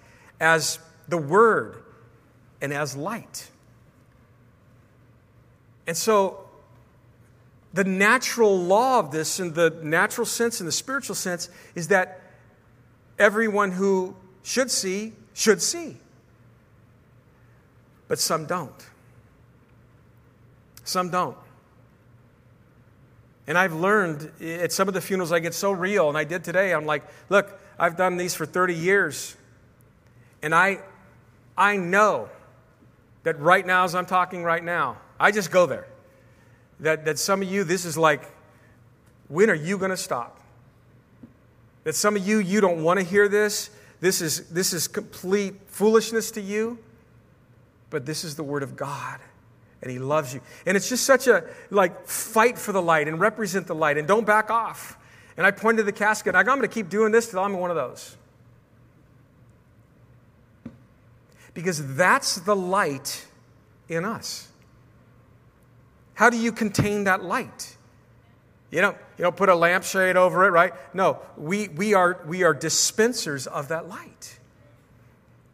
as 0.41 0.79
the 1.09 1.17
Word, 1.17 1.83
and 2.61 2.73
as 2.73 2.97
light. 2.97 3.51
And 5.87 5.97
so, 5.97 6.41
the 7.73 7.85
natural 7.85 8.59
law 8.59 8.99
of 8.99 9.11
this, 9.11 9.39
in 9.41 9.55
the 9.55 9.79
natural 9.83 10.27
sense, 10.27 10.61
in 10.61 10.67
the 10.67 10.73
spiritual 10.73 11.15
sense, 11.15 11.49
is 11.75 11.89
that 11.89 12.21
everyone 13.19 13.73
who 13.73 14.17
should 14.43 14.71
see 14.71 15.13
should 15.33 15.63
see. 15.63 15.97
But 18.09 18.19
some 18.19 18.47
don't. 18.47 18.87
Some 20.87 21.11
don't. 21.11 21.37
And 23.49 23.59
I've 23.59 23.75
learned 23.75 24.31
at 24.41 24.73
some 24.73 24.89
of 24.89 24.95
the 24.95 25.01
funerals, 25.01 25.33
I 25.33 25.41
get 25.41 25.53
so 25.53 25.73
real, 25.73 26.09
and 26.09 26.17
I 26.17 26.25
did 26.25 26.45
today. 26.45 26.73
I'm 26.73 26.87
like, 26.87 27.03
look, 27.29 27.61
I've 27.79 27.97
done 27.97 28.17
these 28.17 28.35
for 28.35 28.47
30 28.47 28.75
years. 28.75 29.37
And 30.43 30.55
I, 30.55 30.79
I 31.57 31.77
know 31.77 32.29
that 33.25 33.39
right 33.41 33.67
now, 33.67 33.85
as 33.85 33.95
I'm 33.95 34.07
talking 34.07 34.45
right 34.45 34.63
now, 34.63 34.99
I 35.19 35.33
just 35.33 35.51
go 35.51 35.67
there. 35.67 35.87
That, 36.81 37.05
that 37.05 37.19
some 37.19 37.43
of 37.43 37.51
you, 37.51 37.65
this 37.65 37.85
is 37.85 37.99
like, 37.99 38.31
when 39.29 39.51
are 39.51 39.55
you 39.55 39.79
going 39.79 39.91
to 39.91 39.97
stop? 39.97 40.41
That 41.83 41.97
some 41.97 42.17
of 42.17 42.27
you, 42.27 42.39
you 42.39 42.61
don't 42.61 42.83
want 42.83 43.01
to 43.01 43.05
hear 43.05 43.29
this. 43.29 43.71
This 44.01 44.21
is, 44.21 44.49
this 44.51 44.73
is 44.73 44.87
complete 44.87 45.55
foolishness 45.67 46.31
to 46.33 46.41
you. 46.41 46.79
But 47.91 48.07
this 48.07 48.23
is 48.23 48.37
the 48.37 48.45
Word 48.45 48.63
of 48.63 48.77
God 48.77 49.21
and 49.83 49.91
he 49.91 49.99
loves 49.99 50.35
you. 50.35 50.41
And 50.65 50.77
it's 50.77 50.89
just 50.89 51.05
such 51.05 51.27
a 51.27 51.45
like 51.71 52.07
fight 52.07 52.59
for 52.59 52.73
the 52.73 52.83
light 52.83 53.09
and 53.09 53.21
represent 53.21 53.67
the 53.67 53.75
light 53.75 53.99
and 53.99 54.09
don't 54.09 54.27
back 54.27 54.51
off. 54.51 54.99
And 55.37 55.47
I 55.47 55.51
pointed 55.51 55.79
to 55.79 55.83
the 55.85 55.93
casket. 55.93 56.35
I 56.35 56.43
go, 56.43 56.53
I'm 56.53 56.59
going 56.59 56.69
to 56.69 56.75
keep 56.75 56.89
doing 56.89 57.13
this 57.13 57.31
till 57.31 57.41
I'm 57.41 57.53
one 57.55 57.71
of 57.71 57.77
those. 57.77 58.17
Because 61.53 61.97
that's 61.97 62.37
the 62.37 62.57
light 62.57 63.27
in 63.89 64.05
us. 64.05 64.49
How 66.15 66.31
do 66.31 66.39
you 66.39 66.53
contain 66.53 67.05
that 67.05 67.23
light? 67.23 67.77
You 68.71 68.81
don't, 68.81 68.97
you 69.17 69.23
don't 69.23 69.37
put 69.37 69.49
a 69.49 69.55
lampshade 69.55 70.17
over 70.17 70.47
it, 70.47 70.51
right? 70.51 70.73
No, 70.93 71.21
we, 71.37 71.69
we, 71.69 71.95
are, 71.95 72.21
we 72.27 72.43
are 72.43 72.53
dispensers 72.53 73.47
of 73.47 73.69
that 73.69 73.89
light. 73.89 74.39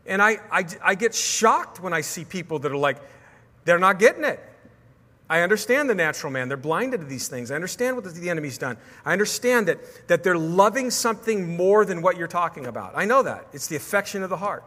And 0.06 0.22
I, 0.22 0.38
I, 0.50 0.64
I 0.82 0.94
get 0.94 1.14
shocked 1.14 1.80
when 1.80 1.92
I 1.92 2.00
see 2.00 2.24
people 2.24 2.58
that 2.60 2.72
are 2.72 2.76
like, 2.76 2.98
they're 3.64 3.78
not 3.78 3.98
getting 3.98 4.24
it. 4.24 4.40
I 5.30 5.40
understand 5.40 5.88
the 5.88 5.94
natural 5.94 6.30
man. 6.30 6.48
They're 6.48 6.58
blinded 6.58 7.00
to 7.00 7.06
these 7.06 7.26
things. 7.26 7.50
I 7.50 7.54
understand 7.54 7.96
what 7.96 8.04
the 8.04 8.28
enemy's 8.28 8.58
done. 8.58 8.76
I 9.04 9.12
understand 9.12 9.68
that, 9.68 9.78
that 10.08 10.22
they're 10.22 10.36
loving 10.36 10.90
something 10.90 11.56
more 11.56 11.86
than 11.86 12.02
what 12.02 12.18
you're 12.18 12.28
talking 12.28 12.66
about. 12.66 12.92
I 12.94 13.06
know 13.06 13.22
that. 13.22 13.46
It's 13.54 13.66
the 13.66 13.76
affection 13.76 14.22
of 14.22 14.28
the 14.28 14.36
heart. 14.36 14.62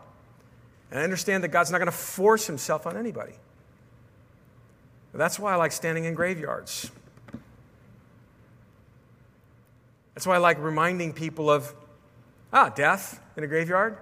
And 0.90 1.00
I 1.00 1.04
understand 1.04 1.44
that 1.44 1.50
God's 1.50 1.70
not 1.70 1.78
going 1.78 1.86
to 1.86 1.92
force 1.92 2.48
himself 2.48 2.88
on 2.88 2.98
anybody. 2.98 3.34
But 5.12 5.20
that's 5.20 5.38
why 5.38 5.54
I 5.54 5.56
like 5.56 5.72
standing 5.72 6.06
in 6.06 6.16
graveyards. 6.16 6.90
That's 10.16 10.26
why 10.26 10.36
I 10.36 10.40
like 10.40 10.58
reminding 10.60 11.14
people 11.14 11.50
of, 11.52 11.74
ah, 12.52 12.70
death 12.70 13.22
in 13.38 13.44
a 13.44 13.48
graveyard. 13.48 13.98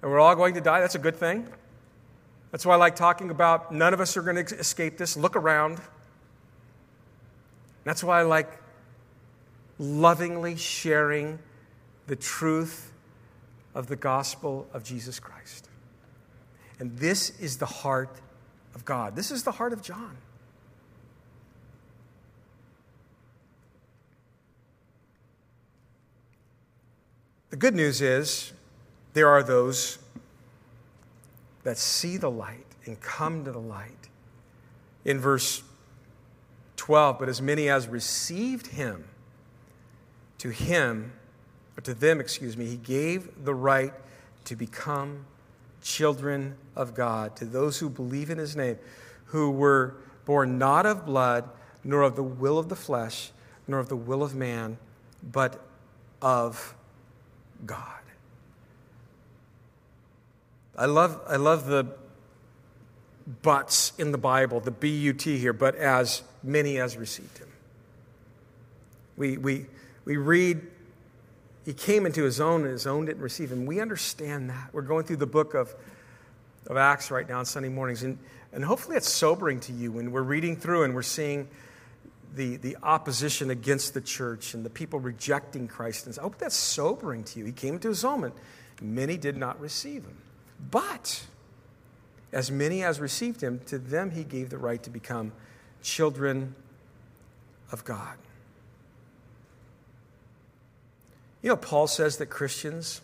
And 0.00 0.10
we're 0.10 0.20
all 0.20 0.36
going 0.36 0.54
to 0.54 0.60
die. 0.60 0.80
That's 0.80 0.94
a 0.94 1.00
good 1.00 1.16
thing. 1.16 1.48
That's 2.50 2.64
why 2.64 2.74
I 2.74 2.76
like 2.76 2.96
talking 2.96 3.30
about 3.30 3.72
none 3.72 3.92
of 3.92 4.00
us 4.00 4.16
are 4.16 4.22
going 4.22 4.44
to 4.44 4.58
escape 4.58 4.96
this. 4.96 5.16
Look 5.16 5.36
around. 5.36 5.80
That's 7.84 8.02
why 8.02 8.20
I 8.20 8.22
like 8.22 8.50
lovingly 9.78 10.56
sharing 10.56 11.38
the 12.06 12.16
truth 12.16 12.92
of 13.74 13.86
the 13.86 13.96
gospel 13.96 14.66
of 14.72 14.82
Jesus 14.82 15.20
Christ. 15.20 15.68
And 16.80 16.96
this 16.98 17.38
is 17.38 17.58
the 17.58 17.66
heart 17.66 18.20
of 18.74 18.84
God. 18.84 19.14
This 19.14 19.30
is 19.30 19.42
the 19.42 19.52
heart 19.52 19.72
of 19.72 19.82
John. 19.82 20.16
The 27.50 27.56
good 27.56 27.74
news 27.74 28.00
is 28.00 28.52
there 29.14 29.28
are 29.28 29.42
those 29.42 29.98
that 31.68 31.76
see 31.76 32.16
the 32.16 32.30
light 32.30 32.64
and 32.86 32.98
come 33.02 33.44
to 33.44 33.52
the 33.52 33.60
light. 33.60 34.08
In 35.04 35.20
verse 35.20 35.62
12, 36.76 37.18
but 37.18 37.28
as 37.28 37.42
many 37.42 37.68
as 37.68 37.86
received 37.86 38.68
him, 38.68 39.04
to 40.38 40.48
him, 40.48 41.12
or 41.76 41.82
to 41.82 41.92
them, 41.92 42.20
excuse 42.20 42.56
me, 42.56 42.64
he 42.64 42.76
gave 42.76 43.44
the 43.44 43.54
right 43.54 43.92
to 44.46 44.56
become 44.56 45.26
children 45.82 46.56
of 46.74 46.94
God, 46.94 47.36
to 47.36 47.44
those 47.44 47.78
who 47.78 47.90
believe 47.90 48.30
in 48.30 48.38
his 48.38 48.56
name, 48.56 48.78
who 49.26 49.50
were 49.50 49.94
born 50.24 50.56
not 50.56 50.86
of 50.86 51.04
blood, 51.04 51.50
nor 51.84 52.00
of 52.00 52.16
the 52.16 52.22
will 52.22 52.58
of 52.58 52.70
the 52.70 52.76
flesh, 52.76 53.30
nor 53.66 53.78
of 53.78 53.90
the 53.90 53.96
will 53.96 54.22
of 54.22 54.34
man, 54.34 54.78
but 55.22 55.62
of 56.22 56.74
God. 57.66 57.97
I 60.78 60.86
love, 60.86 61.20
I 61.26 61.36
love 61.36 61.66
the 61.66 61.86
buts 63.42 63.92
in 63.98 64.12
the 64.12 64.18
Bible, 64.18 64.60
the 64.60 64.70
B 64.70 64.88
U 64.88 65.12
T 65.12 65.36
here, 65.36 65.52
but 65.52 65.74
as 65.74 66.22
many 66.42 66.78
as 66.78 66.96
received 66.96 67.36
him. 67.38 67.48
We, 69.16 69.36
we, 69.36 69.66
we 70.04 70.16
read, 70.16 70.62
he 71.66 71.72
came 71.72 72.06
into 72.06 72.22
his 72.22 72.40
own, 72.40 72.62
and 72.62 72.70
his 72.70 72.86
own 72.86 73.06
didn't 73.06 73.20
receive 73.20 73.50
him. 73.50 73.66
We 73.66 73.80
understand 73.80 74.48
that. 74.50 74.70
We're 74.72 74.82
going 74.82 75.04
through 75.04 75.16
the 75.16 75.26
book 75.26 75.54
of, 75.54 75.74
of 76.68 76.76
Acts 76.76 77.10
right 77.10 77.28
now 77.28 77.40
on 77.40 77.44
Sunday 77.44 77.68
mornings, 77.68 78.04
and, 78.04 78.16
and 78.52 78.64
hopefully 78.64 78.96
it's 78.96 79.08
sobering 79.08 79.58
to 79.60 79.72
you 79.72 79.90
when 79.90 80.12
we're 80.12 80.22
reading 80.22 80.56
through 80.56 80.84
and 80.84 80.94
we're 80.94 81.02
seeing 81.02 81.48
the, 82.36 82.56
the 82.56 82.76
opposition 82.84 83.50
against 83.50 83.94
the 83.94 84.00
church 84.00 84.54
and 84.54 84.64
the 84.64 84.70
people 84.70 85.00
rejecting 85.00 85.66
Christ. 85.66 86.06
And 86.06 86.16
I 86.18 86.22
hope 86.22 86.38
that's 86.38 86.54
sobering 86.54 87.24
to 87.24 87.40
you. 87.40 87.46
He 87.46 87.52
came 87.52 87.74
into 87.74 87.88
his 87.88 88.04
own, 88.04 88.22
and 88.22 88.32
many 88.80 89.16
did 89.16 89.36
not 89.36 89.60
receive 89.60 90.04
him. 90.04 90.16
But 90.58 91.24
as 92.32 92.50
many 92.50 92.82
as 92.82 93.00
received 93.00 93.42
him, 93.42 93.60
to 93.66 93.78
them 93.78 94.10
he 94.10 94.24
gave 94.24 94.50
the 94.50 94.58
right 94.58 94.82
to 94.82 94.90
become 94.90 95.32
children 95.82 96.54
of 97.72 97.84
God. 97.84 98.16
You 101.42 101.50
know, 101.50 101.56
Paul 101.56 101.86
says 101.86 102.16
that 102.16 102.26
Christians, 102.26 103.00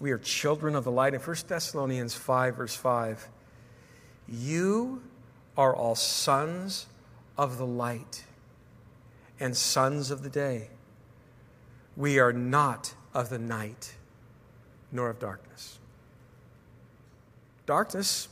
we 0.00 0.10
are 0.10 0.18
children 0.18 0.74
of 0.74 0.84
the 0.84 0.90
light. 0.90 1.14
In 1.14 1.20
1 1.20 1.36
Thessalonians 1.46 2.14
5, 2.14 2.56
verse 2.56 2.74
5, 2.74 3.28
you 4.28 5.02
are 5.56 5.74
all 5.74 5.94
sons 5.94 6.86
of 7.38 7.58
the 7.58 7.66
light 7.66 8.24
and 9.38 9.56
sons 9.56 10.10
of 10.10 10.22
the 10.22 10.28
day. 10.28 10.68
We 11.96 12.18
are 12.18 12.32
not 12.32 12.94
of 13.14 13.30
the 13.30 13.38
night 13.38 13.94
nor 14.90 15.08
of 15.10 15.18
darkness. 15.18 15.78
Darkness, 17.66 18.28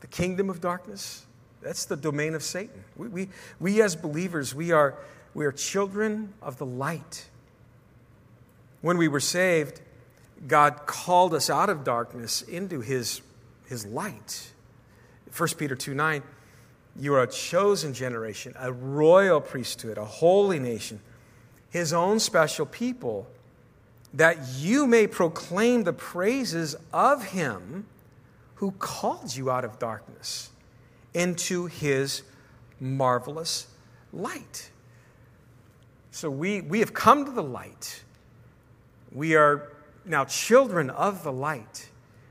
the 0.00 0.06
kingdom 0.06 0.50
of 0.50 0.60
darkness, 0.60 1.24
that's 1.62 1.86
the 1.86 1.96
domain 1.96 2.34
of 2.34 2.42
Satan. 2.42 2.84
We, 2.96 3.08
we, 3.08 3.28
we 3.58 3.82
as 3.82 3.96
believers, 3.96 4.54
we 4.54 4.72
are, 4.72 4.94
we 5.32 5.46
are 5.46 5.52
children 5.52 6.34
of 6.42 6.58
the 6.58 6.66
light. 6.66 7.26
When 8.82 8.98
we 8.98 9.08
were 9.08 9.20
saved, 9.20 9.80
God 10.46 10.86
called 10.86 11.32
us 11.32 11.48
out 11.48 11.70
of 11.70 11.84
darkness 11.84 12.42
into 12.42 12.80
his, 12.80 13.22
his 13.66 13.86
light. 13.86 14.52
1 15.34 15.48
Peter 15.56 15.74
2 15.74 15.94
9, 15.94 16.22
you 16.96 17.14
are 17.14 17.22
a 17.22 17.26
chosen 17.26 17.94
generation, 17.94 18.54
a 18.58 18.72
royal 18.72 19.40
priesthood, 19.40 19.96
a 19.96 20.04
holy 20.04 20.58
nation, 20.58 21.00
his 21.70 21.92
own 21.92 22.20
special 22.20 22.66
people, 22.66 23.26
that 24.12 24.36
you 24.58 24.86
may 24.86 25.06
proclaim 25.06 25.84
the 25.84 25.92
praises 25.92 26.76
of 26.92 27.24
him 27.28 27.86
who 28.56 28.72
called 28.72 29.34
you 29.34 29.50
out 29.50 29.64
of 29.64 29.78
darkness 29.78 30.50
into 31.12 31.66
his 31.66 32.22
marvelous 32.80 33.66
light. 34.12 34.70
So 36.10 36.30
we, 36.30 36.60
we 36.60 36.78
have 36.80 36.94
come 36.94 37.24
to 37.24 37.30
the 37.30 37.42
light. 37.42 38.02
We 39.12 39.34
are 39.34 39.72
now 40.04 40.24
children 40.24 40.90
of 40.90 41.24
the 41.24 41.32
light. 41.32 41.88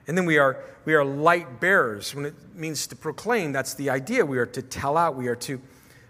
And 0.07 0.17
then 0.17 0.25
we 0.25 0.37
are, 0.37 0.63
we 0.85 0.93
are 0.93 1.03
light 1.03 1.59
bearers. 1.59 2.13
When 2.13 2.25
it 2.25 2.35
means 2.55 2.87
to 2.87 2.95
proclaim, 2.95 3.51
that's 3.51 3.73
the 3.73 3.89
idea. 3.89 4.25
We 4.25 4.37
are 4.37 4.45
to 4.47 4.61
tell 4.61 4.97
out, 4.97 5.15
we 5.15 5.27
are 5.27 5.35
to, 5.37 5.61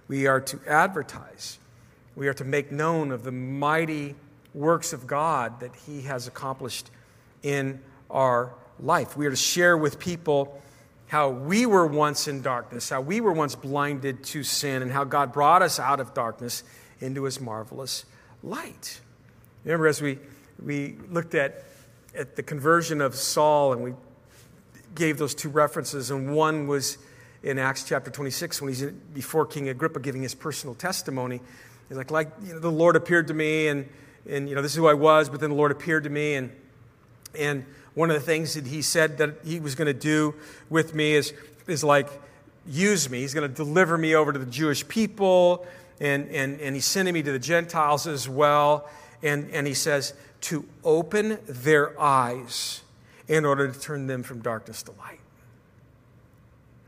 we 0.07 0.27
are 0.27 0.41
to 0.41 0.59
advertise, 0.67 1.59
we 2.15 2.27
are 2.27 2.33
to 2.33 2.43
make 2.43 2.71
known 2.71 3.11
of 3.11 3.23
the 3.23 3.31
mighty 3.31 4.15
works 4.53 4.93
of 4.93 5.07
God 5.07 5.59
that 5.59 5.75
He 5.75 6.01
has 6.01 6.27
accomplished 6.27 6.89
in 7.41 7.79
our 8.09 8.53
life. 8.79 9.15
We 9.15 9.25
are 9.25 9.31
to 9.31 9.35
share 9.35 9.77
with 9.77 9.99
people 9.99 10.61
how 11.07 11.29
we 11.29 11.65
were 11.65 11.85
once 11.85 12.27
in 12.27 12.41
darkness, 12.41 12.89
how 12.89 13.01
we 13.01 13.21
were 13.21 13.33
once 13.33 13.55
blinded 13.55 14.23
to 14.23 14.43
sin, 14.43 14.81
and 14.81 14.91
how 14.91 15.03
God 15.03 15.31
brought 15.31 15.61
us 15.61 15.79
out 15.79 15.99
of 15.99 16.13
darkness 16.13 16.63
into 16.99 17.23
his 17.23 17.39
marvelous 17.39 18.05
light. 18.41 18.99
Remember, 19.63 19.87
as 19.87 20.01
we, 20.01 20.17
we 20.63 20.95
looked 21.09 21.35
at, 21.35 21.63
at 22.15 22.35
the 22.35 22.43
conversion 22.43 22.99
of 22.99 23.15
Saul, 23.15 23.73
and 23.73 23.83
we 23.83 23.93
gave 24.95 25.17
those 25.17 25.35
two 25.35 25.49
references, 25.49 26.11
and 26.11 26.35
one 26.35 26.67
was 26.67 26.97
in 27.43 27.59
Acts 27.59 27.83
chapter 27.83 28.09
26 28.09 28.61
when 28.61 28.69
he's 28.69 28.83
before 29.13 29.45
King 29.45 29.69
Agrippa 29.69 29.99
giving 29.99 30.21
his 30.21 30.33
personal 30.33 30.75
testimony. 30.75 31.41
He's 31.89 31.97
like, 31.97 32.11
like 32.11 32.31
you 32.43 32.53
know, 32.53 32.59
the 32.59 32.71
Lord 32.71 32.95
appeared 32.95 33.27
to 33.27 33.33
me, 33.33 33.67
and, 33.67 33.87
and 34.27 34.47
you 34.49 34.55
know, 34.55 34.61
this 34.61 34.71
is 34.71 34.77
who 34.77 34.87
I 34.87 34.93
was, 34.93 35.29
but 35.29 35.39
then 35.39 35.49
the 35.49 35.55
Lord 35.55 35.71
appeared 35.71 36.05
to 36.05 36.09
me, 36.09 36.35
and, 36.35 36.51
and 37.37 37.65
one 37.95 38.09
of 38.09 38.15
the 38.15 38.25
things 38.25 38.55
that 38.55 38.67
he 38.67 38.81
said 38.81 39.17
that 39.19 39.35
he 39.43 39.59
was 39.59 39.75
going 39.75 39.87
to 39.87 39.93
do 39.93 40.35
with 40.69 40.93
me 40.93 41.13
is, 41.13 41.33
is 41.67 41.83
like, 41.83 42.09
use 42.67 43.09
me. 43.09 43.19
He's 43.21 43.33
going 43.33 43.47
to 43.47 43.55
deliver 43.55 43.97
me 43.97 44.15
over 44.15 44.33
to 44.33 44.39
the 44.39 44.45
Jewish 44.45 44.87
people, 44.87 45.65
and, 45.99 46.29
and, 46.29 46.59
and 46.59 46.75
he's 46.75 46.85
sending 46.85 47.13
me 47.13 47.21
to 47.21 47.31
the 47.31 47.39
Gentiles 47.39 48.07
as 48.07 48.27
well. 48.27 48.89
And, 49.21 49.49
and 49.51 49.67
he 49.67 49.73
says, 49.73 50.13
to 50.41 50.65
open 50.83 51.37
their 51.47 51.99
eyes 51.99 52.81
in 53.27 53.45
order 53.45 53.71
to 53.71 53.79
turn 53.79 54.07
them 54.07 54.23
from 54.23 54.41
darkness 54.41 54.83
to 54.83 54.91
light 54.91 55.19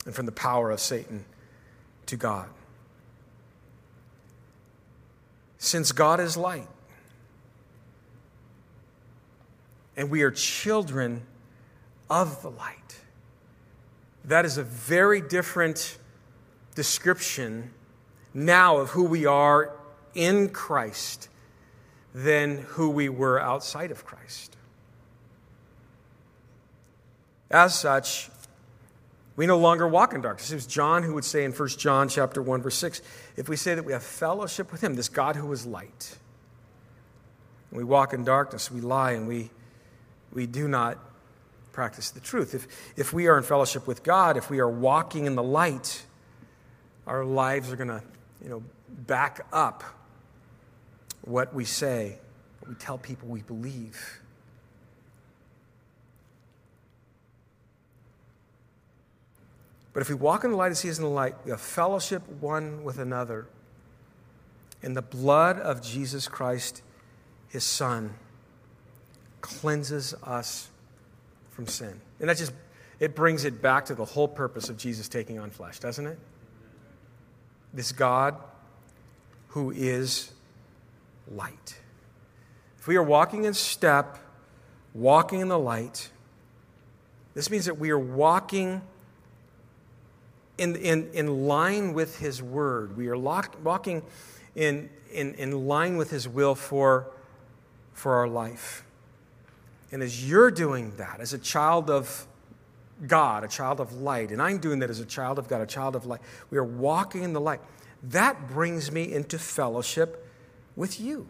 and 0.06 0.14
from 0.14 0.26
the 0.26 0.32
power 0.32 0.72
of 0.72 0.80
Satan 0.80 1.24
to 2.08 2.18
God. 2.18 2.50
Since 5.58 5.94
God 5.94 6.20
is 6.20 6.36
light, 6.36 6.68
and 9.98 10.10
we 10.10 10.22
are 10.24 10.32
children 10.32 11.22
of 12.10 12.42
the 12.42 12.50
light. 12.50 13.00
That 14.26 14.46
is 14.46 14.58
a 14.58 14.64
very 14.64 15.22
different 15.22 15.98
description 16.74 17.72
now 18.34 18.78
of 18.78 18.90
who 18.90 19.04
we 19.06 19.26
are 19.26 19.72
in 20.14 20.50
Christ 20.50 21.30
than 22.14 22.60
who 22.60 22.90
we 22.90 23.10
were 23.10 23.40
outside 23.40 23.92
of 23.92 24.06
Christ. 24.06 24.56
As 27.52 27.78
such, 27.78 28.30
we 29.36 29.46
no 29.46 29.58
longer 29.58 29.88
walk 29.88 30.14
in 30.14 30.22
darkness. 30.22 30.52
It 30.52 30.56
was 30.56 30.66
John 30.66 31.04
who 31.04 31.14
would 31.14 31.26
say 31.26 31.44
in 31.44 31.52
1 31.52 31.70
John 31.70 32.08
chapter 32.08 32.42
1, 32.42 32.62
verse 32.62 32.76
6, 32.76 33.02
if 33.36 33.50
we 33.50 33.56
say 33.56 33.76
that 33.76 33.84
we 33.84 33.94
have 33.94 34.04
fellowship 34.04 34.72
with 34.72 34.82
him, 34.82 34.96
this 34.96 35.10
God 35.10 35.36
who 35.36 35.52
is 35.52 35.66
light, 35.66 36.18
and 37.70 37.78
we 37.78 37.84
walk 37.84 38.14
in 38.14 38.24
darkness, 38.24 38.72
we 38.72 38.82
lie 38.82 39.12
and 39.12 39.28
we 39.28 39.52
we 40.36 40.46
do 40.46 40.68
not 40.68 41.00
practice 41.72 42.12
the 42.12 42.20
truth. 42.20 42.54
If, 42.54 42.68
if 42.96 43.14
we 43.14 43.28
are 43.28 43.38
in 43.38 43.44
fellowship 43.44 43.88
with 43.88 44.04
God, 44.04 44.38
if 44.38 44.50
we 44.50 44.60
are 44.60 44.70
walking 44.70 45.26
in 45.26 45.36
the 45.36 45.44
light, 45.44 46.04
our 47.08 47.26
lives 47.26 47.72
are 47.72 47.76
going 47.76 47.88
to 47.88 48.04
you 48.44 48.50
know, 48.50 48.64
back 48.90 49.46
up 49.52 49.84
what 51.22 51.54
we 51.56 51.66
say, 51.66 52.18
what 52.60 52.70
we 52.70 52.76
tell 52.76 52.98
people 52.98 53.30
we 53.30 53.42
believe. 53.42 54.20
But 59.94 60.02
if 60.02 60.10
we 60.10 60.16
walk 60.16 60.44
in 60.44 60.52
the 60.52 60.58
light 60.58 60.72
as 60.72 60.82
He 60.82 60.90
is 60.90 61.00
in 61.00 61.06
the 61.06 61.10
light, 61.10 61.36
we 61.46 61.52
have 61.52 61.62
fellowship 61.62 62.28
one 62.42 62.84
with 62.84 63.00
another. 63.00 63.48
In 64.82 64.94
the 64.94 65.02
blood 65.02 65.58
of 65.58 65.82
Jesus 65.82 66.28
Christ, 66.28 66.82
His 67.48 67.64
Son 67.64 68.14
cleanses 69.46 70.14
us 70.24 70.70
from 71.52 71.68
sin. 71.68 72.02
And 72.20 72.30
that 72.30 72.38
just 72.38 72.52
it 73.00 73.16
brings 73.16 73.46
it 73.46 73.62
back 73.62 73.86
to 73.86 73.96
the 73.96 74.06
whole 74.06 74.28
purpose 74.28 74.70
of 74.70 74.78
Jesus 74.78 75.08
taking 75.08 75.40
on 75.40 75.50
flesh, 75.50 75.80
doesn't 75.80 76.06
it? 76.06 76.18
This 77.74 77.92
God 77.92 78.36
who 79.50 79.72
is 79.72 80.32
light. 81.30 81.78
If 82.80 82.88
we 82.88 82.96
are 82.96 83.04
walking 83.04 83.46
in 83.46 83.54
step, 83.54 84.18
walking 84.94 85.42
in 85.42 85.50
the 85.50 85.60
light, 85.60 86.10
this 87.34 87.50
means 87.50 87.66
that 87.66 87.78
we 87.78 87.90
are 87.90 88.00
walking 88.00 88.82
in, 90.58 90.76
in, 90.78 91.10
in 91.14 91.48
line 91.48 91.94
with 91.94 92.20
His 92.20 92.42
Word. 92.42 92.96
We 92.96 93.08
are 93.08 93.18
lock, 93.18 93.58
walking 93.64 94.04
in, 94.56 94.90
in, 95.12 95.34
in 95.36 95.68
line 95.68 95.98
with 95.98 96.12
His 96.12 96.28
will 96.28 96.56
for, 96.56 97.12
for 97.94 98.16
our 98.16 98.28
life. 98.28 98.86
And 99.92 100.02
as 100.02 100.28
you're 100.28 100.52
doing 100.52 100.94
that 100.98 101.20
as 101.20 101.34
a 101.34 101.38
child 101.38 101.90
of 101.90 102.28
God, 103.08 103.44
a 103.44 103.48
child 103.48 103.80
of 103.80 103.94
light, 103.94 104.32
and 104.32 104.42
I'm 104.42 104.58
doing 104.58 104.80
that 104.80 104.90
as 104.90 105.00
a 105.00 105.06
child 105.06 105.38
of 105.38 105.48
God, 105.48 105.62
a 105.62 105.66
child 105.66 105.96
of 105.96 106.06
light, 106.06 106.22
we 106.50 106.58
are 106.58 106.64
walking 106.64 107.24
in 107.24 107.34
the 107.34 107.42
light. 107.42 107.62
That 108.04 108.48
brings 108.50 108.92
me 108.92 109.12
into 109.12 109.38
fellowship 109.38 110.28
with 110.76 111.00
you. 111.00 111.28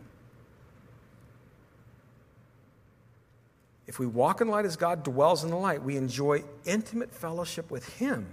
If 3.88 3.99
we 3.99 4.08
walk 4.08 4.41
in 4.41 4.47
light 4.47 4.66
as 4.66 4.76
God 4.76 5.03
dwells 5.03 5.43
in 5.43 5.51
the 5.51 5.58
light, 5.58 5.84
we 5.84 5.95
enjoy 5.95 6.43
intimate 6.66 7.14
fellowship 7.14 7.70
with 7.70 7.88
Him, 7.97 8.28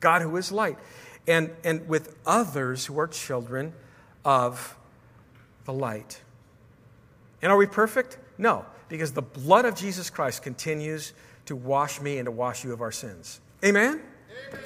God 0.00 0.22
who 0.22 0.36
is 0.36 0.52
light, 0.52 0.78
and, 1.26 1.50
and 1.64 1.88
with 1.88 2.16
others 2.24 2.86
who 2.86 2.98
are 2.98 3.08
children 3.08 3.72
of 4.24 4.76
the 5.64 5.72
light. 5.72 6.22
And 7.42 7.50
are 7.50 7.56
we 7.56 7.66
perfect? 7.66 8.18
No 8.38 8.64
because 8.88 9.12
the 9.12 9.22
blood 9.22 9.64
of 9.64 9.74
Jesus 9.74 10.10
Christ 10.10 10.42
continues 10.42 11.12
to 11.46 11.56
wash 11.56 12.00
me 12.00 12.18
and 12.18 12.26
to 12.26 12.30
wash 12.30 12.64
you 12.64 12.72
of 12.72 12.80
our 12.80 12.92
sins. 12.92 13.40
Amen? 13.64 14.00
Amen. 14.48 14.64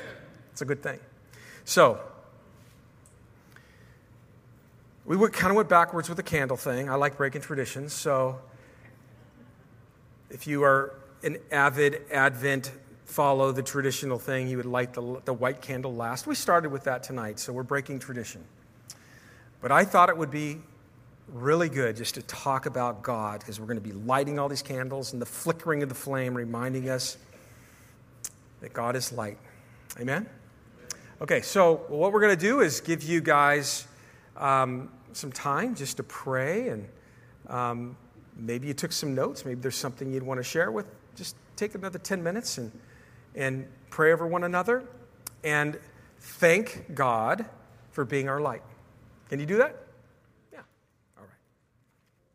It's 0.53 0.63
a 0.63 0.65
good 0.65 0.83
thing. 0.83 0.99
So, 1.65 2.01
we 5.05 5.17
went, 5.17 5.33
kind 5.33 5.51
of 5.51 5.57
went 5.57 5.69
backwards 5.69 6.09
with 6.09 6.17
the 6.17 6.23
candle 6.23 6.57
thing. 6.57 6.89
I 6.89 6.95
like 6.95 7.17
breaking 7.17 7.43
traditions. 7.43 7.93
So, 7.93 8.41
if 10.31 10.47
you 10.47 10.63
are 10.63 10.95
an 11.23 11.39
avid 11.51 12.03
Advent, 12.11 12.73
follow 13.05 13.53
the 13.53 13.63
traditional 13.63 14.19
thing, 14.19 14.49
you 14.49 14.57
would 14.57 14.67
light 14.67 14.95
the, 14.95 15.21
the 15.25 15.33
white 15.33 15.61
candle 15.61 15.95
last. 15.95 16.27
We 16.27 16.35
started 16.35 16.71
with 16.71 16.85
that 16.85 17.03
tonight, 17.03 17.39
so 17.39 17.53
we're 17.53 17.63
breaking 17.63 17.99
tradition. 17.99 18.45
But 19.61 19.73
I 19.73 19.85
thought 19.85 20.09
it 20.09 20.17
would 20.17 20.31
be 20.31 20.61
really 21.33 21.69
good 21.69 21.97
just 21.97 22.15
to 22.17 22.23
talk 22.23 22.67
about 22.67 23.03
God 23.03 23.41
because 23.41 23.61
we're 23.61 23.67
going 23.67 23.81
to 23.81 23.87
be 23.87 23.93
lighting 23.93 24.39
all 24.39 24.49
these 24.49 24.63
candles 24.63 25.13
and 25.13 25.23
the 25.23 25.27
flickering 25.27 25.83
of 25.83 25.89
the 25.89 25.95
flame 25.95 26.35
reminding 26.35 26.89
us 26.89 27.17
that 28.61 28.73
God 28.73 28.97
is 28.97 29.13
light. 29.13 29.39
Amen? 29.99 30.29
Okay, 31.21 31.41
so 31.41 31.83
what 31.89 32.13
we're 32.13 32.21
going 32.21 32.37
to 32.37 32.41
do 32.41 32.61
is 32.61 32.81
give 32.81 33.03
you 33.03 33.21
guys 33.21 33.87
um, 34.37 34.91
some 35.13 35.31
time 35.31 35.75
just 35.75 35.99
to 35.99 36.03
pray 36.03 36.69
and 36.69 36.89
um, 37.49 37.97
maybe 38.37 38.67
you 38.67 38.75
took 38.75 38.93
some 38.93 39.15
notes. 39.15 39.45
Maybe 39.45 39.61
there's 39.61 39.77
something 39.77 40.13
you'd 40.13 40.23
want 40.23 40.39
to 40.39 40.45
share 40.45 40.71
with. 40.71 40.87
Just 41.17 41.37
take 41.57 41.75
another 41.75 41.99
10 41.99 42.23
minutes 42.23 42.59
and, 42.59 42.73
and 43.35 43.69
pray 43.91 44.13
over 44.13 44.27
one 44.27 44.45
another 44.45 44.85
and 45.45 45.79
thank 46.19 46.95
God 46.95 47.45
for 47.93 48.05
being 48.05 48.29
our 48.29 48.41
light. 48.41 48.63
Can 49.29 49.41
you 49.41 49.47
do 49.47 49.57
that? 49.59 49.90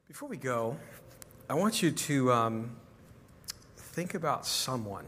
Before 0.07 0.29
we 0.29 0.37
go, 0.37 0.77
I 1.49 1.55
want 1.55 1.81
you 1.81 1.89
to 1.89 2.31
um, 2.31 2.75
think 3.75 4.13
about 4.13 4.45
someone 4.45 5.05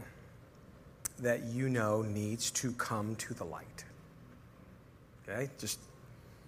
that 1.20 1.44
you 1.44 1.68
know 1.68 2.02
needs 2.02 2.50
to 2.50 2.72
come 2.72 3.14
to 3.16 3.32
the 3.32 3.44
light. 3.44 3.84
Okay? 5.22 5.50
Just 5.56 5.78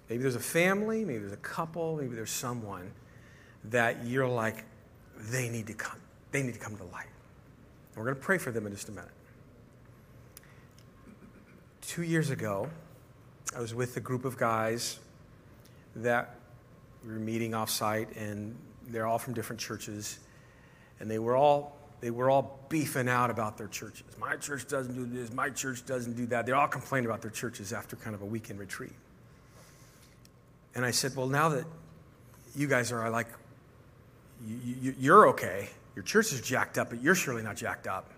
maybe 0.09 0.22
there's 0.22 0.34
a 0.34 0.40
family, 0.40 1.05
maybe 1.05 1.20
there's 1.20 1.32
a 1.32 1.36
couple, 1.36 1.96
maybe 1.96 2.16
there's 2.16 2.32
someone 2.32 2.90
that 3.66 4.05
you're 4.05 4.28
like, 4.28 4.64
they 5.16 5.48
need 5.48 5.68
to 5.68 5.74
come. 5.74 6.01
They 6.32 6.42
need 6.42 6.55
to 6.55 6.61
come 6.61 6.72
to 6.72 6.82
the 6.82 6.90
light. 6.90 7.07
And 7.94 7.98
we're 7.98 8.05
going 8.05 8.16
to 8.16 8.22
pray 8.22 8.38
for 8.38 8.51
them 8.51 8.66
in 8.66 8.72
just 8.72 8.88
a 8.88 8.92
minute. 8.92 9.11
Two 11.82 12.03
years 12.03 12.30
ago, 12.30 12.68
I 13.57 13.61
was 13.61 13.76
with 13.76 13.96
a 13.96 14.01
group 14.01 14.24
of 14.24 14.36
guys 14.36 14.98
that 15.94 16.39
we 17.05 17.12
were 17.12 17.18
meeting 17.18 17.55
off 17.55 17.70
site, 17.70 18.14
and 18.16 18.57
they're 18.88 19.07
all 19.07 19.18
from 19.18 19.34
different 19.34 19.61
churches, 19.61 20.18
and 20.98 21.11
they 21.11 21.18
were 21.18 21.36
all 21.36 21.76
they 22.01 22.11
were 22.11 22.30
all 22.30 22.59
beefing 22.68 23.09
out 23.09 23.30
about 23.30 23.59
their 23.59 23.68
churches. 23.68 24.05
My 24.18 24.36
church 24.36 24.66
doesn't 24.66 24.94
do 24.94 25.05
this. 25.05 25.32
My 25.32 25.51
church 25.51 25.84
doesn't 25.84 26.16
do 26.16 26.26
that. 26.26 26.46
They're 26.46 26.57
all 26.57 26.68
complaining 26.68 27.07
about 27.07 27.20
their 27.20 27.30
churches 27.30 27.72
after 27.72 27.94
kind 27.94 28.14
of 28.14 28.22
a 28.22 28.26
weekend 28.26 28.59
retreat. 28.59 28.94
And 30.74 30.84
I 30.84 30.92
said, 30.92 31.14
well, 31.14 31.26
now 31.26 31.51
that 31.51 31.64
you 32.57 32.68
guys 32.68 32.90
are 32.90 33.11
like, 33.11 33.26
you, 34.46 34.94
you're 34.98 35.28
okay. 35.28 35.68
Your 35.94 36.03
church 36.03 36.32
is 36.32 36.40
jacked 36.40 36.78
up, 36.78 36.88
but 36.88 37.03
you're 37.03 37.14
surely 37.14 37.42
not 37.42 37.57
jacked 37.57 37.86
up. 37.86 38.11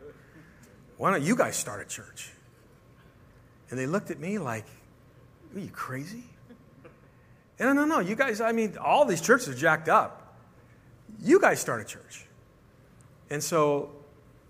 Why 0.97 1.11
don't 1.11 1.22
you 1.22 1.35
guys 1.35 1.57
start 1.57 1.80
a 1.80 1.89
church? 1.89 2.30
And 3.70 3.78
they 3.78 3.87
looked 3.87 4.11
at 4.11 4.20
me 4.20 4.39
like, 4.39 4.66
are 5.55 5.59
you 5.59 5.70
crazy? 5.70 6.24
No, 7.62 7.72
no, 7.72 7.84
no. 7.84 8.00
You 8.00 8.16
guys, 8.16 8.40
I 8.40 8.50
mean, 8.50 8.76
all 8.76 9.04
these 9.04 9.20
churches 9.20 9.48
are 9.48 9.54
jacked 9.54 9.88
up. 9.88 10.36
You 11.20 11.40
guys 11.40 11.60
start 11.60 11.80
a 11.80 11.84
church. 11.84 12.26
And 13.30 13.42
so 13.42 13.92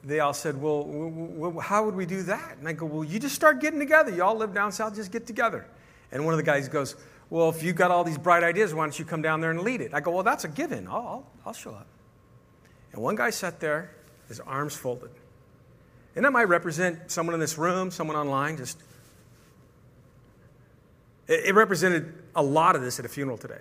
they 0.02 0.20
all 0.20 0.32
said, 0.32 0.60
Well, 0.60 1.60
how 1.60 1.84
would 1.84 1.94
we 1.94 2.06
do 2.06 2.22
that? 2.22 2.56
And 2.58 2.66
I 2.66 2.72
go, 2.72 2.86
Well, 2.86 3.04
you 3.04 3.18
just 3.18 3.34
start 3.34 3.60
getting 3.60 3.78
together. 3.78 4.10
You 4.10 4.24
all 4.24 4.36
live 4.36 4.54
down 4.54 4.72
south, 4.72 4.94
just 4.94 5.12
get 5.12 5.26
together. 5.26 5.66
And 6.10 6.24
one 6.24 6.32
of 6.32 6.38
the 6.38 6.44
guys 6.44 6.68
goes, 6.68 6.96
Well, 7.28 7.50
if 7.50 7.62
you've 7.62 7.76
got 7.76 7.90
all 7.90 8.02
these 8.02 8.16
bright 8.16 8.42
ideas, 8.42 8.72
why 8.72 8.84
don't 8.84 8.98
you 8.98 9.04
come 9.04 9.20
down 9.20 9.42
there 9.42 9.50
and 9.50 9.60
lead 9.60 9.82
it? 9.82 9.92
I 9.92 10.00
go, 10.00 10.10
Well, 10.10 10.24
that's 10.24 10.44
a 10.44 10.48
given. 10.48 10.88
I'll, 10.88 10.94
I'll, 10.94 11.26
I'll 11.46 11.52
show 11.52 11.72
up. 11.72 11.86
And 12.94 13.02
one 13.02 13.14
guy 13.14 13.28
sat 13.28 13.60
there, 13.60 13.94
his 14.28 14.40
arms 14.40 14.74
folded. 14.74 15.10
And 16.16 16.24
that 16.24 16.32
might 16.32 16.48
represent 16.48 17.10
someone 17.10 17.34
in 17.34 17.40
this 17.40 17.58
room, 17.58 17.90
someone 17.90 18.16
online, 18.16 18.56
just. 18.56 18.78
It, 21.29 21.55
represented 21.55 22.12
a 22.35 22.43
lot 22.43 22.77
of 22.77 22.83
this 22.83 22.99
at 22.99 23.05
a 23.05 23.09
funeral 23.09 23.39
today. 23.39 23.61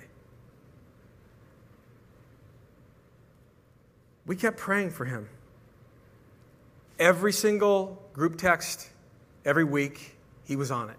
We 4.26 4.36
kept 4.36 4.57
praying 4.57 4.91
for 4.91 5.05
him. 5.05 5.30
Every 6.99 7.34
single 7.34 8.01
group 8.14 8.38
text, 8.38 8.89
every 9.45 9.64
week, 9.64 10.16
he 10.45 10.55
was 10.55 10.72
on 10.72 10.89
it. 10.89 10.97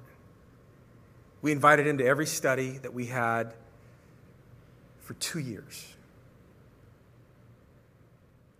We 1.40 1.52
invited 1.52 1.86
him 1.86 1.98
to 1.98 2.06
every 2.06 2.26
study 2.26 2.78
that 2.78 2.94
we 2.94 3.06
had 3.06 3.54
for 5.00 5.14
two 5.14 5.38
years. 5.38 5.94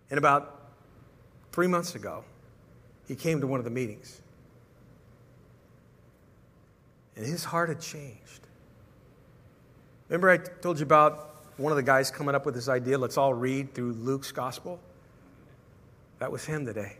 And 0.09 0.17
about 0.17 0.71
three 1.51 1.67
months 1.67 1.95
ago, 1.95 2.23
he 3.07 3.15
came 3.15 3.41
to 3.41 3.47
one 3.47 3.59
of 3.59 3.63
the 3.63 3.71
meetings. 3.71 4.21
And 7.15 7.25
his 7.25 7.43
heart 7.43 7.69
had 7.69 7.79
changed. 7.79 8.47
Remember, 10.09 10.29
I 10.29 10.37
told 10.37 10.79
you 10.79 10.83
about 10.83 11.45
one 11.57 11.71
of 11.71 11.75
the 11.75 11.83
guys 11.83 12.09
coming 12.11 12.35
up 12.35 12.45
with 12.45 12.55
this 12.55 12.67
idea 12.67 12.97
let's 12.97 13.17
all 13.17 13.33
read 13.33 13.73
through 13.73 13.93
Luke's 13.93 14.31
gospel? 14.31 14.79
That 16.19 16.31
was 16.31 16.45
him 16.45 16.65
today. 16.65 16.97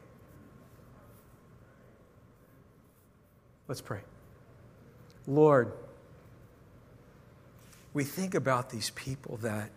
Let's 3.67 3.81
pray. 3.81 4.01
Lord, 5.25 5.73
we 7.93 8.03
think 8.03 8.35
about 8.35 8.69
these 8.69 8.89
people 8.91 9.37
that 9.37 9.69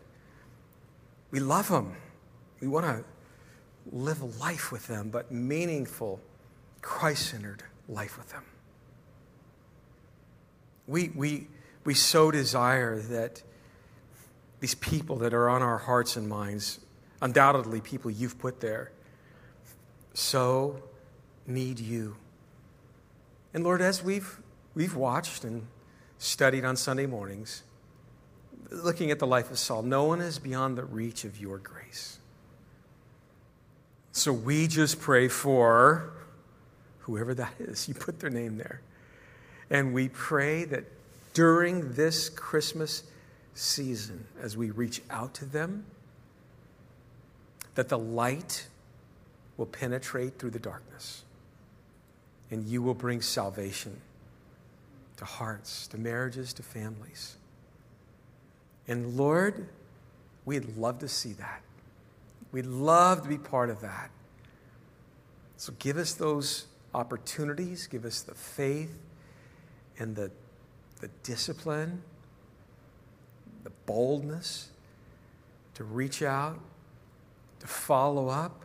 we 1.30 1.40
love 1.40 1.68
them. 1.68 1.94
We 2.60 2.68
want 2.68 2.86
to 2.86 3.04
live 3.92 4.22
a 4.22 4.26
life 4.40 4.72
with 4.72 4.86
them, 4.86 5.10
but 5.10 5.30
meaningful, 5.30 6.20
Christ 6.82 7.30
centered 7.30 7.62
life 7.88 8.18
with 8.18 8.30
them. 8.30 8.44
We, 10.86 11.10
we, 11.14 11.48
we 11.84 11.94
so 11.94 12.30
desire 12.30 13.00
that 13.00 13.42
these 14.60 14.74
people 14.74 15.16
that 15.16 15.34
are 15.34 15.48
on 15.48 15.62
our 15.62 15.78
hearts 15.78 16.16
and 16.16 16.28
minds, 16.28 16.80
undoubtedly 17.20 17.80
people 17.80 18.10
you've 18.10 18.38
put 18.38 18.60
there, 18.60 18.92
so 20.14 20.82
need 21.46 21.78
you. 21.78 22.16
And 23.52 23.64
Lord, 23.64 23.80
as 23.80 24.02
we've, 24.02 24.40
we've 24.74 24.94
watched 24.94 25.44
and 25.44 25.66
studied 26.18 26.64
on 26.64 26.76
Sunday 26.76 27.06
mornings, 27.06 27.62
looking 28.70 29.10
at 29.10 29.18
the 29.18 29.26
life 29.26 29.50
of 29.50 29.58
Saul, 29.58 29.82
no 29.82 30.04
one 30.04 30.20
is 30.20 30.38
beyond 30.38 30.76
the 30.76 30.84
reach 30.84 31.24
of 31.24 31.38
your 31.40 31.58
grace. 31.58 32.18
So 34.12 34.32
we 34.32 34.66
just 34.66 35.00
pray 35.00 35.28
for 35.28 36.12
whoever 37.00 37.34
that 37.34 37.52
is. 37.58 37.86
You 37.86 37.94
put 37.94 38.18
their 38.18 38.30
name 38.30 38.56
there. 38.56 38.80
And 39.70 39.92
we 39.92 40.08
pray 40.08 40.64
that 40.64 40.84
during 41.34 41.92
this 41.94 42.28
Christmas 42.28 43.02
season, 43.54 44.26
as 44.40 44.56
we 44.56 44.70
reach 44.70 45.02
out 45.10 45.34
to 45.34 45.44
them, 45.44 45.84
that 47.74 47.88
the 47.88 47.98
light 47.98 48.68
will 49.56 49.66
penetrate 49.66 50.38
through 50.38 50.50
the 50.50 50.58
darkness 50.58 51.22
and 52.50 52.64
you 52.64 52.82
will 52.82 52.94
bring 52.94 53.20
salvation 53.20 54.00
to 55.16 55.24
hearts, 55.24 55.86
to 55.88 55.98
marriages, 55.98 56.52
to 56.54 56.62
families. 56.62 57.36
And 58.86 59.16
Lord, 59.16 59.68
we'd 60.44 60.76
love 60.76 61.00
to 61.00 61.08
see 61.08 61.32
that. 61.34 61.62
We'd 62.52 62.66
love 62.66 63.22
to 63.22 63.28
be 63.28 63.38
part 63.38 63.70
of 63.70 63.80
that. 63.80 64.10
So 65.56 65.72
give 65.78 65.96
us 65.96 66.14
those 66.14 66.66
opportunities, 66.94 67.86
give 67.86 68.04
us 68.04 68.22
the 68.22 68.34
faith 68.34 68.96
and 69.98 70.14
the, 70.14 70.30
the 71.00 71.08
discipline, 71.22 72.02
the 73.64 73.70
boldness 73.86 74.70
to 75.74 75.84
reach 75.84 76.22
out, 76.22 76.58
to 77.60 77.66
follow 77.66 78.28
up, 78.28 78.64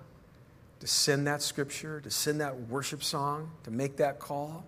to 0.80 0.88
send 0.88 1.28
that 1.28 1.42
scripture, 1.42 2.02
to 2.02 2.10
send 2.10 2.42
that 2.42 2.60
worship 2.70 3.04
song, 3.04 3.52
to 3.64 3.72
make 3.72 3.98
that 3.98 4.20
call, 4.20 4.66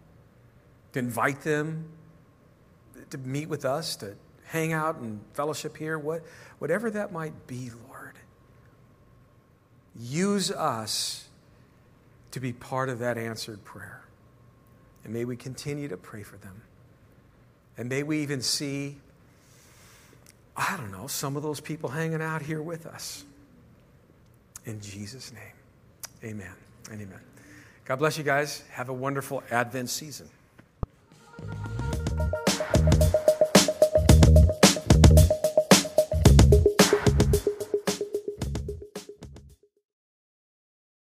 to 0.93 0.99
invite 0.99 1.41
them 1.41 1.85
to 3.09 3.17
meet 3.17 3.47
with 3.47 3.65
us, 3.65 3.95
to 3.97 4.15
hang 4.45 4.73
out 4.73 4.97
and 4.97 5.19
fellowship 5.33 5.77
here, 5.77 5.97
what, 5.97 6.23
whatever 6.59 6.91
that 6.91 7.11
might 7.11 7.47
be, 7.47 7.69
Lord. 7.87 8.13
Use 9.99 10.51
us 10.51 11.27
to 12.31 12.39
be 12.39 12.53
part 12.53 12.89
of 12.89 12.99
that 12.99 13.17
answered 13.17 13.63
prayer. 13.63 14.02
And 15.03 15.13
may 15.13 15.25
we 15.25 15.35
continue 15.35 15.87
to 15.89 15.97
pray 15.97 16.23
for 16.23 16.37
them. 16.37 16.61
And 17.77 17.89
may 17.89 18.03
we 18.03 18.19
even 18.19 18.41
see, 18.41 18.97
I 20.55 20.77
don't 20.77 20.91
know, 20.91 21.07
some 21.07 21.35
of 21.35 21.43
those 21.43 21.59
people 21.59 21.89
hanging 21.89 22.21
out 22.21 22.41
here 22.41 22.61
with 22.61 22.85
us. 22.85 23.25
In 24.65 24.79
Jesus' 24.79 25.33
name, 25.33 26.31
amen 26.31 26.53
and 26.91 27.01
amen. 27.01 27.19
God 27.85 27.97
bless 27.97 28.17
you 28.17 28.23
guys. 28.23 28.63
Have 28.71 28.89
a 28.89 28.93
wonderful 28.93 29.43
Advent 29.51 29.89
season. 29.89 30.29